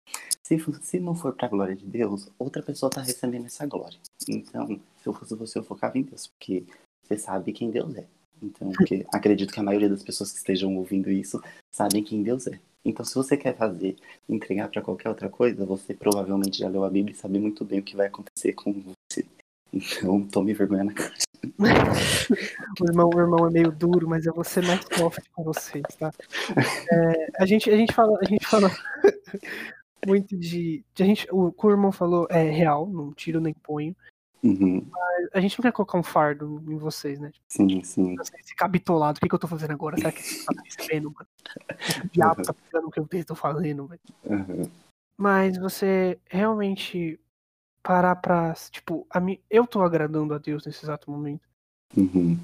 Se, 0.43 0.57
se 0.81 0.99
não 0.99 1.15
for 1.15 1.35
para 1.35 1.45
a 1.47 1.51
glória 1.51 1.77
de 1.77 1.85
Deus, 1.85 2.27
outra 2.39 2.63
pessoa 2.63 2.89
está 2.89 3.03
recebendo 3.03 3.45
essa 3.45 3.67
glória. 3.67 3.99
Então, 4.27 4.81
se 4.97 5.07
eu 5.07 5.13
fosse 5.13 5.35
você, 5.35 5.59
eu 5.59 5.63
focava 5.63 5.99
em 5.99 6.03
Deus, 6.03 6.27
porque 6.27 6.65
você 7.03 7.19
sabe 7.19 7.53
quem 7.53 7.71
Deus 7.71 7.95
é. 7.97 8.07
Então, 8.43 8.73
acredito 9.13 9.53
que 9.53 9.61
a 9.61 9.63
maioria 9.63 9.91
das 9.91 10.03
pessoas 10.03 10.33
que 10.33 10.39
estejam 10.39 10.75
ouvindo 10.79 11.11
isso 11.11 11.39
sabem 11.71 12.03
quem 12.03 12.23
Deus 12.23 12.47
é. 12.47 12.59
Então, 12.83 13.05
se 13.05 13.15
você 13.15 13.37
quer 13.37 13.55
fazer, 13.55 13.97
entregar 14.27 14.71
para 14.71 14.81
qualquer 14.81 15.11
outra 15.11 15.29
coisa, 15.29 15.67
você 15.67 15.93
provavelmente 15.93 16.61
já 16.61 16.69
leu 16.71 16.83
a 16.83 16.89
Bíblia 16.89 17.15
e 17.15 17.19
sabe 17.19 17.39
muito 17.39 17.63
bem 17.63 17.81
o 17.81 17.83
que 17.83 17.95
vai 17.95 18.07
acontecer 18.07 18.55
com 18.55 18.73
você. 18.73 19.27
Então, 19.73 20.27
tome 20.27 20.53
vergonha 20.53 20.85
na 20.85 20.93
cara. 20.93 21.13
o, 22.81 22.85
irmão, 22.87 23.11
o 23.15 23.21
irmão 23.21 23.47
é 23.47 23.51
meio 23.51 23.73
duro, 23.73 24.09
mas 24.09 24.27
eu 24.27 24.35
vou 24.35 24.45
ser 24.45 24.65
mais 24.67 24.81
soft 24.93 25.23
com 25.33 25.45
vocês, 25.45 25.85
tá? 25.99 26.13
É, 26.93 27.27
a, 27.39 27.47
gente, 27.47 27.71
a 27.71 27.77
gente 27.77 27.95
fala, 27.95 28.19
a 28.21 28.25
gente 28.25 28.47
fala 28.47 28.69
muito 30.07 30.37
de. 30.37 30.85
de 30.95 31.03
a 31.03 31.07
gente, 31.07 31.27
o 31.31 31.53
que 31.53 31.67
o 31.67 31.71
irmão 31.71 31.93
falou 31.93 32.27
é 32.31 32.43
real, 32.51 32.87
não 32.87 33.13
tiro 33.13 33.41
nem 33.41 33.55
ponho. 33.55 33.95
Uhum. 34.43 34.87
Mas 34.91 35.29
a 35.35 35.41
gente 35.41 35.59
não 35.59 35.63
quer 35.63 35.73
colocar 35.73 35.99
um 35.99 36.03
fardo 36.03 36.63
em 36.67 36.77
vocês, 36.79 37.21
né? 37.21 37.31
Sim, 37.47 37.83
sim. 37.83 38.17
Esse 38.39 38.55
cabitolado, 38.55 39.19
o 39.19 39.21
que, 39.21 39.29
que 39.29 39.35
eu 39.35 39.39
tô 39.39 39.47
fazendo 39.47 39.73
agora? 39.73 39.99
Será 39.99 40.11
que 40.11 40.23
você 40.23 40.45
tá 40.47 40.63
percebendo, 40.63 41.13
mano? 41.13 41.29
O 42.05 42.09
diabo 42.09 42.43
tá 42.43 42.55
pegando 42.55 42.89
o 42.89 42.91
que 42.91 43.01
eu 43.01 43.25
tô 43.25 43.35
fazendo, 43.35 43.87
velho. 43.87 44.01
Uhum. 44.25 44.63
Mas 45.19 45.59
você 45.59 46.19
realmente 46.31 47.21
parar 47.83 48.17
pra. 48.17 48.55
Tipo, 48.71 49.07
a 49.11 49.21
mim, 49.21 49.39
eu 49.51 49.67
tô 49.67 49.83
agradando 49.83 50.35
a 50.35 50.39
Deus 50.39 50.65
nesse 50.65 50.85
exato 50.85 51.11
momento. 51.11 51.49
Uhum. 51.97 52.39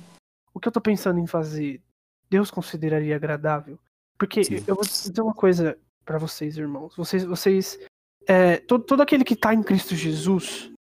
O 0.53 0.61
que 0.61 0.69
eu 0.69 0.73
tô 0.73 0.81
pensando 0.81 1.19
em 1.19 1.27
fazer, 1.27 1.83
Deus 2.29 2.51
consideraria 2.51 3.17
agradável? 3.17 3.79
Porque 4.19 4.45
Sim. 4.45 4.65
eu 4.67 4.75
vou 4.75 4.85
dizer 4.85 5.21
uma 5.21 5.35
coisa 5.35 5.79
para 6.05 6.19
vocês, 6.19 6.57
irmãos. 6.57 6.95
Vocês. 6.97 7.25
vocês 7.25 7.79
é, 8.27 8.57
todo, 8.59 8.85
todo 8.85 9.03
aquele 9.03 9.25
que 9.25 9.37
tá 9.37 9.55
em 9.55 9.63
Cristo 9.63 9.95
Jesus 9.95 10.73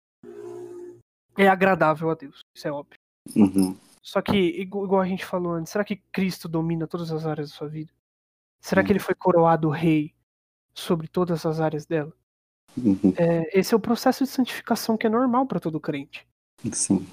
é 1.36 1.46
agradável 1.46 2.10
a 2.10 2.14
Deus. 2.14 2.40
Isso 2.54 2.66
é 2.66 2.72
óbvio. 2.72 2.98
Uhum. 3.36 3.76
Só 4.02 4.22
que, 4.22 4.36
igual 4.36 5.00
a 5.00 5.06
gente 5.06 5.24
falou 5.24 5.52
antes, 5.52 5.72
será 5.72 5.84
que 5.84 5.96
Cristo 5.96 6.48
domina 6.48 6.86
todas 6.86 7.10
as 7.12 7.26
áreas 7.26 7.50
da 7.50 7.56
sua 7.56 7.68
vida? 7.68 7.92
Será 8.60 8.80
uhum. 8.80 8.86
que 8.86 8.92
ele 8.92 9.00
foi 9.00 9.14
coroado 9.14 9.68
rei 9.68 10.14
sobre 10.74 11.08
todas 11.08 11.44
as 11.44 11.60
áreas 11.60 11.86
dela? 11.86 12.12
Uhum. 12.76 13.14
É, 13.16 13.58
esse 13.58 13.72
é 13.72 13.76
o 13.76 13.80
processo 13.80 14.24
de 14.24 14.30
santificação 14.30 14.96
que 14.96 15.06
é 15.06 15.10
normal 15.10 15.46
para 15.46 15.60
todo 15.60 15.80
crente. 15.80 16.26
Sim. 16.72 17.06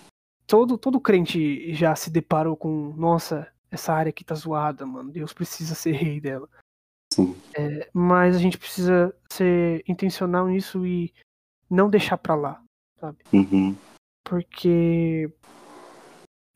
Todo, 0.46 0.78
todo 0.78 1.00
crente 1.00 1.74
já 1.74 1.96
se 1.96 2.10
deparou 2.10 2.56
com, 2.56 2.94
nossa, 2.98 3.48
essa 3.72 3.94
área 3.94 4.10
aqui 4.10 4.24
tá 4.24 4.36
zoada, 4.36 4.86
mano. 4.86 5.12
Deus 5.12 5.34
precisa 5.34 5.74
ser 5.74 5.92
rei 5.92 6.20
dela. 6.20 6.50
Sim. 7.14 7.36
É, 7.56 7.90
mas 7.94 8.36
a 8.36 8.40
gente 8.40 8.58
precisa 8.58 9.16
ser 9.32 9.84
intencional 9.88 10.48
nisso 10.48 10.86
e 10.86 11.14
não 11.70 11.90
deixar 11.90 12.18
pra 12.18 12.36
lá, 12.36 12.64
sabe? 13.00 13.20
Uhum. 13.32 13.76
Porque 14.24 15.32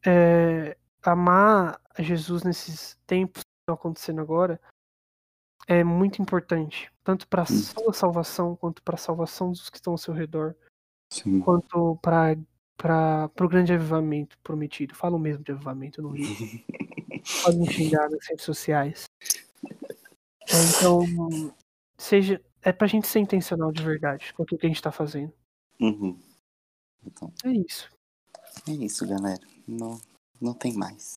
é, 0.05 0.77
amar 1.03 1.79
Jesus 1.99 2.43
nesses 2.43 2.97
tempos 3.05 3.41
que 3.41 3.49
estão 3.63 3.75
acontecendo 3.75 4.21
agora 4.21 4.59
é 5.67 5.83
muito 5.83 6.21
importante, 6.21 6.91
tanto 7.07 7.25
para 7.25 7.43
a 7.43 7.45
hum. 7.45 7.57
sua 7.57 7.93
salvação 7.93 8.53
quanto 8.57 8.83
para 8.83 8.95
a 8.95 8.97
salvação 8.97 9.49
dos 9.49 9.69
que 9.69 9.77
estão 9.77 9.93
ao 9.93 9.97
seu 9.97 10.13
redor, 10.13 10.53
Sim. 11.09 11.39
quanto 11.39 11.97
para 12.01 12.35
para 12.75 13.31
o 13.39 13.47
grande 13.47 13.71
avivamento 13.71 14.37
prometido. 14.39 14.93
Falo 14.93 15.17
mesmo 15.17 15.41
de 15.41 15.53
avivamento, 15.53 16.01
no 16.01 16.09
rio. 16.09 16.27
Pode 17.43 17.57
me 17.57 17.71
xingar 17.71 18.09
nas 18.09 18.27
redes 18.27 18.43
sociais. 18.43 19.05
É, 19.65 20.53
então, 20.77 21.01
seja 21.97 22.43
é 22.61 22.73
pra 22.73 22.87
gente 22.87 23.07
ser 23.07 23.19
intencional 23.19 23.71
de 23.71 23.81
verdade 23.81 24.33
com 24.33 24.43
o 24.43 24.45
que 24.45 24.57
a 24.61 24.67
gente 24.67 24.75
está 24.75 24.91
fazendo. 24.91 25.31
Uhum. 25.79 26.19
Então, 27.05 27.31
é 27.45 27.51
isso. 27.51 27.89
É 28.67 28.71
isso, 28.71 29.07
galera. 29.07 29.41
Não, 29.65 29.99
não 30.41 30.53
tem 30.53 30.73
mais. 30.73 31.13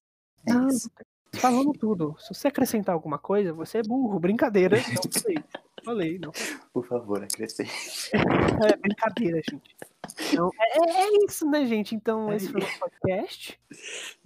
É 0.47 0.55
não, 0.55 0.69
isso. 0.69 0.89
Falando 1.35 1.73
tudo. 1.73 2.17
Se 2.21 2.33
você 2.33 2.49
acrescentar 2.49 2.95
alguma 2.95 3.19
coisa, 3.19 3.53
você 3.53 3.79
é 3.79 3.83
burro. 3.83 4.19
Brincadeira. 4.19 4.77
Não 5.05 5.21
falei. 5.21 5.45
Falei, 5.85 6.19
não. 6.19 6.33
Por 6.73 6.87
favor, 6.87 7.23
acrescente. 7.23 8.11
É 8.13 8.77
brincadeira, 8.77 9.41
gente. 9.49 9.77
Então, 10.33 10.51
é, 10.59 10.79
é, 10.79 11.03
é 11.03 11.25
isso, 11.25 11.49
né, 11.49 11.67
gente? 11.67 11.95
Então, 11.95 12.31
é 12.31 12.37
esse 12.37 12.49
foi 12.49 12.61
o 12.61 12.79
podcast. 12.79 13.61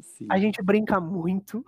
Sim. 0.00 0.26
A 0.30 0.38
gente 0.38 0.62
brinca 0.62 1.00
muito. 1.00 1.64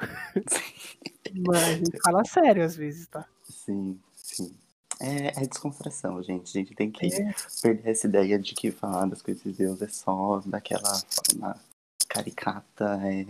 Mas 1.47 1.63
a 1.63 1.75
gente 1.75 1.99
fala 2.03 2.25
sério 2.25 2.65
às 2.65 2.77
vezes, 2.77 3.09
tá? 3.09 3.27
Sim, 3.43 3.99
sim. 4.15 4.57
É, 5.01 5.43
é 5.43 5.47
descontração, 5.47 6.23
gente. 6.23 6.49
A 6.49 6.61
gente 6.61 6.75
tem 6.75 6.91
que 6.91 7.07
é. 7.07 7.35
perder 7.63 7.91
essa 7.91 8.07
ideia 8.07 8.39
de 8.39 8.55
que 8.55 8.71
falar 8.71 9.07
das 9.07 9.21
coisas 9.21 9.43
de 9.43 9.53
Deus 9.53 9.83
é 9.83 9.89
só 9.89 10.41
daquela 10.47 10.95
forma 11.11 11.61
caricata. 12.09 12.99
É... 13.03 13.27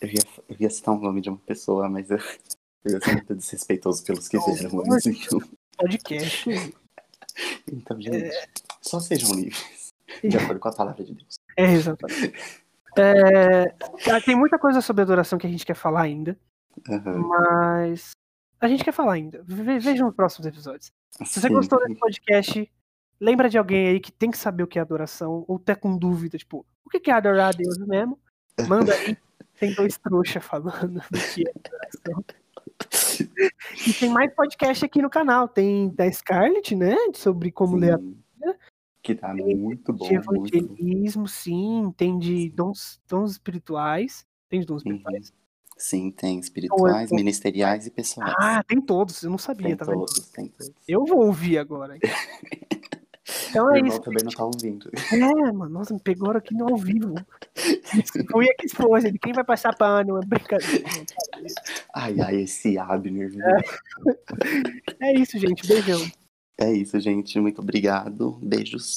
Eu, 0.00 0.08
ia, 0.08 0.22
eu 0.48 0.56
ia 0.58 0.70
citar 0.70 0.94
o 0.94 1.00
nome 1.00 1.20
de 1.20 1.28
uma 1.28 1.38
pessoa, 1.38 1.88
mas 1.88 2.10
eu, 2.10 2.18
eu 2.84 2.92
ia 2.92 3.00
ser 3.00 3.12
muito 3.14 3.34
desrespeitoso 3.34 4.04
pelos 4.04 4.28
que 4.28 4.36
isso. 4.36 5.08
Então... 5.08 5.40
Podcast. 5.76 6.74
Então, 7.70 8.00
gente, 8.00 8.16
é... 8.16 8.44
só 8.80 9.00
sejam 9.00 9.34
livres. 9.34 9.92
De 10.22 10.36
acordo 10.36 10.60
com 10.60 10.68
a 10.68 10.74
palavra 10.74 11.02
de 11.02 11.14
Deus. 11.14 11.36
É, 11.56 11.72
exatamente. 11.72 12.32
É, 12.96 13.74
tem 14.24 14.36
muita 14.36 14.58
coisa 14.58 14.80
sobre 14.80 15.02
adoração 15.02 15.38
que 15.38 15.46
a 15.46 15.50
gente 15.50 15.66
quer 15.66 15.74
falar 15.74 16.02
ainda. 16.02 16.38
Uhum. 16.88 17.28
Mas 17.28 18.12
a 18.60 18.68
gente 18.68 18.84
quer 18.84 18.92
falar 18.92 19.14
ainda. 19.14 19.42
Vejam 19.46 20.08
os 20.08 20.14
próximos 20.14 20.46
episódios. 20.46 20.92
Se 21.24 21.40
você 21.40 21.48
gostou 21.48 21.78
desse 21.80 21.98
podcast, 21.98 22.72
lembra 23.20 23.48
de 23.48 23.58
alguém 23.58 23.88
aí 23.88 24.00
que 24.00 24.12
tem 24.12 24.30
que 24.30 24.38
saber 24.38 24.62
o 24.62 24.66
que 24.66 24.78
é 24.78 24.82
adoração, 24.82 25.44
ou 25.46 25.58
tá 25.58 25.74
com 25.74 25.96
dúvida, 25.96 26.38
tipo, 26.38 26.64
o 26.84 26.90
que 26.90 27.10
é 27.10 27.14
adorar 27.14 27.48
a 27.48 27.56
Deus 27.56 27.76
mesmo? 27.78 28.18
Manda 28.68 28.94
aí. 28.94 29.16
Tem 29.58 29.72
dois 29.74 29.96
trouxas 29.98 30.44
falando 30.44 30.98
o 30.98 31.34
que 31.34 31.46
é 31.46 31.50
adoração. 31.50 32.24
E 33.86 33.92
tem 33.92 34.10
mais 34.10 34.34
podcast 34.34 34.84
aqui 34.84 35.00
no 35.00 35.10
canal. 35.10 35.48
Tem 35.48 35.88
da 35.90 36.10
Scarlett, 36.10 36.74
né? 36.74 36.96
Sobre 37.14 37.50
como 37.50 37.74
sim, 37.74 37.80
ler 37.80 37.94
a 37.94 37.98
Bíblia. 37.98 38.58
Que 39.02 39.14
tá 39.14 39.34
tem 39.34 39.56
muito 39.56 39.92
bom. 39.92 40.08
De 40.08 40.14
evangelismo, 40.14 41.22
muito... 41.22 41.32
sim. 41.32 41.92
Tem 41.96 42.18
de 42.18 42.50
dons, 42.50 43.00
dons 43.08 43.32
espirituais. 43.32 44.26
Tem 44.48 44.60
de 44.60 44.66
dons 44.66 44.82
uhum. 44.84 44.92
espirituais. 44.92 45.32
Sim, 45.76 46.10
tem 46.12 46.38
espirituais, 46.38 47.06
então, 47.06 47.16
ministeriais 47.16 47.86
e 47.86 47.90
pessoais. 47.90 48.32
Ah, 48.38 48.62
tem 48.62 48.80
todos, 48.80 49.24
eu 49.24 49.30
não 49.30 49.38
sabia, 49.38 49.66
tem 49.66 49.76
tá 49.76 49.84
todos, 49.84 50.14
vendo? 50.14 50.32
Tem 50.32 50.48
todos. 50.48 50.72
Eu 50.86 51.04
vou 51.04 51.26
ouvir 51.26 51.58
agora. 51.58 51.98
Então 53.50 53.74
é 53.74 53.80
isso. 53.80 54.00
também 54.00 54.24
não 54.24 54.32
tá 54.32 54.44
ouvindo. 54.44 54.90
É, 55.12 55.52
mano, 55.52 55.68
nossa, 55.68 55.94
me 55.94 56.00
pegou 56.00 56.30
aqui 56.30 56.54
no 56.54 56.68
ao 56.68 56.76
vivo. 56.76 57.14
Fui 58.30 58.46
aqui 58.50 58.66
expôs 58.66 59.04
ele. 59.04 59.18
Quem 59.18 59.32
vai 59.32 59.44
passar 59.44 59.76
pano? 59.76 60.18
É 60.18 60.26
brincadeira. 60.26 60.84
Ai, 61.94 62.20
ai, 62.20 62.36
esse 62.42 62.78
Abner. 62.78 63.30
É. 65.00 65.08
é 65.08 65.14
isso, 65.14 65.38
gente. 65.38 65.66
Beijão. 65.66 66.00
É 66.58 66.72
isso, 66.72 66.98
gente. 67.00 67.38
Muito 67.40 67.60
obrigado. 67.60 68.38
Beijos. 68.42 68.96